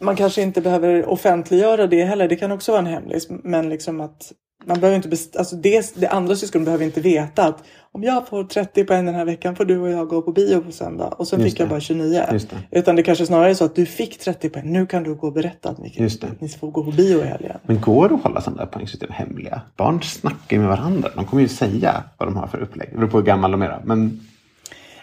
Man 0.00 0.16
kanske 0.16 0.42
inte 0.42 0.60
behöver 0.60 1.08
offentliggöra 1.08 1.86
det 1.86 2.04
heller. 2.04 2.28
Det 2.28 2.36
kan 2.36 2.52
också 2.52 2.72
vara 2.72 2.80
en 2.80 2.86
hemlis. 2.86 3.26
Men 3.30 3.68
liksom 3.68 4.00
att 4.00 4.32
man 4.66 4.80
behöver 4.80 4.96
inte 4.96 5.08
best- 5.08 5.36
alltså 5.38 5.56
det, 5.56 5.94
det 5.96 6.08
andra 6.08 6.36
syskonet 6.36 6.64
behöver 6.64 6.84
inte 6.84 7.00
veta 7.00 7.44
att 7.44 7.64
om 7.92 8.02
jag 8.02 8.28
får 8.28 8.44
30 8.44 8.84
poäng 8.84 9.06
den 9.06 9.14
här 9.14 9.24
veckan 9.24 9.56
får 9.56 9.64
du 9.64 9.78
och 9.78 9.90
jag 9.90 10.08
gå 10.08 10.22
på 10.22 10.32
bio 10.32 10.60
på 10.60 10.72
söndag. 10.72 11.06
Och 11.08 11.28
sen 11.28 11.40
Just 11.40 11.52
fick 11.52 11.60
jag 11.60 11.68
det. 11.68 11.70
bara 11.70 11.80
29. 11.80 12.22
Just 12.32 12.50
det. 12.50 12.78
Utan 12.78 12.96
det 12.96 13.02
kanske 13.02 13.26
snarare 13.26 13.50
är 13.50 13.54
så 13.54 13.64
att 13.64 13.74
du 13.74 13.86
fick 13.86 14.18
30 14.18 14.48
poäng. 14.48 14.72
Nu 14.72 14.86
kan 14.86 15.02
du 15.02 15.14
gå 15.14 15.26
och 15.26 15.32
berätta 15.32 15.68
att 15.68 15.78
ni, 15.78 15.92
Just 15.96 16.20
det. 16.20 16.28
ni 16.38 16.48
får 16.48 16.70
gå 16.70 16.84
på 16.84 16.90
bio 16.90 17.18
i 17.22 17.26
helgen. 17.26 17.56
Men 17.62 17.80
går 17.80 18.08
det 18.08 18.14
att 18.14 18.22
hålla 18.22 18.40
sådana 18.40 18.64
där 18.64 18.70
poängsystem 18.70 19.10
hemliga? 19.12 19.60
Barn 19.76 20.02
snackar 20.02 20.56
ju 20.56 20.58
med 20.58 20.68
varandra. 20.68 21.10
De 21.14 21.24
kommer 21.24 21.42
ju 21.42 21.48
säga 21.48 22.02
vad 22.18 22.28
de 22.28 22.36
har 22.36 22.46
för 22.46 22.58
upplägg. 22.58 22.88
Det 22.92 22.96
beror 22.96 23.08
på 23.08 23.16
hur 23.18 23.24
gammal 23.24 23.50
de 23.50 23.62
är. 23.62 23.80
Men 23.84 24.20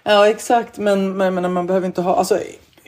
Ja 0.03 0.27
exakt 0.29 0.77
men, 0.77 1.17
men, 1.17 1.33
men 1.33 1.53
man 1.53 1.67
behöver 1.67 1.87
inte 1.87 2.01
ha, 2.01 2.15
alltså 2.15 2.39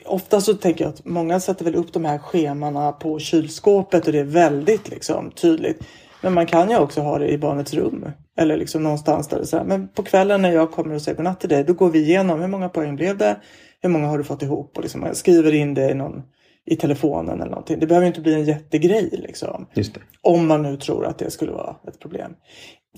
ofta 0.06 0.40
så 0.40 0.54
tänker 0.54 0.84
jag 0.84 0.94
att 0.94 1.04
många 1.04 1.40
sätter 1.40 1.64
väl 1.64 1.74
upp 1.74 1.92
de 1.92 2.04
här 2.04 2.18
schemana 2.18 2.92
på 2.92 3.18
kylskåpet 3.18 4.06
och 4.06 4.12
det 4.12 4.18
är 4.18 4.24
väldigt 4.24 4.88
liksom 4.88 5.30
tydligt. 5.30 5.82
Men 6.20 6.32
man 6.32 6.46
kan 6.46 6.70
ju 6.70 6.78
också 6.78 7.00
ha 7.00 7.18
det 7.18 7.28
i 7.28 7.38
barnets 7.38 7.74
rum. 7.74 8.10
Eller 8.36 8.56
liksom 8.56 8.82
någonstans 8.82 9.28
där 9.28 9.38
det 9.38 9.56
här, 9.56 9.64
men 9.64 9.88
på 9.88 10.02
kvällen 10.02 10.42
när 10.42 10.52
jag 10.52 10.72
kommer 10.72 10.94
och 10.94 11.02
säger 11.02 11.16
godnatt 11.16 11.40
till 11.40 11.48
dig 11.48 11.64
då 11.64 11.72
går 11.72 11.90
vi 11.90 11.98
igenom 11.98 12.40
hur 12.40 12.48
många 12.48 12.68
poäng 12.68 12.96
blev 12.96 13.18
det? 13.18 13.36
Hur 13.80 13.88
många 13.88 14.06
har 14.06 14.18
du 14.18 14.24
fått 14.24 14.42
ihop? 14.42 14.76
Och 14.76 14.82
liksom 14.82 15.00
man 15.00 15.14
skriver 15.14 15.54
in 15.54 15.74
det 15.74 15.90
i, 15.90 15.94
någon, 15.94 16.22
i 16.66 16.76
telefonen 16.76 17.40
eller 17.40 17.50
någonting. 17.50 17.80
Det 17.80 17.86
behöver 17.86 18.06
inte 18.06 18.20
bli 18.20 18.34
en 18.34 18.44
jättegrej 18.44 19.08
liksom. 19.12 19.66
Om 20.22 20.46
man 20.46 20.62
nu 20.62 20.76
tror 20.76 21.06
att 21.06 21.18
det 21.18 21.30
skulle 21.30 21.52
vara 21.52 21.76
ett 21.88 22.00
problem. 22.00 22.32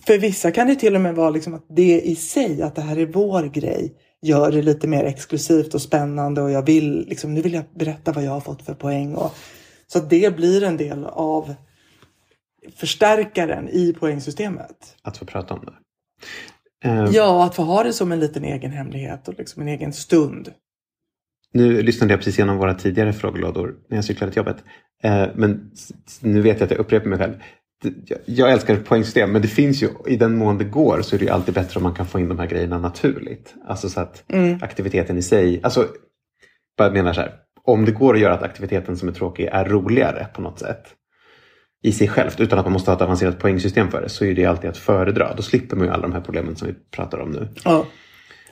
För 0.06 0.18
vissa 0.18 0.50
kan 0.50 0.66
det 0.66 0.74
till 0.74 0.94
och 0.94 1.00
med 1.00 1.14
vara 1.14 1.30
liksom 1.30 1.54
att 1.54 1.66
det 1.68 2.00
i 2.00 2.16
sig, 2.16 2.62
att 2.62 2.74
det 2.74 2.82
här 2.82 2.98
är 2.98 3.06
vår 3.06 3.42
grej, 3.42 3.94
gör 4.22 4.52
det 4.52 4.62
lite 4.62 4.88
mer 4.88 5.04
exklusivt 5.04 5.74
och 5.74 5.82
spännande 5.82 6.42
och 6.42 6.50
jag 6.50 6.66
vill, 6.66 7.06
liksom, 7.08 7.34
nu 7.34 7.42
vill 7.42 7.52
jag 7.52 7.64
berätta 7.74 8.12
vad 8.12 8.24
jag 8.24 8.30
har 8.30 8.40
fått 8.40 8.62
för 8.62 8.74
poäng. 8.74 9.14
Och, 9.14 9.34
så 9.86 9.98
att 9.98 10.10
det 10.10 10.36
blir 10.36 10.62
en 10.62 10.76
del 10.76 11.04
av 11.04 11.54
förstärkaren 12.76 13.68
i 13.68 13.92
poängsystemet. 13.92 14.96
Att 15.02 15.16
få 15.16 15.24
prata 15.24 15.54
om 15.54 15.64
det. 15.64 15.72
Eh, 16.88 17.04
Ja, 17.12 17.44
att 17.44 17.54
få 17.54 17.62
ha 17.62 17.82
det 17.82 17.92
som 17.92 18.12
en 18.12 18.20
liten 18.20 18.44
egen 18.44 18.70
hemlighet 18.70 19.28
och 19.28 19.34
liksom 19.38 19.62
en 19.62 19.68
egen 19.68 19.92
stund. 19.92 20.52
Nu 21.52 21.82
lyssnade 21.82 22.12
jag 22.12 22.20
precis 22.20 22.38
igenom 22.38 22.56
våra 22.56 22.74
tidigare 22.74 23.12
frågelådor 23.12 23.76
när 23.88 23.96
jag 23.96 24.04
cyklade 24.04 24.32
till 24.32 24.38
jobbet. 24.38 24.64
Eh, 25.02 25.26
men 25.34 25.70
nu 26.20 26.42
vet 26.42 26.60
jag 26.60 26.64
att 26.64 26.70
jag 26.70 26.80
upprepar 26.80 27.08
mig 27.08 27.18
själv. 27.18 27.34
Jag- 28.26 28.52
älskar 28.52 28.76
poängsystem 28.76 29.32
men 29.32 29.42
det 29.42 29.48
finns 29.48 29.82
ju 29.82 29.88
i 30.06 30.16
den 30.16 30.36
mån 30.36 30.58
det 30.58 30.64
går 30.64 31.02
så 31.02 31.14
är 31.14 31.18
det 31.18 31.24
ju 31.24 31.30
alltid 31.30 31.54
bättre 31.54 31.78
om 31.78 31.82
man 31.82 31.94
kan 31.94 32.06
få 32.06 32.20
in 32.20 32.28
de 32.28 32.38
här 32.38 32.46
grejerna 32.46 32.78
naturligt. 32.78 33.54
Alltså 33.66 33.88
så 33.88 34.00
att 34.00 34.24
aktiviteten 34.62 35.18
i 35.18 35.22
sig, 35.22 35.60
alltså 35.62 35.88
bara 36.78 36.90
menar 36.90 37.12
så 37.12 37.20
här. 37.20 37.32
Om 37.64 37.84
det 37.84 37.92
går 37.92 38.14
att 38.14 38.20
göra 38.20 38.34
att 38.34 38.42
aktiviteten 38.42 38.96
som 38.96 39.08
är 39.08 39.12
tråkig 39.12 39.44
är 39.52 39.64
roligare 39.64 40.26
på 40.34 40.42
något 40.42 40.58
sätt 40.58 40.84
i 41.82 41.92
sig 41.92 42.08
självt 42.08 42.40
utan 42.40 42.58
att 42.58 42.64
man 42.64 42.72
måste 42.72 42.90
ha 42.90 42.96
ett 42.96 43.02
avancerat 43.02 43.38
poängsystem 43.38 43.90
för 43.90 44.02
det 44.02 44.08
så 44.08 44.24
är 44.24 44.34
det 44.34 44.46
alltid 44.46 44.70
att 44.70 44.76
föredra. 44.76 45.34
Då 45.34 45.42
slipper 45.42 45.76
man 45.76 45.86
ju 45.86 45.92
alla 45.92 46.02
de 46.02 46.12
här 46.12 46.20
problemen 46.20 46.56
som 46.56 46.68
vi 46.68 46.74
pratar 46.90 47.18
om 47.18 47.30
nu. 47.30 47.48
Ja, 47.64 47.86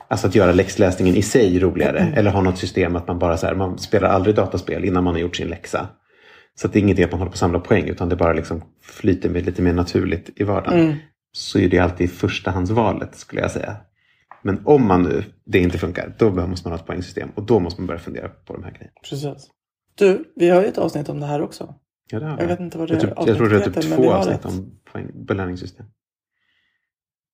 Alltså 0.09 0.27
att 0.27 0.35
göra 0.35 0.53
läxläsningen 0.53 1.15
i 1.17 1.23
sig 1.23 1.59
roligare. 1.59 2.13
Eller 2.17 2.31
ha 2.31 2.41
något 2.43 2.59
system 2.59 2.97
att 2.97 3.09
man 3.09 3.19
bara 3.19 3.37
så 3.37 3.47
här, 3.47 3.55
man 3.55 3.79
spelar 3.79 4.09
aldrig 4.09 4.37
dataspel 4.37 4.85
innan 4.85 5.05
man 5.05 5.15
har 5.15 5.21
gjort 5.21 5.37
sin 5.37 5.49
läxa. 5.49 5.89
Så 6.55 6.67
att 6.67 6.73
det 6.73 6.79
är 6.79 6.81
ingenting 6.81 7.05
att 7.05 7.11
man 7.11 7.21
håller 7.21 7.31
på 7.31 7.35
att 7.35 7.39
samla 7.39 7.61
poäng 7.61 7.89
utan 7.89 8.09
det 8.09 8.17
bara 8.17 8.33
liksom 8.33 8.63
flyter 8.83 9.29
med 9.29 9.47
lite 9.47 9.63
mer 9.63 9.73
naturligt 9.73 10.31
i 10.37 10.45
vardagen. 10.45 10.97
Så 11.33 11.59
är 11.59 11.69
det 11.69 11.79
alltid 11.79 12.11
förstahandsvalet 12.11 13.15
skulle 13.17 13.41
jag 13.41 13.51
säga. 13.51 13.77
Men 14.43 14.67
om 14.67 14.87
man 14.89 15.03
nu, 15.03 15.25
det 15.45 15.59
inte 15.59 15.79
funkar, 15.79 16.15
då 16.19 16.31
måste 16.31 16.69
man 16.69 16.73
ha 16.73 16.81
ett 16.81 16.87
poängsystem. 16.87 17.29
Och 17.35 17.43
då 17.43 17.61
måste 17.61 17.81
man 17.81 17.87
börja 17.87 18.01
fundera 18.01 18.29
på 18.29 18.53
de 18.53 18.65
här 18.65 18.71
grejerna. 18.71 18.93
precis. 19.09 19.51
Du, 19.95 20.33
vi 20.37 20.49
har 20.51 20.63
ju 20.63 20.67
ett 20.69 20.79
avsnitt 20.79 21.09
om 21.09 21.21
det 21.21 21.27
här 21.27 21.43
också. 21.43 21.75
Ja, 22.11 22.21
det 22.21 22.27
har 22.27 22.39
Jag 22.41 22.47
vet 22.47 22.61
inte 22.61 22.79
vad 22.79 22.89
det 22.89 22.95
jag, 22.95 23.01
tror, 23.01 23.11
avsnittet 23.11 23.29
jag 23.29 23.37
tror 23.37 23.59
det 23.59 23.79
är 23.79 23.83
typ 23.83 23.97
två 23.97 24.13
avsnitt 24.13 24.35
ett. 24.35 24.45
om 24.47 24.81
poäng, 24.93 25.11
belöningssystem. 25.27 25.87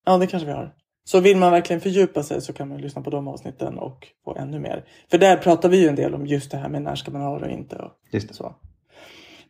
Ja, 0.06 0.18
det 0.18 0.26
kanske 0.26 0.46
vi 0.46 0.52
har. 0.52 0.74
Så 1.04 1.20
vill 1.20 1.36
man 1.36 1.50
verkligen 1.50 1.80
fördjupa 1.80 2.22
sig 2.22 2.40
så 2.40 2.52
kan 2.52 2.68
man 2.68 2.80
lyssna 2.80 3.02
på 3.02 3.10
de 3.10 3.28
avsnitten 3.28 3.78
och 3.78 4.08
få 4.24 4.36
ännu 4.36 4.60
mer. 4.60 4.84
För 5.10 5.18
där 5.18 5.36
pratar 5.36 5.68
vi 5.68 5.82
ju 5.82 5.88
en 5.88 5.94
del 5.94 6.14
om 6.14 6.26
just 6.26 6.50
det 6.50 6.56
här 6.56 6.68
med 6.68 6.82
när 6.82 6.94
ska 6.94 7.10
man 7.10 7.22
ha 7.22 7.38
det 7.38 7.44
och 7.44 7.52
inte. 7.52 7.76
Och 7.76 7.92
Just 8.12 8.28
det. 8.28 8.34
så. 8.34 8.54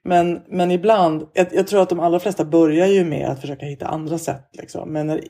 Men, 0.04 0.42
men 0.48 0.70
ibland, 0.70 1.28
jag, 1.32 1.46
jag 1.52 1.66
tror 1.66 1.82
att 1.82 1.88
de 1.88 2.00
allra 2.00 2.20
flesta 2.20 2.44
börjar 2.44 2.86
ju 2.86 3.04
med 3.04 3.28
att 3.28 3.40
försöka 3.40 3.66
hitta 3.66 3.86
andra 3.86 4.18
sätt. 4.18 4.48
Liksom. 4.52 4.92
Men 4.92 5.06
när, 5.06 5.20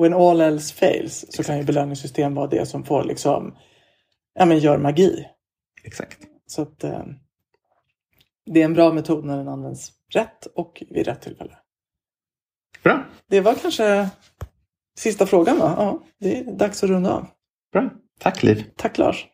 when 0.00 0.14
all 0.14 0.40
else 0.40 0.74
fails 0.74 1.26
så 1.28 1.44
kan 1.44 1.58
ju 1.58 1.64
belöningssystem 1.64 2.34
vara 2.34 2.46
det 2.46 2.66
som 2.66 2.84
får 2.84 3.04
liksom, 3.04 3.56
ja 4.34 4.44
men 4.44 4.58
gör 4.58 4.78
magi. 4.78 5.26
Exakt. 5.84 6.18
Så 6.46 6.62
att 6.62 6.84
eh, 6.84 7.04
det 8.46 8.60
är 8.60 8.64
en 8.64 8.74
bra 8.74 8.92
metod 8.92 9.24
när 9.24 9.36
den 9.36 9.48
används 9.48 9.92
rätt 10.14 10.46
och 10.46 10.82
vid 10.90 11.06
rätt 11.06 11.20
tillfälle. 11.20 11.58
Bra. 12.82 13.04
Det 13.28 13.40
var 13.40 13.54
kanske 13.54 14.08
sista 14.98 15.26
frågan 15.26 15.58
va? 15.58 15.74
Ja, 15.78 16.02
det 16.20 16.38
är 16.38 16.44
dags 16.44 16.84
att 16.84 16.90
runda 16.90 17.12
av. 17.12 17.26
Bra. 17.72 17.90
Tack 18.20 18.42
Liv. 18.42 18.64
Tack 18.76 18.98
Lars. 18.98 19.26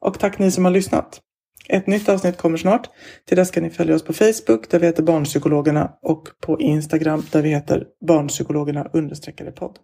Och 0.00 0.18
tack 0.18 0.38
ni 0.38 0.50
som 0.50 0.64
har 0.64 0.72
lyssnat. 0.72 1.20
Ett 1.68 1.86
nytt 1.86 2.08
avsnitt 2.08 2.36
kommer 2.36 2.56
snart. 2.56 2.90
Till 3.28 3.36
dess 3.36 3.50
kan 3.50 3.62
ni 3.62 3.70
följa 3.70 3.94
oss 3.94 4.04
på 4.04 4.12
Facebook 4.12 4.70
där 4.70 4.78
vi 4.78 4.86
heter 4.86 5.02
Barnpsykologerna 5.02 5.92
och 6.02 6.28
på 6.40 6.60
Instagram 6.60 7.22
där 7.32 7.42
vi 7.42 7.48
heter 7.48 7.84
Barnpsykologerna 8.06 8.90
understreckade 8.92 9.52
podd. 9.52 9.78